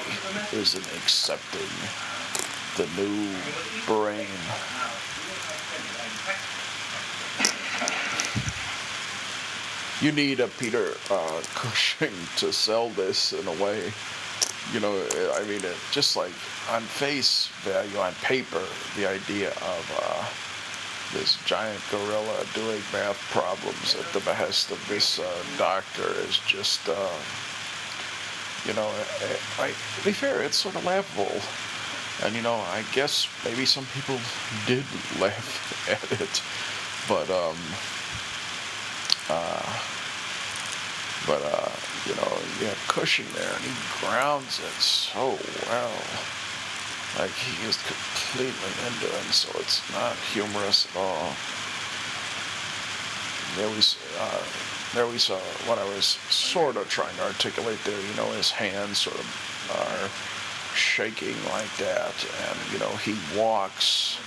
isn't 0.53 0.87
accepting 0.97 1.69
the 2.77 2.87
new 2.97 3.35
brain. 3.87 4.27
You 10.01 10.13
need 10.13 10.39
a 10.39 10.47
Peter 10.47 10.95
uh, 11.11 11.43
Cushing 11.55 12.15
to 12.37 12.53
sell 12.53 12.91
this 12.91 13.33
in 13.33 13.47
a 13.49 13.63
way. 13.63 13.93
You 14.73 14.81
know, 14.81 14.95
I 15.35 15.43
mean, 15.45 15.65
it, 15.65 15.77
just 15.91 16.17
like 16.17 16.33
on 16.71 16.83
face 16.83 17.49
value, 17.63 17.99
on 17.99 18.13
paper, 18.23 18.63
the 18.97 19.07
idea 19.09 19.51
of 19.51 20.01
uh, 20.03 20.48
this 21.13 21.39
giant 21.45 21.81
gorilla 21.91 22.45
doing 22.55 22.81
math 22.93 23.19
problems 23.31 23.95
at 23.95 24.13
the 24.13 24.21
behest 24.21 24.71
of 24.71 24.89
this 24.89 25.19
uh, 25.19 25.45
doctor 25.57 26.09
is 26.29 26.39
just, 26.47 26.89
uh, 26.89 27.19
you 28.67 28.75
know, 28.75 28.89
I, 29.59 29.65
I, 29.65 29.69
to 29.69 30.05
be 30.05 30.13
fair, 30.13 30.43
it's 30.43 30.57
sort 30.57 30.77
of 30.77 30.85
laughable. 30.85 31.41
And, 32.25 32.35
you 32.35 32.43
know, 32.43 32.55
I 32.55 32.85
guess 32.93 33.29
maybe 33.45 33.65
some 33.65 33.87
people 33.95 34.19
did 34.67 34.85
laugh 35.21 35.89
at 35.89 36.21
it. 36.21 36.43
But, 37.09 37.31
um, 37.31 37.57
uh, 39.31 39.79
but, 41.27 41.43
uh, 41.43 41.71
you 42.07 42.15
know, 42.17 42.39
you 42.61 42.67
have 42.67 42.85
Cushing 42.89 43.27
there, 43.35 43.53
and 43.53 43.63
he 43.63 43.73
grounds 44.01 44.61
it 44.61 44.81
so 44.81 45.39
well. 45.71 45.93
Like 47.19 47.31
he 47.31 47.67
is 47.67 47.77
completely 48.31 48.73
into 48.87 49.07
it, 49.07 49.33
so 49.33 49.49
it's 49.59 49.81
not 49.93 50.15
humorous 50.33 50.87
at 50.91 51.01
all. 51.01 51.33
There 53.57 53.69
we, 53.69 53.81
uh, 54.21 54.43
there 54.95 55.07
we 55.07 55.19
saw 55.19 55.39
what 55.67 55.79
I 55.79 55.85
was 55.95 56.05
sort 56.29 56.77
of 56.77 56.89
trying 56.89 57.15
to 57.17 57.25
articulate 57.25 57.79
there. 57.85 58.01
You 58.01 58.17
know, 58.17 58.31
his 58.33 58.51
hands 58.51 58.99
sort 58.99 59.19
of 59.19 59.27
are 59.73 60.77
shaking 60.77 61.37
like 61.51 61.75
that, 61.79 62.15
and 62.49 62.73
you 62.73 62.79
know 62.79 62.91
he 63.01 63.17
walks 63.39 64.19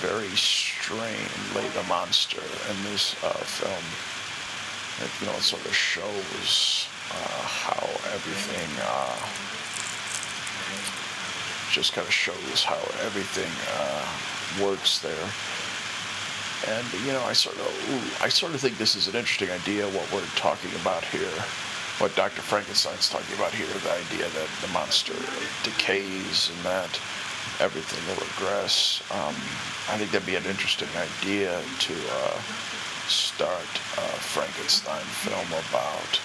very 0.00 0.26
extremely 0.26 1.68
the 1.74 1.82
monster 1.88 2.40
in 2.40 2.84
this 2.84 3.14
uh, 3.22 3.32
film. 3.44 3.84
It, 5.04 5.12
you 5.20 5.26
know, 5.26 5.36
it 5.36 5.42
sort 5.42 5.64
of 5.66 5.74
shows 5.74 6.88
uh, 7.12 7.42
how 7.44 7.84
everything 8.14 8.70
uh, 8.80 9.59
just 11.70 11.92
kind 11.92 12.06
of 12.06 12.12
shows 12.12 12.64
how 12.64 12.78
everything 13.06 13.50
uh, 13.78 14.64
works 14.64 14.98
there. 14.98 15.26
And 16.68 16.86
you 17.06 17.12
know, 17.12 17.22
I 17.22 17.32
sort 17.32 17.56
of, 17.56 17.66
ooh, 17.90 18.24
I 18.24 18.28
sort 18.28 18.54
of 18.54 18.60
think 18.60 18.76
this 18.76 18.96
is 18.96 19.08
an 19.08 19.16
interesting 19.16 19.50
idea. 19.50 19.86
What 19.88 20.10
we're 20.12 20.26
talking 20.36 20.70
about 20.82 21.04
here, 21.04 21.32
what 21.98 22.14
Dr. 22.16 22.42
Frankenstein's 22.42 23.08
talking 23.08 23.34
about 23.36 23.52
here, 23.52 23.66
the 23.66 23.92
idea 23.92 24.28
that 24.28 24.48
the 24.60 24.68
monster 24.68 25.16
decays 25.62 26.50
and 26.50 26.64
that 26.66 27.00
everything 27.60 28.00
will 28.08 28.20
regress. 28.20 29.02
Um, 29.10 29.34
I 29.88 29.96
think 29.96 30.10
that'd 30.10 30.26
be 30.26 30.36
an 30.36 30.44
interesting 30.44 30.88
idea 30.96 31.60
to 31.80 31.94
uh, 31.94 32.40
start 33.08 33.70
a 33.96 34.08
Frankenstein 34.20 35.04
film 35.24 35.48
about. 35.48 36.20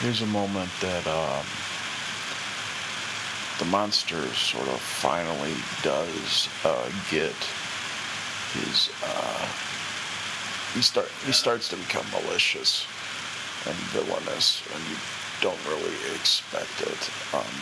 Here's 0.00 0.22
a 0.22 0.26
moment 0.26 0.70
that 0.80 1.04
um, 1.08 1.44
the 3.58 3.64
monster 3.66 4.22
sort 4.34 4.68
of 4.68 4.80
finally 4.80 5.54
does 5.82 6.48
uh, 6.64 6.88
get 7.10 7.34
his. 8.54 8.90
Uh, 9.02 9.46
he 10.74 10.82
start 10.82 11.08
he 11.26 11.32
starts 11.32 11.68
to 11.68 11.76
become 11.76 12.06
malicious 12.10 12.86
and 13.66 13.74
villainous, 13.90 14.62
and 14.74 14.82
you 14.88 14.96
don't 15.40 15.58
really 15.66 15.94
expect 16.14 16.80
it. 16.82 17.10
Um, 17.34 17.54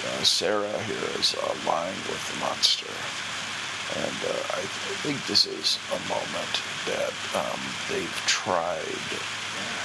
uh, 0.00 0.22
Sarah 0.22 0.78
here 0.84 1.10
is 1.18 1.34
aligned 1.34 2.04
with 2.08 2.22
the 2.32 2.40
monster, 2.44 2.92
and 4.00 4.18
uh, 4.28 4.36
I, 4.52 4.60
I 4.60 4.94
think 5.00 5.24
this 5.26 5.46
is 5.46 5.78
a 5.88 6.00
moment 6.08 6.54
that 6.86 7.14
um, 7.34 7.60
they've 7.88 8.22
tried. 8.26 9.10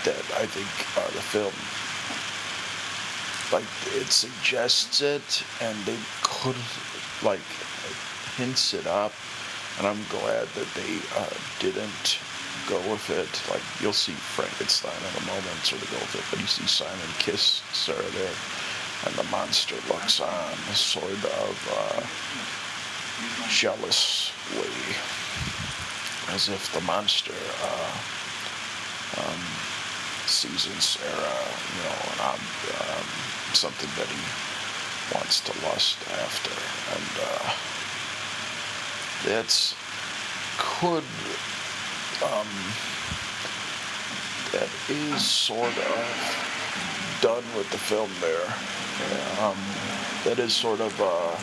That 0.04 0.24
I 0.38 0.46
think 0.46 0.70
uh, 0.98 1.08
the 1.16 1.24
film 1.24 1.54
like 3.52 3.66
it 3.94 4.12
suggests 4.12 5.02
it 5.02 5.44
and 5.62 5.78
they 5.86 5.98
could 6.24 6.56
like 7.24 7.40
hints 8.38 8.74
it 8.74 8.88
up 8.88 9.14
and 9.78 9.88
i'm 9.88 10.04
glad 10.10 10.48
that 10.50 10.68
they 10.74 11.00
uh, 11.18 11.30
didn't 11.60 12.20
go 12.68 12.80
with 12.90 13.10
it. 13.12 13.30
Like 13.52 13.62
you'll 13.80 13.94
see 13.94 14.14
frankenstein 14.14 14.96
in 14.98 15.24
a 15.24 15.26
moment 15.28 15.62
sort 15.62 15.82
of 15.82 15.92
go 15.92 15.98
with 15.98 16.16
it 16.16 16.24
but 16.32 16.40
you 16.40 16.48
see 16.48 16.66
simon 16.66 17.10
kiss 17.20 17.62
sarah 17.74 18.02
there 18.02 18.34
and 19.06 19.14
the 19.16 19.24
monster 19.30 19.76
looks 19.88 20.20
on 20.20 20.54
sort 20.74 21.06
of 21.06 21.56
uh, 21.78 22.02
jealously 23.50 24.96
as 26.34 26.50
if 26.50 26.74
the 26.74 26.82
monster 26.82 27.34
uh, 27.62 27.94
um, 29.22 29.42
sees 30.26 30.66
in 30.66 30.80
sarah 30.82 31.46
you 31.76 31.84
know 31.84 31.98
and 32.12 32.22
i'm 32.22 32.42
um, 32.90 33.06
something 33.56 33.90
that 33.98 34.08
he 34.08 34.22
wants 35.16 35.40
to 35.42 35.52
lust 35.66 35.98
after. 36.12 36.52
And 36.94 37.12
uh, 37.24 37.54
that's 39.26 39.76
could, 40.58 41.04
um, 42.24 42.48
that 44.52 44.70
is 44.90 45.24
sort 45.24 45.78
of 45.78 47.20
done 47.22 47.44
with 47.56 47.70
the 47.72 47.78
film 47.78 48.10
there. 48.22 48.54
Um, 49.42 49.58
that 50.24 50.40
is 50.40 50.54
sort 50.54 50.80
of 50.80 50.94
uh, 51.02 51.36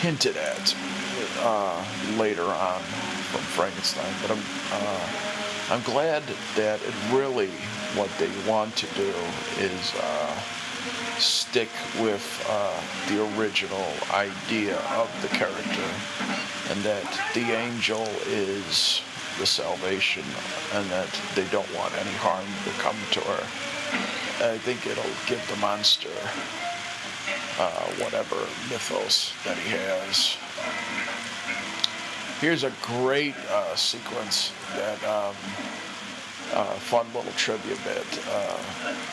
hinted 0.00 0.36
at 0.36 0.74
uh, 1.38 1.84
later 2.18 2.44
on 2.44 2.80
from 3.30 3.40
Frankenstein. 3.40 4.12
But 4.20 4.32
I'm, 4.32 4.42
uh, 4.72 5.08
I'm 5.70 5.82
glad 5.82 6.22
that 6.56 6.80
it 6.82 6.94
really 7.12 7.50
what 7.94 8.10
they 8.18 8.30
want 8.48 8.74
to 8.76 8.86
do 8.94 9.12
is 9.58 9.92
uh, 10.00 10.40
stick 11.18 11.68
with 12.00 12.24
uh, 12.48 12.80
the 13.08 13.22
original 13.36 13.86
idea 14.12 14.76
of 14.96 15.10
the 15.22 15.28
character 15.28 15.88
and 16.70 16.80
that 16.82 17.04
the 17.34 17.52
angel 17.52 18.06
is 18.26 19.02
the 19.38 19.46
salvation 19.46 20.24
and 20.74 20.88
that 20.90 21.08
they 21.34 21.44
don't 21.48 21.68
want 21.74 21.92
any 22.00 22.16
harm 22.16 22.46
to 22.64 22.70
come 22.82 22.96
to 23.10 23.20
her. 23.20 23.42
I 24.44 24.58
think 24.58 24.86
it'll 24.86 25.04
give 25.26 25.46
the 25.48 25.56
monster 25.56 26.08
uh, 27.58 27.86
whatever 28.02 28.36
mythos 28.70 29.32
that 29.44 29.56
he 29.58 29.70
has. 29.70 30.36
Here's 32.40 32.64
a 32.64 32.72
great 32.82 33.36
uh, 33.50 33.76
sequence 33.76 34.52
that 34.74 35.02
um, 35.04 35.36
uh, 36.52 36.64
fun 36.64 37.06
little 37.14 37.32
trivia 37.32 37.76
bit. 37.84 38.20
Uh, 38.28 38.58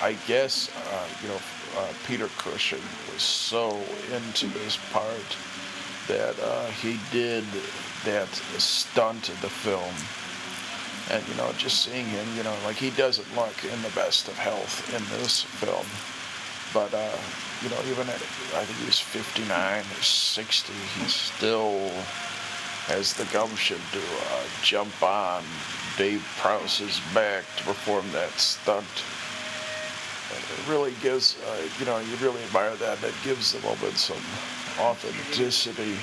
I 0.02 0.18
guess 0.28 0.70
uh, 0.91 1.07
you 1.22 1.30
know 1.30 1.40
uh, 1.78 1.88
Peter 2.07 2.28
Cushing 2.38 2.82
was 3.11 3.22
so 3.22 3.78
into 4.14 4.48
this 4.48 4.78
part 4.91 5.38
that 6.07 6.40
uh, 6.40 6.66
he 6.68 6.99
did 7.11 7.44
that 8.06 8.28
stunt 8.57 9.30
of 9.30 9.40
the 9.41 9.49
film. 9.49 9.94
And 11.11 11.28
you 11.28 11.36
know, 11.36 11.52
just 11.57 11.84
seeing 11.84 12.06
him, 12.06 12.28
you 12.36 12.44
know, 12.44 12.56
like 12.66 12.76
he 12.76 12.91
doesn't 12.91 13.28
look 13.36 13.64
in 13.64 13.82
the 13.82 13.90
best 13.90 14.28
of 14.28 14.38
health 14.38 14.94
in 14.94 15.02
this 15.18 15.41
film, 15.41 15.86
but 16.74 16.94
uh, 16.94 17.18
you 17.64 17.70
know, 17.70 17.82
even 17.91 18.07
at 18.10 18.22
I 18.56 18.64
think 18.64 18.80
he 18.80 18.86
was 18.86 18.99
59 18.99 19.82
or 19.82 20.03
60, 20.03 20.74
he's 20.99 21.14
still 21.14 21.91
has 22.90 23.14
the 23.14 23.26
gumption 23.26 23.78
to 23.91 24.02
jump 24.64 25.02
on 25.03 25.44
Dave 25.95 26.26
Prowse's 26.38 26.99
back 27.14 27.45
to 27.57 27.64
perform 27.64 28.06
that 28.11 28.32
stunt. 28.32 28.88
It 30.32 30.70
really 30.70 30.94
gives, 31.02 31.38
uh, 31.45 31.68
you 31.80 31.86
know, 31.86 31.99
you 31.99 32.16
really 32.18 32.41
admire 32.44 32.76
that. 32.78 32.99
That 33.02 33.14
gives 33.24 33.53
the 33.53 33.60
moment 33.61 33.98
some 33.98 34.22
authenticity. 34.80 35.98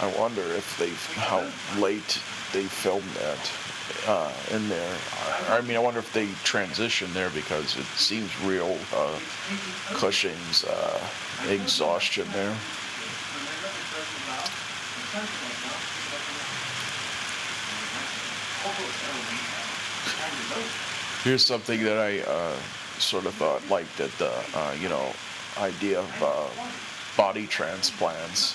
I 0.00 0.06
wonder 0.18 0.42
if 0.42 0.76
they, 0.78 0.90
how 1.20 1.46
late 1.80 2.20
they 2.52 2.64
filmed 2.64 3.10
that 3.20 3.52
uh, 4.06 4.32
in 4.50 4.68
there. 4.68 4.96
I, 5.48 5.58
I 5.58 5.60
mean, 5.62 5.76
I 5.76 5.80
wonder 5.80 6.00
if 6.00 6.12
they 6.12 6.26
transitioned 6.42 7.12
there 7.12 7.30
because 7.30 7.76
it 7.76 7.86
seems 7.96 8.30
real. 8.42 8.76
Uh, 8.94 9.18
Cushing's 9.94 10.64
uh, 10.64 11.00
exhaustion 11.48 12.26
there. 12.32 12.54
Here's 21.22 21.44
something 21.44 21.82
that 21.84 21.98
I 21.98 22.20
uh, 22.20 22.56
sort 22.98 23.26
of 23.26 23.34
thought 23.34 23.68
like 23.68 23.86
that 23.96 24.10
the 24.12 24.32
uh, 24.54 24.74
you 24.80 24.88
know 24.88 25.12
idea 25.58 26.00
of 26.00 26.22
uh, 26.22 26.48
body 27.16 27.46
transplants 27.46 28.54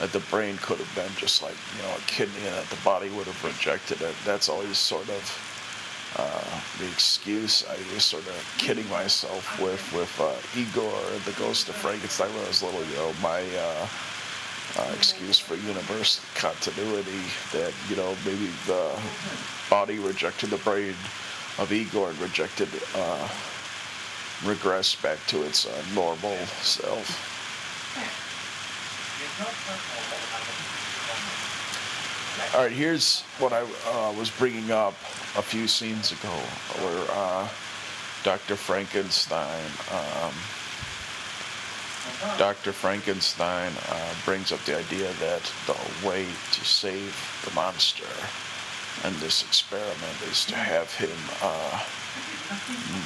that 0.00 0.12
the 0.12 0.20
brain 0.30 0.56
could 0.62 0.78
have 0.78 0.94
been 0.94 1.10
just 1.16 1.42
like 1.42 1.56
you 1.76 1.82
know 1.82 1.94
a 1.94 2.00
kidney 2.06 2.46
and 2.46 2.54
that 2.56 2.70
the 2.70 2.82
body 2.84 3.10
would 3.10 3.26
have 3.26 3.44
rejected 3.44 4.00
it. 4.00 4.14
That's 4.24 4.48
always 4.48 4.78
sort 4.78 5.08
of 5.10 5.24
uh, 6.16 6.60
the 6.78 6.90
excuse 6.90 7.64
I 7.68 7.76
was 7.94 8.04
sort 8.04 8.26
of 8.26 8.54
kidding 8.56 8.88
myself 8.88 9.60
with 9.60 9.92
with 9.92 10.12
uh, 10.20 10.34
Igor, 10.58 10.92
the 11.26 11.32
ghost 11.32 11.68
of 11.68 11.74
Frankenstein 11.74 12.30
when 12.30 12.44
I 12.44 12.48
was 12.48 12.62
little. 12.62 12.82
You 12.84 12.96
know 12.96 13.12
my 13.20 13.42
uh, 14.78 14.92
excuse 14.94 15.38
for 15.38 15.54
universe 15.56 16.20
continuity 16.34 17.22
that 17.52 17.72
you 17.88 17.96
know 17.96 18.14
maybe 18.24 18.48
the 18.66 18.90
body 19.68 19.98
rejected 19.98 20.50
the 20.50 20.58
brain 20.58 20.94
of 21.58 21.72
Igor 21.72 22.10
and 22.10 22.18
rejected 22.20 22.68
uh, 22.94 23.28
regress 24.44 24.94
back 24.94 25.18
to 25.26 25.42
its 25.42 25.66
uh, 25.66 25.82
normal 25.94 26.36
self. 26.62 27.26
All 32.54 32.62
right, 32.62 32.72
here's 32.72 33.22
what 33.38 33.52
I 33.52 33.62
uh, 33.62 34.12
was 34.18 34.30
bringing 34.30 34.70
up 34.70 34.94
a 35.36 35.42
few 35.42 35.68
scenes 35.68 36.12
ago, 36.12 36.28
where 36.82 37.06
uh, 37.10 37.48
Dr. 38.24 38.56
Frankenstein 38.56 39.64
um, 39.92 40.32
Dr. 42.38 42.72
Frankenstein 42.72 43.72
uh, 43.88 44.14
brings 44.24 44.52
up 44.52 44.60
the 44.64 44.78
idea 44.78 45.12
that 45.20 45.52
the 45.66 46.06
way 46.06 46.26
to 46.52 46.64
save 46.64 47.14
the 47.44 47.54
monster 47.54 48.08
in 49.06 49.18
this 49.20 49.42
experiment 49.42 50.22
is 50.30 50.44
to 50.46 50.54
have 50.54 50.92
him 50.94 51.16
uh, 51.42 51.84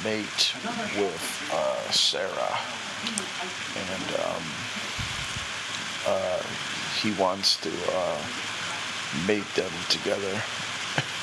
mate 0.03 0.53
with 0.97 1.51
uh, 1.53 1.91
Sarah. 1.91 2.57
And 3.75 4.15
um, 4.25 4.43
uh, 6.07 6.41
he 7.01 7.11
wants 7.21 7.57
to 7.61 7.71
uh, 7.91 8.21
mate 9.27 9.47
them 9.55 9.71
together. 9.89 10.41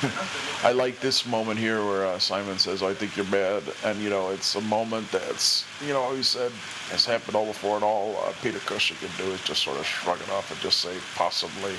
I 0.65 0.73
like 0.73 1.01
this 1.01 1.27
moment 1.27 1.59
here 1.59 1.85
where 1.85 2.07
uh, 2.07 2.19
Simon 2.19 2.59
says, 2.59 2.83
"I 2.83 2.93
think 2.95 3.17
you're 3.17 3.27
bad," 3.27 3.63
and 3.85 4.01
you 4.01 4.11
know, 4.11 4.31
it's 4.31 4.55
a 4.57 4.61
moment 4.63 5.11
that's, 5.13 5.65
you 5.81 5.93
know, 5.93 6.13
he 6.15 6.23
said 6.23 6.51
has 6.91 7.05
happened 7.05 7.37
all 7.37 7.47
before, 7.47 7.77
and 7.77 7.85
all 7.85 8.17
uh, 8.25 8.33
Peter 8.43 8.59
Cushing 8.61 8.97
can 8.97 9.11
do 9.17 9.31
is 9.33 9.43
just 9.43 9.63
sort 9.63 9.79
of 9.79 9.87
shrug 9.87 10.21
it 10.21 10.31
off 10.31 10.51
and 10.51 10.61
just 10.61 10.81
say, 10.81 10.97
"Possibly." 11.15 11.75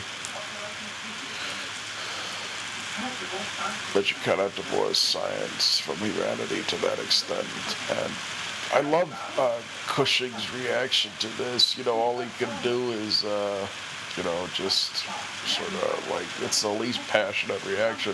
But 3.93 4.09
you 4.09 4.17
cannot 4.23 4.55
divorce 4.55 4.99
science 4.99 5.79
from 5.79 5.95
humanity 5.97 6.61
to 6.63 6.75
that 6.77 6.99
extent, 6.99 7.47
and 7.91 8.13
I 8.73 8.81
love 8.89 9.11
uh, 9.37 9.59
Cushing's 9.87 10.53
reaction 10.53 11.11
to 11.19 11.27
this. 11.37 11.77
You 11.77 11.83
know, 11.83 11.95
all 11.95 12.19
he 12.19 12.29
can 12.37 12.51
do 12.63 12.91
is. 12.91 13.25
Uh, 13.25 13.67
you 14.17 14.23
know, 14.23 14.47
just 14.53 15.05
sort 15.47 15.69
of 15.69 16.09
like 16.11 16.25
it's 16.41 16.61
the 16.61 16.69
least 16.69 16.99
passionate 17.07 17.63
reaction 17.65 18.13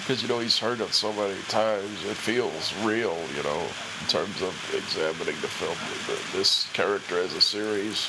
because 0.00 0.22
you 0.22 0.28
know 0.28 0.38
he's 0.38 0.58
heard 0.58 0.80
it 0.80 0.92
so 0.92 1.12
many 1.12 1.40
times. 1.48 2.04
It 2.04 2.16
feels 2.16 2.72
real, 2.82 3.18
you 3.36 3.42
know, 3.42 3.60
in 4.00 4.06
terms 4.08 4.40
of 4.42 4.54
examining 4.74 5.40
the 5.40 5.48
film. 5.48 5.76
This 6.32 6.66
character 6.72 7.18
as 7.18 7.34
a 7.34 7.40
series. 7.40 8.08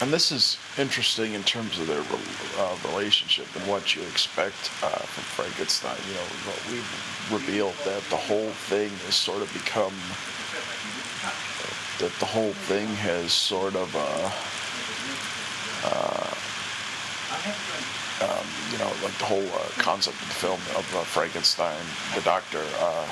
And 0.00 0.12
this 0.12 0.32
is 0.32 0.58
interesting 0.76 1.34
in 1.34 1.42
terms 1.44 1.78
of 1.78 1.86
their 1.86 2.02
uh, 2.58 2.76
relationship 2.90 3.46
and 3.56 3.66
what 3.68 3.94
you 3.94 4.02
expect 4.02 4.70
uh, 4.82 4.88
from 4.88 5.24
Frankenstein. 5.24 5.96
You 6.08 6.14
know, 6.14 6.26
we've 6.70 7.32
revealed 7.32 7.74
that 7.84 8.02
the 8.10 8.16
whole 8.16 8.50
thing 8.68 8.90
has 9.06 9.14
sort 9.14 9.40
of 9.40 9.52
become 9.52 9.94
that 11.98 12.12
the 12.18 12.26
whole 12.26 12.52
thing 12.66 12.88
has 12.88 13.32
sort 13.32 13.76
of, 13.76 13.94
uh, 13.94 14.30
uh, 15.86 16.34
um, 18.24 18.46
you 18.72 18.78
know, 18.78 18.90
like 19.02 19.16
the 19.18 19.24
whole 19.24 19.46
uh, 19.54 19.68
concept 19.78 20.20
of 20.20 20.28
the 20.28 20.34
film 20.34 20.60
of 20.76 20.84
uh, 20.96 21.04
Frankenstein, 21.04 21.78
the 22.14 22.20
doctor, 22.22 22.62
uh, 22.78 23.06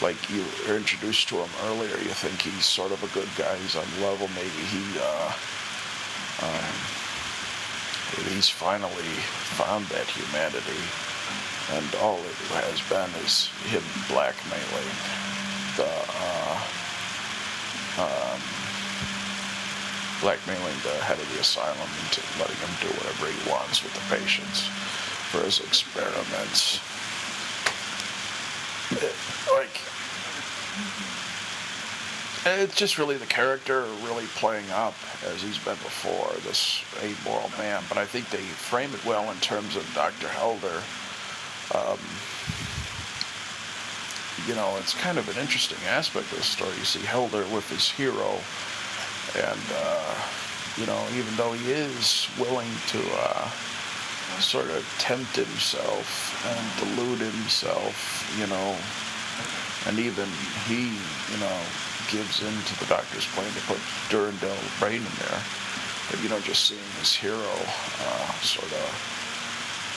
like 0.00 0.16
you 0.30 0.44
are 0.68 0.76
introduced 0.76 1.28
to 1.28 1.36
him 1.36 1.50
earlier, 1.66 1.96
you 1.98 2.14
think 2.16 2.40
he's 2.40 2.64
sort 2.64 2.92
of 2.92 3.02
a 3.04 3.12
good 3.12 3.28
guy, 3.36 3.54
he's 3.58 3.76
on 3.76 3.84
level, 4.00 4.28
maybe 4.34 4.64
he, 4.72 4.84
uh, 4.96 5.32
um, 6.40 6.72
he's 8.32 8.48
finally 8.48 9.12
found 9.52 9.84
that 9.86 10.08
humanity, 10.08 10.80
and 11.76 11.94
all 12.00 12.16
it 12.16 12.40
has 12.64 12.80
been 12.88 13.10
is 13.22 13.52
him 13.68 13.84
blackmailing 14.08 14.88
the, 15.76 16.79
um, 17.98 18.40
blackmailing 20.20 20.76
the 20.84 20.94
head 21.02 21.18
of 21.18 21.32
the 21.32 21.40
asylum 21.40 21.88
into 22.04 22.20
letting 22.38 22.56
him 22.56 22.74
do 22.80 22.88
whatever 23.00 23.26
he 23.26 23.50
wants 23.50 23.82
with 23.82 23.94
the 23.94 24.14
patients 24.14 24.68
for 25.32 25.42
his 25.42 25.60
experiments. 25.60 26.80
Like, 29.50 29.80
it's 32.46 32.74
just 32.74 32.98
really 32.98 33.16
the 33.16 33.26
character 33.26 33.84
really 34.02 34.26
playing 34.34 34.68
up 34.70 34.94
as 35.26 35.42
he's 35.42 35.58
been 35.58 35.76
before, 35.76 36.32
this 36.40 36.82
amoral 37.02 37.50
man. 37.58 37.82
But 37.88 37.98
I 37.98 38.04
think 38.04 38.28
they 38.30 38.38
frame 38.38 38.92
it 38.94 39.04
well 39.04 39.30
in 39.30 39.36
terms 39.38 39.76
of 39.76 39.88
Dr. 39.94 40.28
Helder. 40.28 40.82
Um, 41.74 41.98
you 44.46 44.54
know, 44.54 44.76
it's 44.78 44.94
kind 44.94 45.18
of 45.18 45.28
an 45.28 45.40
interesting 45.40 45.78
aspect 45.88 46.30
of 46.32 46.38
the 46.38 46.44
story. 46.44 46.72
You 46.78 46.84
see 46.84 47.00
Helder 47.00 47.44
with 47.54 47.68
his 47.68 47.90
hero, 47.90 48.38
and 49.36 49.60
uh, 49.74 50.14
you 50.76 50.86
know, 50.86 51.00
even 51.16 51.34
though 51.36 51.52
he 51.52 51.72
is 51.72 52.28
willing 52.38 52.70
to 52.88 53.00
uh, 53.14 53.48
sort 54.40 54.70
of 54.70 54.86
tempt 54.98 55.36
himself 55.36 56.06
and 56.46 56.96
delude 56.96 57.20
himself, 57.20 57.94
you 58.38 58.46
know, 58.46 58.76
and 59.86 59.98
even 59.98 60.28
he, 60.66 60.94
you 61.32 61.40
know, 61.40 61.58
gives 62.10 62.42
in 62.42 62.52
to 62.66 62.78
the 62.80 62.86
doctor's 62.86 63.26
plan 63.34 63.50
to 63.52 63.60
put 63.66 63.78
Durendel 64.08 64.58
brain 64.80 65.02
in 65.02 65.16
there. 65.26 65.40
But 66.10 66.22
you 66.22 66.28
know, 66.28 66.40
just 66.40 66.66
seeing 66.66 66.80
his 66.98 67.14
hero 67.14 67.38
uh, 67.38 68.32
sort 68.42 68.72
of 68.72 69.19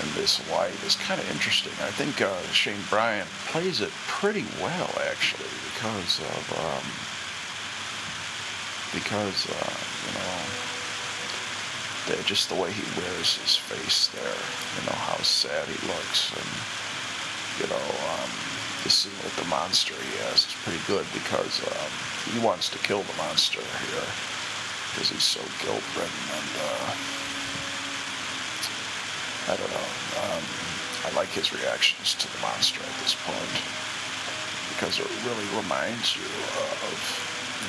in 0.02 0.10
this 0.16 0.42
light 0.50 0.74
is 0.84 0.96
kind 0.96 1.22
of 1.22 1.30
interesting. 1.30 1.74
I 1.86 1.92
think 1.94 2.22
uh, 2.22 2.42
Shane 2.50 2.82
Bryant 2.90 3.30
plays 3.52 3.82
it 3.82 3.92
pretty 4.08 4.46
well, 4.58 4.90
actually, 5.06 5.54
because 5.70 6.18
of 6.18 6.44
um, 6.58 6.86
because 8.90 9.46
uh, 9.54 9.78
you 10.06 10.14
know 10.18 10.40
the, 12.10 12.24
just 12.26 12.50
the 12.50 12.58
way 12.58 12.72
he 12.72 12.82
wears 12.98 13.38
his 13.38 13.56
face 13.56 14.10
there. 14.10 14.40
You 14.78 14.82
know 14.90 14.98
how 14.98 15.22
sad 15.22 15.68
he 15.70 15.78
looks, 15.86 16.34
and 16.34 16.50
you 17.62 17.68
know 17.70 17.86
um, 18.18 18.30
the 18.82 18.90
scene 18.90 19.14
with 19.22 19.36
the 19.38 19.46
monster 19.46 19.94
he 19.94 20.18
has 20.26 20.50
is 20.50 20.56
pretty 20.66 20.82
good 20.90 21.06
because 21.14 21.62
um, 21.70 21.92
he 22.34 22.40
wants 22.42 22.70
to 22.70 22.80
kill 22.82 23.04
the 23.06 23.18
monster 23.22 23.62
here 23.62 24.10
because 24.90 25.10
he's 25.10 25.24
so 25.24 25.42
guilt-ridden 25.62 26.24
and. 26.34 26.50
Uh, 26.58 27.23
I 29.48 29.56
don't 29.60 29.74
know. 29.76 29.90
Um, 30.24 30.44
I 31.04 31.10
like 31.16 31.28
his 31.36 31.52
reactions 31.52 32.16
to 32.16 32.32
the 32.32 32.40
monster 32.40 32.80
at 32.80 32.96
this 33.04 33.16
point 33.28 33.56
because 34.72 35.00
it 35.00 35.10
really 35.28 35.48
reminds 35.60 36.16
you 36.16 36.24
of 36.24 36.96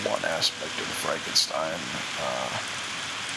one 0.06 0.22
aspect 0.30 0.70
of 0.78 0.86
the 0.86 0.98
Frankenstein 1.02 1.78
uh, 2.22 2.54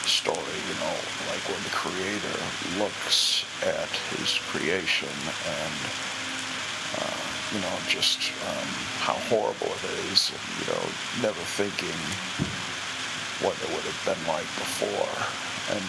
story. 0.06 0.58
You 0.70 0.78
know, 0.78 0.96
like 1.34 1.42
when 1.50 1.62
the 1.66 1.74
creator 1.74 2.38
looks 2.78 3.42
at 3.66 3.90
his 4.14 4.38
creation 4.54 5.14
and 5.50 5.78
uh, 7.02 7.22
you 7.58 7.60
know 7.66 7.76
just 7.90 8.22
um, 8.46 8.70
how 9.02 9.18
horrible 9.34 9.74
it 9.82 9.86
is, 10.14 10.30
and, 10.30 10.46
you 10.62 10.66
know, 10.70 10.84
never 11.26 11.42
thinking 11.58 11.98
what 13.42 13.58
it 13.66 13.70
would 13.74 13.86
have 13.86 14.02
been 14.06 14.24
like 14.30 14.50
before, 14.62 15.14
and 15.74 15.86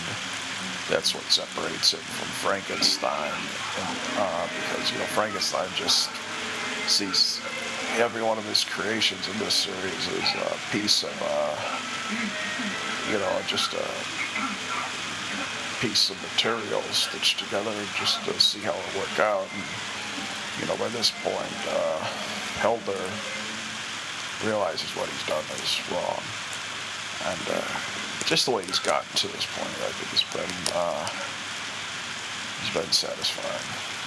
that's 0.88 1.14
what 1.14 1.24
separates 1.24 1.92
it 1.92 2.00
from 2.00 2.28
Frankenstein, 2.40 3.32
and, 3.32 3.98
uh, 4.16 4.48
because 4.48 4.90
you 4.92 4.98
know 4.98 5.04
Frankenstein 5.12 5.68
just 5.76 6.10
sees 6.88 7.40
every 8.00 8.22
one 8.22 8.38
of 8.38 8.44
his 8.48 8.64
creations 8.64 9.28
in 9.28 9.38
this 9.38 9.54
series 9.54 10.08
as 10.08 10.34
a 10.40 10.72
piece 10.72 11.02
of, 11.04 11.12
uh, 11.22 11.56
you 13.12 13.18
know, 13.18 13.40
just 13.46 13.74
a 13.74 13.88
piece 15.80 16.10
of 16.10 16.16
material 16.22 16.80
stitched 16.90 17.38
together 17.38 17.72
just 17.98 18.24
to 18.24 18.32
see 18.40 18.60
how 18.60 18.72
it 18.72 18.96
work 18.96 19.20
out. 19.20 19.46
And, 19.52 19.64
you 20.60 20.66
know, 20.66 20.76
by 20.76 20.88
this 20.88 21.12
point, 21.22 21.58
uh, 21.68 22.00
Helder 22.64 23.04
realizes 24.46 24.90
what 24.96 25.08
he's 25.08 25.26
done 25.26 25.44
is 25.60 25.80
wrong, 25.92 26.22
and. 27.28 27.60
Uh, 27.60 28.07
just 28.26 28.46
the 28.46 28.52
way 28.52 28.64
he's 28.64 28.78
gotten 28.78 29.08
to 29.16 29.26
this 29.28 29.46
point, 29.46 29.68
I 29.68 29.90
think 29.92 30.10
has 30.10 30.24
been 30.34 30.74
uh, 30.74 31.08
has 32.60 32.74
been 32.74 32.92
satisfying. 32.92 33.98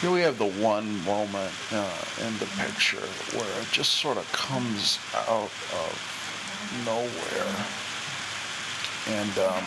Here 0.00 0.12
we 0.12 0.20
have 0.20 0.38
the 0.38 0.46
one 0.62 1.02
moment 1.04 1.52
uh, 1.72 2.04
in 2.24 2.38
the 2.38 2.46
picture 2.62 3.02
where 3.34 3.60
it 3.60 3.68
just 3.72 3.94
sort 3.94 4.16
of 4.16 4.30
comes 4.32 5.00
out 5.26 5.50
of 5.74 5.90
nowhere, 6.86 7.50
and 9.18 9.38
um, 9.38 9.64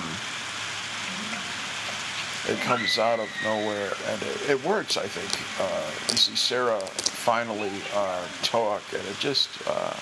it 2.48 2.60
comes 2.62 2.98
out 2.98 3.20
of 3.20 3.30
nowhere, 3.44 3.92
and 4.10 4.22
it, 4.24 4.50
it 4.50 4.66
works. 4.66 4.98
I 4.98 5.06
think 5.06 5.30
uh, 5.62 6.12
you 6.12 6.18
see 6.18 6.36
Sarah 6.36 6.80
finally 6.80 7.72
uh, 7.94 8.26
talk, 8.44 8.82
and 8.94 9.02
it 9.08 9.18
just. 9.20 9.50
Uh, 9.68 9.96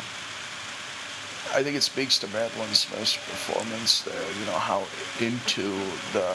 I 1.52 1.64
think 1.64 1.76
it 1.76 1.82
speaks 1.82 2.20
to 2.20 2.28
Madeline 2.28 2.76
Smith's 2.76 3.16
performance 3.16 4.03
there. 4.03 4.32
You 4.40 4.45
know 4.45 4.60
how 4.60 4.84
into 5.20 5.74
the 6.14 6.32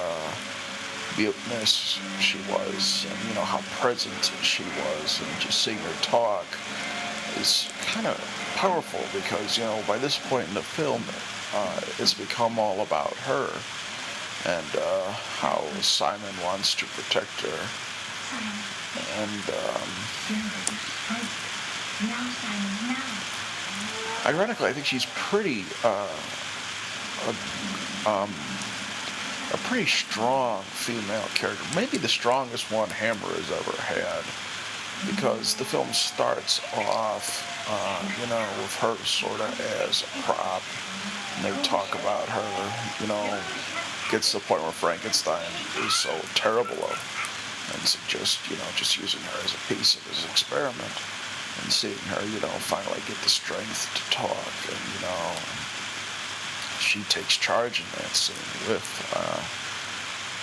muteness 1.17 2.01
she 2.19 2.39
was, 2.51 3.07
and 3.09 3.29
you 3.29 3.35
know 3.35 3.45
how 3.45 3.59
present 3.81 4.33
she 4.43 4.65
was, 4.65 5.21
and 5.21 5.41
just 5.41 5.63
seeing 5.63 5.79
her 5.79 6.03
talk 6.03 6.45
is 7.39 7.71
kind 7.87 8.07
of 8.07 8.19
powerful 8.57 9.01
because 9.19 9.57
you 9.57 9.65
know 9.65 9.83
by 9.87 9.99
this 9.99 10.19
point 10.29 10.49
in 10.49 10.55
the 10.55 10.63
film, 10.63 11.03
uh, 11.55 11.81
it's 11.99 12.15
become 12.15 12.59
all 12.59 12.81
about 12.81 13.15
her 13.25 13.49
and 14.47 14.77
uh, 14.77 15.13
how 15.39 15.65
Simon 15.81 16.35
wants 16.43 16.75
to 16.75 16.85
protect 16.87 17.41
her. 17.41 17.69
And 19.19 19.43
um, 19.51 19.89
ironically, 24.27 24.69
I 24.69 24.73
think 24.73 24.87
she's 24.87 25.07
pretty, 25.15 25.65
uh, 25.83 26.09
a, 27.27 28.11
um, 28.11 28.31
a 29.53 29.57
pretty 29.69 29.87
strong 29.87 30.63
female 30.65 31.27
character. 31.35 31.65
Maybe 31.75 31.97
the 31.97 32.09
strongest 32.09 32.71
one 32.71 32.91
Hammer 32.91 33.29
has 33.29 33.51
ever 33.51 33.77
had. 33.83 34.25
Because 35.11 35.55
the 35.57 35.65
film 35.65 35.93
starts 35.93 36.61
off, 36.77 37.43
uh, 37.69 38.03
you 38.21 38.27
know, 38.31 38.47
with 38.63 38.75
her 38.77 38.97
sort 39.05 39.41
of 39.41 39.61
as 39.83 40.03
a 40.03 40.23
prop. 40.23 40.63
And 41.37 41.45
they 41.45 41.63
talk 41.63 41.93
about 41.95 42.29
her, 42.29 43.03
you 43.03 43.09
know, 43.09 43.41
gets 44.11 44.33
to 44.33 44.39
the 44.39 44.45
point 44.45 44.63
where 44.63 44.73
Frankenstein 44.73 45.51
is 45.85 45.95
so 45.95 46.13
terrible 46.35 46.79
of. 46.85 46.99
And 47.73 47.81
just, 48.09 48.45
you 48.51 48.57
know, 48.57 48.69
just 48.77 48.99
using 48.99 49.21
her 49.21 49.39
as 49.45 49.55
a 49.55 49.63
piece 49.73 49.97
of 49.97 50.07
his 50.07 50.25
experiment. 50.27 50.95
And 51.63 51.73
seeing 51.73 51.99
her, 52.13 52.21
you 52.27 52.41
know, 52.41 52.53
finally 52.69 53.01
get 53.07 53.17
the 53.23 53.31
strength 53.31 53.89
to 53.95 54.03
talk. 54.11 54.55
And, 54.69 54.83
you 54.95 55.01
know, 55.07 55.25
she 56.79 57.01
takes 57.09 57.37
charge 57.37 57.81
in 57.81 57.87
that 57.97 58.13
scene 58.13 58.69
with 58.69 58.85
uh, 59.17 59.41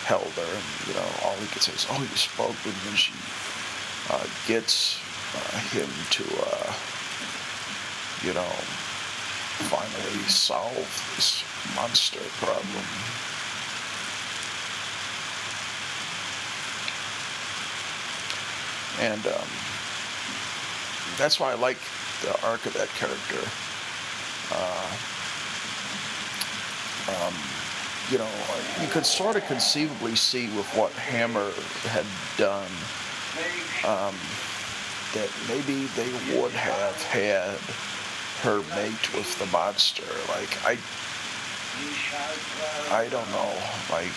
Helder. 0.08 0.50
And, 0.50 0.68
you 0.88 0.96
know, 0.96 1.10
all 1.24 1.36
he 1.38 1.48
can 1.48 1.62
say 1.62 1.74
is, 1.74 1.86
oh, 1.92 2.02
you 2.02 2.18
spoke. 2.18 2.58
And 2.66 2.74
then 2.88 2.96
she 2.96 3.14
uh, 4.10 4.26
gets 4.48 4.98
uh, 5.36 5.60
him 5.70 5.90
to, 6.18 6.26
uh, 6.48 6.74
you 8.26 8.34
know, 8.34 8.52
finally 9.70 10.26
solve 10.26 10.90
this 11.16 11.44
monster 11.76 12.20
problem. 12.42 12.86
And 19.00 19.26
um, 19.28 19.48
that's 21.18 21.40
why 21.40 21.52
I 21.52 21.56
like 21.56 21.78
the 22.22 22.32
arc 22.46 22.66
of 22.66 22.74
that 22.74 22.90
character. 22.90 23.42
Uh, 24.52 24.88
um, 27.10 27.34
you 28.12 28.18
know, 28.18 28.28
you 28.82 28.88
could 28.88 29.06
sort 29.06 29.36
of 29.36 29.46
conceivably 29.46 30.16
see 30.16 30.48
with 30.58 30.68
what 30.76 30.92
Hammer 30.94 31.52
had 31.88 32.06
done 32.38 32.70
um, 33.86 34.16
that 35.14 35.30
maybe 35.48 35.86
they 35.96 36.12
would 36.36 36.52
have 36.52 37.02
had 37.04 37.58
her 38.44 38.60
mate 38.76 39.14
with 39.14 39.38
the 39.40 39.46
monster. 39.48 40.04
Like 40.30 40.52
I, 40.66 40.78
I 42.94 43.08
don't 43.10 43.30
know. 43.32 43.54
Like 43.90 44.12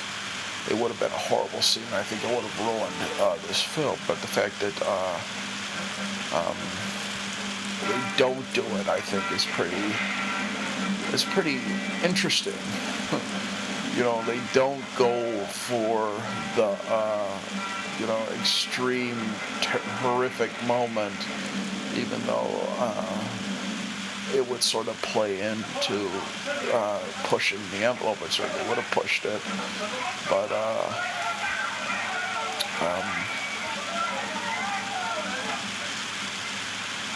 it 0.71 0.77
would 0.79 0.91
have 0.91 1.01
been 1.01 1.13
a 1.13 1.23
horrible 1.29 1.61
scene. 1.61 1.85
I 1.93 2.03
think 2.03 2.25
it 2.25 2.31
would 2.35 2.45
have 2.45 2.59
ruined 2.65 3.21
uh, 3.21 3.37
this 3.49 3.63
film. 3.63 3.99
But 4.07 4.21
the 4.21 4.27
fact 4.27 4.59
that 4.61 4.77
uh, 4.81 5.19
um, 6.41 6.57
they 7.89 8.01
don't 8.17 8.47
do 8.55 8.65
it, 8.81 8.89
I 8.89 9.01
think, 9.01 9.25
is 9.33 9.45
pretty 9.45 9.93
is 11.13 11.25
pretty 11.25 11.61
interesting. 12.03 12.57
you 13.97 14.03
know, 14.03 14.23
they 14.25 14.41
don't 14.53 14.83
go 14.97 15.15
for 15.45 16.11
the 16.57 16.77
uh, 16.89 17.39
you 18.01 18.07
know 18.07 18.21
extreme 18.41 19.19
ter- 19.61 19.79
horrific 20.01 20.51
moment, 20.67 21.15
even 21.95 22.21
though 22.27 22.51
uh, 22.79 23.25
it 24.35 24.49
would 24.49 24.63
sort 24.63 24.89
of 24.89 25.01
play 25.03 25.41
into 25.41 26.09
uh, 26.73 27.01
pushing 27.25 27.59
the 27.73 27.85
envelope. 27.87 28.21
It 28.23 28.33
certainly 28.33 28.69
would 28.69 28.79
have 28.79 28.91
pushed 28.91 29.25
it, 29.25 29.41
but. 30.29 30.51
Uh, 30.53 31.11
um, 32.81 33.09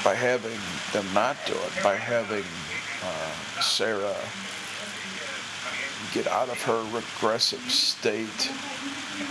by 0.05 0.15
having 0.15 0.57
them 0.93 1.05
not 1.13 1.37
do 1.47 1.53
it, 1.53 1.83
by 1.83 1.97
having 1.97 2.45
uh, 3.05 3.61
Sarah 3.61 4.15
get 6.15 6.27
out 6.29 6.49
of 6.49 6.61
her 6.63 6.81
regressive 6.97 7.61
state, 7.71 8.51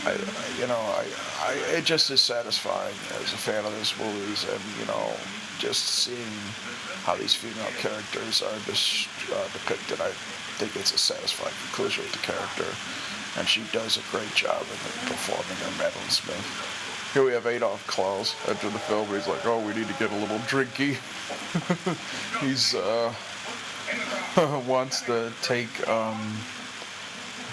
I, 0.06 0.12
I- 0.12 0.60
you 0.60 0.68
know, 0.68 0.78
I, 0.78 1.06
I, 1.42 1.54
it 1.78 1.86
just 1.86 2.12
is 2.12 2.22
satisfying 2.22 2.94
as 3.22 3.34
a 3.34 3.38
fan 3.38 3.66
of 3.66 3.72
this 3.80 3.98
movies, 3.98 4.46
and 4.52 4.62
you 4.80 4.86
know, 4.88 5.12
just 5.58 6.06
seeing 6.06 6.38
how 7.04 7.16
these 7.16 7.34
female 7.34 7.72
characters 7.80 8.42
are 8.42 8.54
uh, 8.54 9.48
depicted. 9.54 10.02
I 10.02 10.12
think 10.60 10.76
it's 10.76 10.94
a 10.94 10.98
satisfying 10.98 11.54
conclusion 11.68 12.04
with 12.04 12.14
the 12.14 12.20
character, 12.20 12.68
and 13.38 13.48
she 13.48 13.64
does 13.72 13.98
a 13.98 14.04
great 14.12 14.34
job 14.34 14.62
in 14.62 14.78
performing 15.08 15.58
her, 15.62 15.72
Madeline 15.78 16.10
Smith. 16.10 17.14
Here 17.14 17.24
we 17.24 17.32
have 17.32 17.48
Adolf 17.48 17.86
Klaus 17.88 18.36
after 18.48 18.70
the 18.70 18.80
film. 18.80 19.08
He's 19.08 19.28
like, 19.28 19.46
"Oh, 19.46 19.60
we 19.66 19.74
need 19.74 19.88
to 19.88 19.94
get 19.96 20.12
a 20.12 20.16
little 20.16 20.40
drinky." 20.40 20.98
He's 22.42 22.76
uh, 22.76 23.14
wants 24.68 25.02
to 25.02 25.32
take 25.42 25.88
um, 25.88 26.20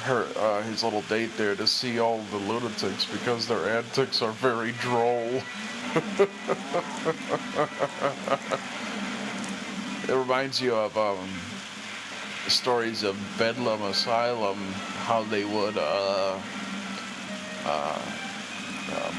her 0.05 0.27
uh, 0.37 0.63
his 0.63 0.85
little 0.85 1.03
date 1.03 1.35
there 1.37 1.57
to 1.57 1.67
see 1.67 1.99
all 1.99 2.21
the 2.31 2.37
lunatics 2.37 3.07
because 3.07 3.49
their 3.49 3.69
antics 3.69 4.21
are 4.21 4.33
very 4.33 4.73
droll. 4.73 5.43
it 10.09 10.15
reminds 10.15 10.61
you 10.61 10.75
of 10.75 10.97
um, 10.99 11.29
stories 12.49 13.03
of 13.03 13.17
Bedlam 13.39 13.81
Asylum, 13.83 14.59
how 15.07 15.23
they 15.23 15.45
would 15.45 15.79
uh, 15.79 16.39
uh, 17.65 18.03
um, 18.93 19.15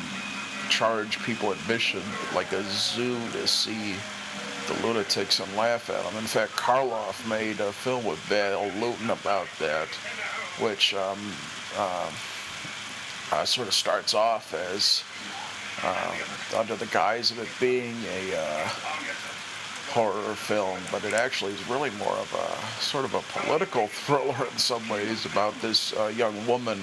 charge 0.70 1.22
people 1.24 1.52
admission 1.52 2.04
like 2.36 2.52
a 2.52 2.62
zoo 2.64 3.18
to 3.32 3.48
see 3.48 3.96
the 4.68 4.86
lunatics 4.86 5.40
and 5.40 5.56
laugh 5.56 5.90
at 5.90 6.04
them. 6.04 6.18
In 6.18 6.26
fact, 6.26 6.52
Karloff 6.54 7.28
made 7.30 7.60
a 7.60 7.72
film 7.72 8.04
with 8.04 8.20
Val 8.20 8.66
Lewton 8.80 9.10
about 9.10 9.48
that, 9.60 9.88
which 10.60 10.94
um, 10.94 11.20
uh, 11.78 12.12
uh, 13.32 13.46
sort 13.46 13.68
of 13.68 13.74
starts 13.74 14.14
off 14.14 14.54
as 14.54 15.04
uh, 15.84 16.58
under 16.58 16.76
the 16.76 16.86
guise 16.88 17.32
of 17.32 17.40
it 17.40 17.50
being 17.60 17.96
a 18.14 18.36
uh, 18.36 18.68
horror 19.92 20.36
film, 20.36 20.80
but 20.92 21.04
it 21.04 21.14
actually 21.14 21.52
is 21.54 21.70
really 21.70 21.90
more 21.92 22.14
of 22.14 22.34
a 22.34 22.82
sort 22.82 23.06
of 23.06 23.14
a 23.14 23.22
political 23.40 23.88
thriller 24.06 24.46
in 24.46 24.58
some 24.58 24.88
ways 24.90 25.26
about 25.26 25.54
this 25.62 25.94
uh, 25.94 26.12
young 26.16 26.46
woman 26.48 26.80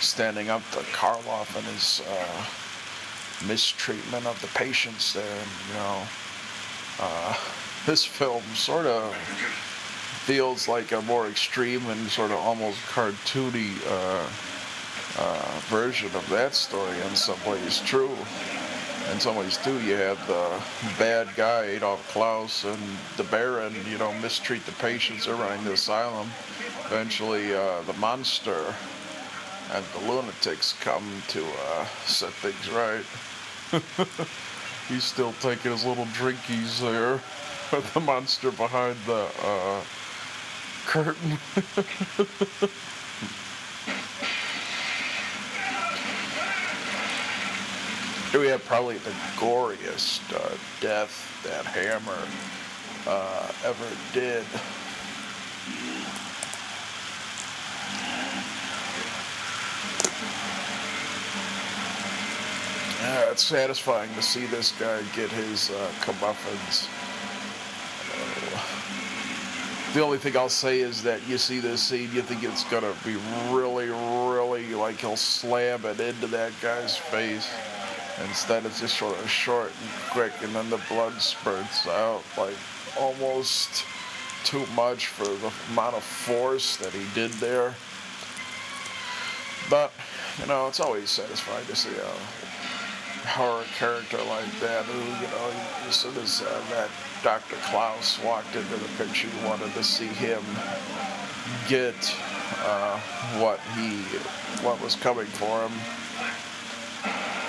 standing 0.00 0.48
up 0.48 0.62
to 0.72 0.78
Karloff 0.92 1.54
and 1.56 1.64
his 1.66 2.02
uh, 2.08 3.46
mistreatment 3.46 4.26
of 4.26 4.40
the 4.40 4.48
patients 4.48 5.12
there. 5.12 5.38
And, 5.38 5.50
you 5.68 5.74
know, 5.74 7.36
this 7.86 8.04
film 8.04 8.42
sort 8.54 8.86
of 8.86 9.14
feels 10.22 10.68
like 10.68 10.92
a 10.92 11.02
more 11.02 11.26
extreme 11.26 11.84
and 11.86 12.08
sort 12.08 12.30
of 12.30 12.36
almost 12.36 12.78
cartoony 12.82 13.74
uh, 13.88 14.24
uh, 15.18 15.60
version 15.66 16.14
of 16.14 16.28
that 16.30 16.54
story 16.54 16.96
in 17.08 17.16
some 17.16 17.38
ways. 17.44 17.80
True. 17.80 18.16
In 19.10 19.18
some 19.18 19.34
ways, 19.34 19.56
too, 19.56 19.80
you 19.80 19.96
have 19.96 20.24
the 20.28 20.48
bad 20.96 21.28
guy, 21.34 21.64
Adolf 21.64 22.08
Klaus, 22.12 22.62
and 22.64 22.78
the 23.16 23.24
Baron, 23.24 23.74
you 23.90 23.98
know, 23.98 24.12
mistreat 24.20 24.64
the 24.64 24.72
patients 24.72 25.26
that 25.26 25.32
are 25.32 25.42
running 25.42 25.64
the 25.64 25.72
asylum. 25.72 26.28
Eventually, 26.86 27.52
uh, 27.52 27.82
the 27.82 27.92
monster 27.94 28.74
and 29.72 29.84
the 29.86 30.08
lunatics 30.08 30.74
come 30.80 31.04
to 31.28 31.44
uh, 31.44 31.84
set 32.06 32.30
things 32.34 32.70
right. 32.70 33.04
He's 34.88 35.02
still 35.02 35.32
taking 35.40 35.72
his 35.72 35.84
little 35.84 36.06
drinkies 36.06 36.80
there 36.80 37.14
with 37.72 37.92
the 37.92 38.00
monster 38.00 38.52
behind 38.52 38.96
the 39.06 39.28
uh, 39.42 39.80
curtain. 40.86 41.38
Here 48.30 48.40
we 48.40 48.46
have 48.48 48.64
probably 48.64 48.96
the 48.96 49.10
goriest 49.36 50.22
uh, 50.34 50.56
death 50.80 51.42
that 51.44 51.66
Hammer 51.66 52.26
uh, 53.06 53.52
ever 53.64 53.88
did. 54.14 54.44
Yeah, 63.02 63.30
it's 63.30 63.44
satisfying 63.44 64.14
to 64.14 64.22
see 64.22 64.46
this 64.46 64.72
guy 64.78 65.02
get 65.14 65.28
his 65.30 65.70
uh, 65.70 65.90
comeuppance. 66.00 66.88
Uh, 68.14 68.81
the 69.94 70.02
only 70.02 70.16
thing 70.16 70.36
I'll 70.36 70.48
say 70.48 70.80
is 70.80 71.02
that 71.02 71.26
you 71.28 71.36
see 71.36 71.60
this 71.60 71.82
scene, 71.82 72.10
you 72.14 72.22
think 72.22 72.42
it's 72.44 72.64
gonna 72.64 72.94
be 73.04 73.16
really, 73.50 73.88
really 73.88 74.74
like 74.74 75.00
he'll 75.00 75.16
slam 75.16 75.84
it 75.84 76.00
into 76.00 76.26
that 76.28 76.52
guy's 76.62 76.96
face. 76.96 77.48
Instead, 78.24 78.64
it's 78.64 78.80
just 78.80 78.96
sort 78.96 79.18
of 79.18 79.28
short 79.28 79.70
and 79.82 80.10
quick, 80.10 80.32
and 80.42 80.54
then 80.54 80.70
the 80.70 80.80
blood 80.88 81.20
spurts 81.20 81.86
out 81.86 82.22
like 82.38 82.54
almost 82.98 83.84
too 84.44 84.64
much 84.74 85.08
for 85.08 85.24
the 85.24 85.52
amount 85.72 85.94
of 85.94 86.02
force 86.02 86.76
that 86.76 86.92
he 86.92 87.04
did 87.14 87.30
there. 87.32 87.74
But 89.68 89.92
you 90.40 90.46
know, 90.46 90.68
it's 90.68 90.80
always 90.80 91.10
satisfying 91.10 91.66
to 91.66 91.76
see 91.76 91.90
a 91.90 93.28
horror 93.28 93.64
character 93.76 94.18
like 94.24 94.50
that. 94.60 94.84
Who 94.86 94.98
you 94.98 95.30
know, 95.32 95.88
as 95.88 95.96
soon 95.96 96.16
as 96.16 96.42
uh, 96.42 96.62
that 96.70 96.88
Dr. 97.22 97.54
Klaus 97.70 98.18
walked 98.24 98.56
into 98.56 98.76
the 98.76 98.88
picture, 98.98 99.28
you 99.28 99.46
wanted 99.46 99.72
to 99.74 99.84
see 99.84 100.08
him 100.08 100.42
get 101.68 101.94
uh, 102.64 102.98
what 103.38 103.60
he 103.76 104.02
what 104.64 104.80
was 104.82 104.96
coming 104.96 105.26
for 105.26 105.62
him. 105.62 105.72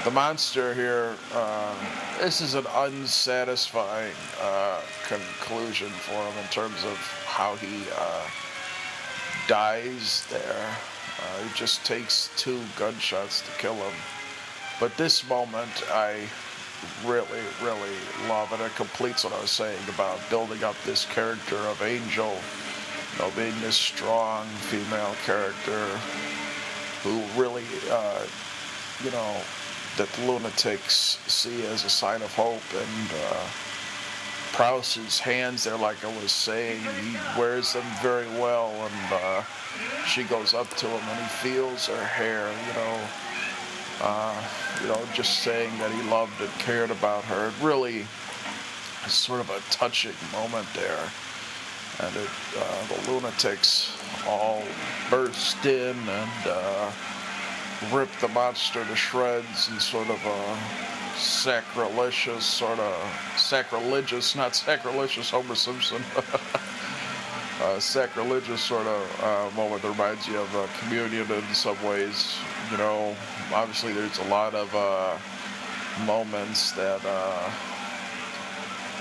The 0.04 0.12
monster 0.12 0.74
here. 0.74 1.16
Uh, 1.34 1.76
this 2.20 2.42
is 2.42 2.54
an 2.54 2.66
unsatisfying 2.76 4.14
uh, 4.42 4.82
conclusion 5.08 5.90
for 5.90 6.14
him 6.14 6.38
in 6.38 6.50
terms 6.52 6.84
of 6.84 6.98
how 7.26 7.56
he 7.56 7.84
uh, 7.98 8.28
dies 9.48 10.28
there. 10.30 10.76
Uh, 11.20 11.46
it 11.46 11.56
just 11.56 11.84
takes 11.86 12.30
two 12.38 12.60
gunshots 12.78 13.42
to 13.42 13.52
kill 13.58 13.76
him. 13.76 13.94
But 14.80 14.96
this 14.98 15.28
moment, 15.28 15.84
I 15.92 16.28
really, 17.06 17.42
really 17.62 17.96
love 18.28 18.52
it. 18.54 18.60
It 18.60 18.76
completes 18.76 19.24
what 19.24 19.34
I 19.34 19.42
was 19.42 19.52
saying 19.52 19.80
about 19.94 20.20
building 20.30 20.64
up 20.64 20.76
this 20.86 21.06
character 21.06 21.58
of 21.58 21.82
Angel, 21.82 22.34
you 23.14 23.20
know, 23.20 23.32
being 23.36 23.60
this 23.62 23.76
strong 23.76 24.46
female 24.48 25.16
character 25.26 25.86
who 27.04 27.22
really, 27.40 27.66
uh, 27.92 28.26
you 29.04 29.12
know, 29.12 29.38
that 29.98 30.10
the 30.10 30.26
lunatics 30.26 31.20
see 31.28 31.66
as 31.68 31.86
a 31.86 31.90
sign 31.90 32.22
of 32.22 32.34
hope 32.34 32.64
and. 32.74 33.12
Uh, 33.32 33.48
Prowse's 34.54 35.18
hands 35.18 35.64
there, 35.64 35.76
like 35.76 36.06
I 36.06 36.16
was 36.22 36.32
saying, 36.32 36.80
he 37.02 37.18
wears 37.40 37.74
them 37.74 37.84
very 38.04 38.28
well, 38.40 38.70
and 38.70 39.12
uh, 39.12 39.44
she 40.06 40.24
goes 40.26 40.54
up 40.54 40.70
to 40.76 40.86
him 40.86 41.10
and 41.10 41.20
he 41.20 41.28
feels 41.28 41.88
her 41.88 42.04
hair, 42.04 42.52
you 42.68 42.74
know, 42.74 43.00
uh, 44.02 44.44
you 44.82 44.88
know, 44.88 45.00
just 45.14 45.40
saying 45.40 45.78
that 45.80 45.92
he 45.92 46.10
loved 46.10 46.40
and 46.42 46.50
cared 46.60 46.92
about 46.92 47.24
her. 47.26 47.48
It 47.48 47.54
really 47.62 48.06
is 49.06 49.14
sort 49.14 49.40
of 49.40 49.50
a 49.50 49.60
touching 49.72 50.16
moment 50.32 50.68
there, 50.74 51.10
and 52.00 52.16
it, 52.16 52.30
uh, 52.58 52.88
the 52.88 53.12
lunatics 53.12 53.98
all 54.28 54.64
burst 55.10 55.66
in 55.66 55.96
and 55.98 56.48
uh, 56.48 56.92
rip 57.92 58.10
the 58.22 58.28
monster 58.30 58.86
to 58.86 58.96
shreds 58.96 59.70
and 59.70 59.82
sort 59.82 60.10
of 60.10 60.20
a 60.26 61.18
sacrilegious, 61.18 62.46
sort 62.46 62.80
of 62.80 63.34
sacrilegious, 63.38 64.36
not 64.36 64.56
sacrilegious 64.56 65.30
Homer 65.30 65.56
Simpson, 65.56 66.02
uh, 67.62 67.80
sacrilegious 67.80 68.62
sort 68.62 68.88
of 68.88 69.24
uh, 69.24 69.56
moment 69.56 69.82
that 69.82 69.90
reminds 69.90 70.28
you 70.28 70.40
of 70.40 70.56
uh, 70.56 70.68
communion 70.80 71.30
in 71.32 71.44
some 71.54 71.82
ways. 71.84 72.38
You 72.72 72.78
know, 72.78 73.16
obviously 73.54 73.94
there's 73.94 74.20
a 74.20 74.26
lot 74.26 74.54
of 74.54 74.74
uh, 74.76 75.18
moments 76.06 76.72
that 76.74 77.02
uh, 77.06 77.52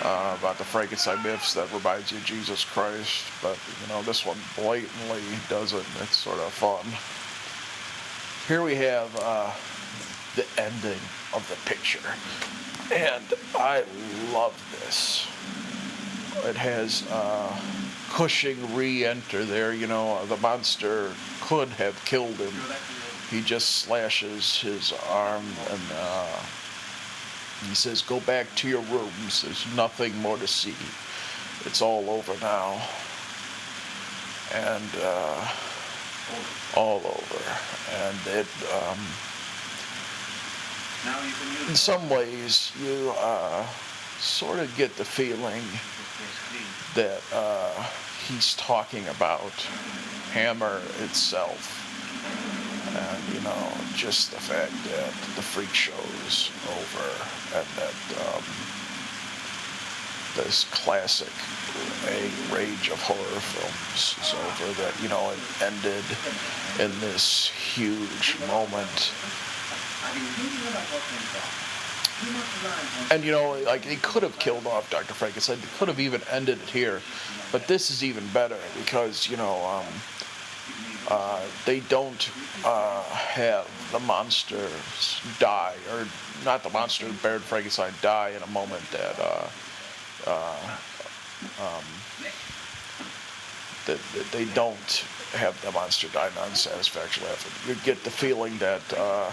uh, 0.05 0.37
about 0.39 0.59
the 0.59 0.65
Frankenstein 0.65 1.23
myths 1.23 1.55
that 1.55 1.73
reminds 1.73 2.11
you 2.13 2.19
of 2.19 2.25
Jesus 2.25 2.65
Christ, 2.65 3.25
but 3.41 3.59
you 3.81 3.89
know 3.89 4.03
this 4.03 4.27
one 4.27 4.37
blatantly 4.57 5.23
doesn't. 5.49 5.87
It's 6.01 6.17
sort 6.17 6.39
of 6.39 6.53
fun. 6.53 6.85
Here 8.49 8.63
we 8.63 8.75
have 8.77 9.15
uh, 9.21 9.51
the 10.37 10.47
ending 10.61 11.01
of 11.35 11.47
the 11.49 11.57
picture. 11.69 12.01
And 12.93 13.25
I 13.55 13.85
love 14.33 14.55
this. 14.81 15.27
It 16.45 16.57
has 16.57 17.09
uh, 17.11 17.57
Cushing 18.13 18.75
re 18.75 19.07
enter 19.07 19.43
there. 19.43 19.73
You 19.73 19.87
know, 19.87 20.23
the 20.27 20.37
monster 20.37 21.13
could 21.41 21.71
have 21.71 22.05
killed 22.05 22.35
him. 22.35 22.53
He 23.33 23.41
just 23.41 23.77
slashes 23.77 24.61
his 24.61 24.93
arm 25.09 25.43
and 25.71 25.81
uh, 25.95 26.39
he 27.67 27.75
says, 27.75 28.03
Go 28.03 28.21
back 28.21 28.47
to 28.57 28.69
your 28.69 28.83
rooms. 28.83 29.41
There's 29.41 29.65
nothing 29.75 30.15
more 30.19 30.37
to 30.37 30.47
see. 30.47 30.75
It's 31.65 31.81
all 31.81 32.11
over 32.11 32.35
now. 32.43 32.79
And 34.55 34.85
uh, 35.01 35.49
all 36.77 36.99
over. 36.99 37.43
And 38.05 38.19
it. 38.27 38.47
Um, 38.71 38.99
Now 41.07 41.19
you 41.25 41.33
can 41.33 41.53
use 41.61 41.71
in 41.71 41.75
some 41.75 42.11
ways, 42.11 42.71
you 42.85 43.15
uh, 43.19 43.67
sort 44.19 44.59
of 44.59 44.77
get 44.77 44.95
the 44.97 45.07
feeling 45.07 45.63
that 46.95 47.23
uh, 47.33 47.83
he's 48.29 48.55
talking 48.57 49.09
about 49.09 49.53
Hammer 50.33 50.83
itself. 51.01 51.79
And, 52.95 53.35
you 53.35 53.41
know, 53.41 53.73
just 53.95 54.31
the 54.33 54.41
fact 54.41 54.73
that 54.93 55.13
the 55.37 55.43
freak 55.43 55.73
show's 55.73 56.51
over 56.69 57.09
and 57.57 57.67
that 57.77 57.97
um, 58.29 58.45
this 60.37 60.65
classic 60.71 61.33
a 62.09 62.55
rage 62.55 62.89
of 62.91 63.01
horror 63.01 63.41
films 63.41 64.17
is 64.21 64.35
over, 64.35 64.73
that, 64.83 64.95
you 65.03 65.09
know, 65.09 65.31
it 65.31 65.39
ended 65.63 66.05
in 66.79 66.91
this 67.01 67.49
huge 67.49 68.37
moment 68.49 69.13
And 73.11 73.25
you 73.25 73.33
know, 73.33 73.59
like 73.67 73.83
they 73.85 73.97
could 73.97 74.23
have 74.23 74.39
killed 74.39 74.67
off 74.67 74.89
Dr. 74.91 75.15
Frankenstein. 75.15 75.59
They 75.61 75.67
could 75.79 75.89
have 75.89 75.99
even 75.99 76.23
ended 76.31 76.61
it 76.63 76.69
here, 76.69 77.01
but 77.51 77.67
this 77.67 77.91
is 77.91 78.05
even 78.05 78.27
better 78.29 78.59
because 78.79 79.29
you 79.29 79.37
know 79.37 79.65
um, 79.67 79.87
uh, 81.09 81.41
they 81.67 81.81
don't 81.81 82.31
uh, 82.65 83.03
have 83.03 83.69
the 83.93 84.01
monsters 84.01 85.21
die, 85.39 85.75
or 85.93 86.07
not 86.45 86.63
the 86.63 86.71
monster, 86.71 87.07
Baron 87.23 87.41
Frankenstein 87.41 87.93
die 88.03 88.31
in 88.31 88.43
a 88.43 88.47
moment 88.49 88.83
that 88.93 89.19
uh, 89.19 89.49
uh, 90.27 90.77
um, 91.61 91.85
that, 93.87 93.99
that 94.15 94.27
they 94.31 94.45
don't 94.55 95.05
have 95.33 95.61
the 95.63 95.73
monster 95.73 96.09
die 96.09 96.31
non-satisfactorily. 96.37 97.33
You 97.67 97.75
get 97.85 98.03
the 98.05 98.11
feeling 98.11 98.59
that. 98.59 98.83
Uh, 98.97 99.31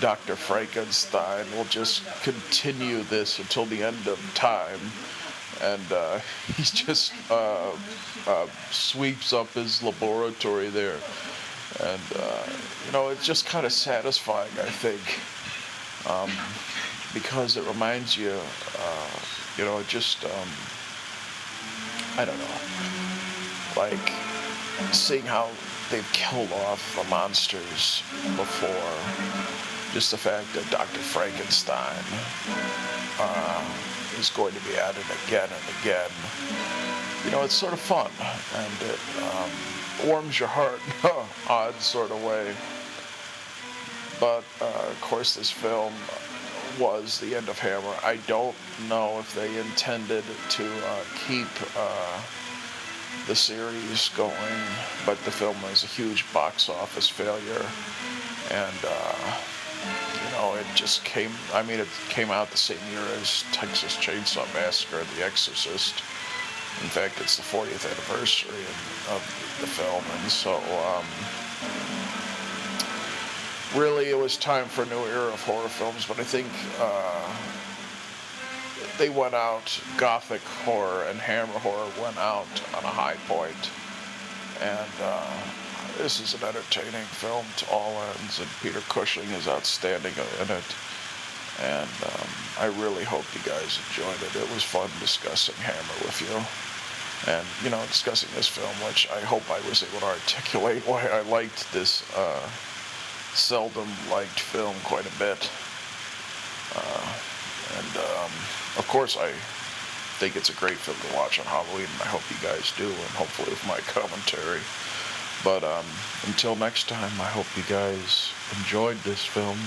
Dr. 0.00 0.34
Frankenstein 0.34 1.46
will 1.54 1.66
just 1.66 2.02
continue 2.24 3.04
this 3.04 3.38
until 3.38 3.64
the 3.64 3.84
end 3.84 4.08
of 4.08 4.18
time. 4.34 4.80
And 5.62 5.92
uh, 5.92 6.20
he 6.56 6.62
just 6.62 7.12
uh, 7.30 7.72
uh, 8.26 8.46
sweeps 8.70 9.32
up 9.32 9.48
his 9.50 9.82
laboratory 9.82 10.68
there. 10.68 10.98
And, 11.80 12.02
uh, 12.16 12.46
you 12.86 12.92
know, 12.92 13.08
it's 13.08 13.24
just 13.24 13.46
kind 13.46 13.66
of 13.66 13.72
satisfying, 13.72 14.50
I 14.60 14.70
think, 14.70 15.00
um, 16.08 16.30
because 17.12 17.56
it 17.56 17.66
reminds 17.66 18.16
you, 18.16 18.38
uh, 18.78 19.10
you 19.58 19.64
know, 19.64 19.82
just, 19.88 20.24
um, 20.24 20.48
I 22.16 22.24
don't 22.24 22.38
know, 22.38 23.80
like 23.80 24.12
seeing 24.92 25.24
how 25.24 25.48
they've 25.90 26.08
killed 26.12 26.52
off 26.52 26.96
the 26.96 27.08
monsters 27.10 28.02
before 28.36 29.34
just 29.94 30.10
the 30.10 30.18
fact 30.18 30.52
that 30.54 30.68
Dr. 30.70 30.98
Frankenstein 30.98 32.02
uh, 33.20 33.64
is 34.18 34.30
going 34.30 34.54
to 34.54 34.60
be 34.60 34.76
added 34.76 35.04
again 35.26 35.48
and 35.48 35.80
again. 35.80 36.10
You 37.24 37.30
know, 37.30 37.42
it's 37.42 37.54
sort 37.54 37.72
of 37.72 37.80
fun 37.80 38.10
and 38.54 38.90
it 38.90 38.98
um, 39.22 39.50
warms 40.08 40.38
your 40.38 40.48
heart 40.48 40.80
odd 41.48 41.74
sort 41.80 42.10
of 42.10 42.22
way. 42.22 42.54
But 44.20 44.44
uh, 44.60 44.90
of 44.90 44.98
course, 45.00 45.34
this 45.34 45.50
film 45.50 45.92
was 46.78 47.20
the 47.20 47.34
end 47.34 47.48
of 47.48 47.58
Hammer. 47.58 47.94
I 48.02 48.18
don't 48.26 48.56
know 48.88 49.18
if 49.18 49.34
they 49.34 49.58
intended 49.58 50.24
to 50.50 50.64
uh, 50.64 51.04
keep 51.26 51.48
uh, 51.76 52.20
the 53.26 53.34
series 53.34 54.10
going, 54.10 54.34
but 55.06 55.18
the 55.24 55.30
film 55.30 55.60
was 55.62 55.84
a 55.84 55.86
huge 55.86 56.30
box 56.32 56.68
office 56.68 57.08
failure. 57.08 57.66
And 58.50 58.84
uh, 59.84 60.24
know, 60.34 60.54
it 60.54 60.66
just 60.74 61.04
came, 61.04 61.30
I 61.52 61.62
mean, 61.62 61.80
it 61.80 61.88
came 62.08 62.30
out 62.30 62.50
the 62.50 62.56
same 62.56 62.78
year 62.90 63.02
as 63.20 63.44
Texas 63.52 63.96
Chainsaw 63.96 64.52
Massacre 64.54 64.98
and 64.98 65.08
The 65.16 65.24
Exorcist. 65.24 66.02
In 66.82 66.88
fact, 66.88 67.20
it's 67.20 67.36
the 67.36 67.42
40th 67.42 67.86
anniversary 67.86 68.64
of 69.14 69.22
the 69.60 69.66
film, 69.66 70.02
and 70.20 70.30
so 70.30 70.56
um, 70.56 71.06
really 73.80 74.10
it 74.10 74.18
was 74.18 74.36
time 74.36 74.66
for 74.66 74.82
a 74.82 74.86
new 74.86 75.04
era 75.06 75.32
of 75.32 75.42
horror 75.44 75.68
films, 75.68 76.04
but 76.06 76.18
I 76.18 76.24
think 76.24 76.48
uh, 76.80 77.30
they 78.98 79.08
went 79.08 79.34
out, 79.34 79.80
Gothic 79.96 80.42
horror 80.42 81.04
and 81.04 81.18
Hammer 81.18 81.58
horror 81.60 81.90
went 82.00 82.18
out 82.18 82.46
on 82.76 82.84
a 82.84 82.88
high 82.88 83.16
point. 83.28 83.70
And 84.60 84.92
uh, 85.00 85.36
this 85.98 86.20
is 86.20 86.34
an 86.34 86.46
entertaining 86.48 87.06
film 87.06 87.44
to 87.58 87.70
all 87.70 87.92
ends, 88.18 88.40
and 88.40 88.48
Peter 88.62 88.80
Cushing 88.88 89.28
is 89.30 89.48
outstanding 89.48 90.12
in 90.40 90.50
it. 90.50 90.74
And 91.62 91.90
um, 92.04 92.28
I 92.58 92.66
really 92.82 93.04
hope 93.04 93.24
you 93.34 93.40
guys 93.42 93.78
enjoyed 93.88 94.20
it. 94.22 94.34
It 94.34 94.52
was 94.52 94.62
fun 94.62 94.90
discussing 95.00 95.54
Hammer 95.56 95.98
with 96.04 96.20
you. 96.20 96.34
And, 97.32 97.46
you 97.62 97.70
know, 97.70 97.80
discussing 97.86 98.28
this 98.34 98.48
film, 98.48 98.74
which 98.86 99.08
I 99.10 99.20
hope 99.20 99.48
I 99.50 99.60
was 99.68 99.82
able 99.82 100.00
to 100.00 100.06
articulate 100.06 100.82
why 100.86 101.06
I 101.06 101.22
liked 101.22 101.72
this 101.72 102.02
uh, 102.16 102.48
seldom 103.34 103.88
liked 104.10 104.40
film 104.40 104.74
quite 104.84 105.06
a 105.06 105.18
bit. 105.18 105.50
Uh, 106.74 107.12
and 107.78 107.96
um, 107.96 108.32
of 108.76 108.86
course, 108.88 109.16
I 109.16 109.30
think 110.18 110.36
it's 110.36 110.50
a 110.50 110.54
great 110.54 110.76
film 110.76 110.96
to 111.10 111.16
watch 111.16 111.38
on 111.38 111.46
Halloween, 111.46 111.86
and 111.86 112.02
I 112.02 112.06
hope 112.06 112.22
you 112.30 112.36
guys 112.42 112.72
do, 112.76 112.86
and 112.86 113.14
hopefully 113.14 113.50
with 113.50 113.66
my 113.66 113.78
commentary. 113.90 114.60
But 115.44 115.62
um, 115.62 115.84
until 116.26 116.56
next 116.56 116.88
time, 116.88 117.20
I 117.20 117.28
hope 117.28 117.46
you 117.54 117.62
guys 117.68 118.32
enjoyed 118.56 118.96
this 119.04 119.24
film. 119.24 119.58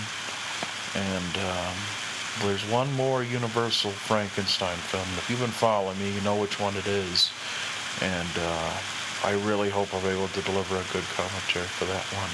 And 0.96 1.38
um, 1.38 1.76
there's 2.42 2.66
one 2.72 2.92
more 2.94 3.24
Universal 3.24 3.92
Frankenstein 3.92 4.78
film. 4.78 5.06
If 5.18 5.30
you've 5.30 5.40
been 5.40 5.50
following 5.50 6.00
me, 6.00 6.12
you 6.12 6.22
know 6.22 6.36
which 6.36 6.60
one 6.60 6.76
it 6.76 6.88
is. 6.88 7.32
And 8.02 8.30
uh, 8.40 8.74
I 9.24 9.34
really 9.46 9.70
hope 9.70 9.94
I'm 9.94 10.06
able 10.06 10.28
to 10.30 10.42
deliver 10.42 10.76
a 10.78 10.86
good 10.92 11.06
commentary 11.14 11.68
for 11.68 11.86
that 11.86 12.06
one. 12.18 12.34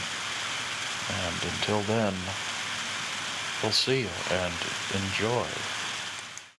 And 1.12 1.36
until 1.52 1.82
then, 1.82 2.14
we'll 3.62 3.72
see 3.72 4.02
you 4.02 4.10
and 4.32 4.54
enjoy. 4.96 5.73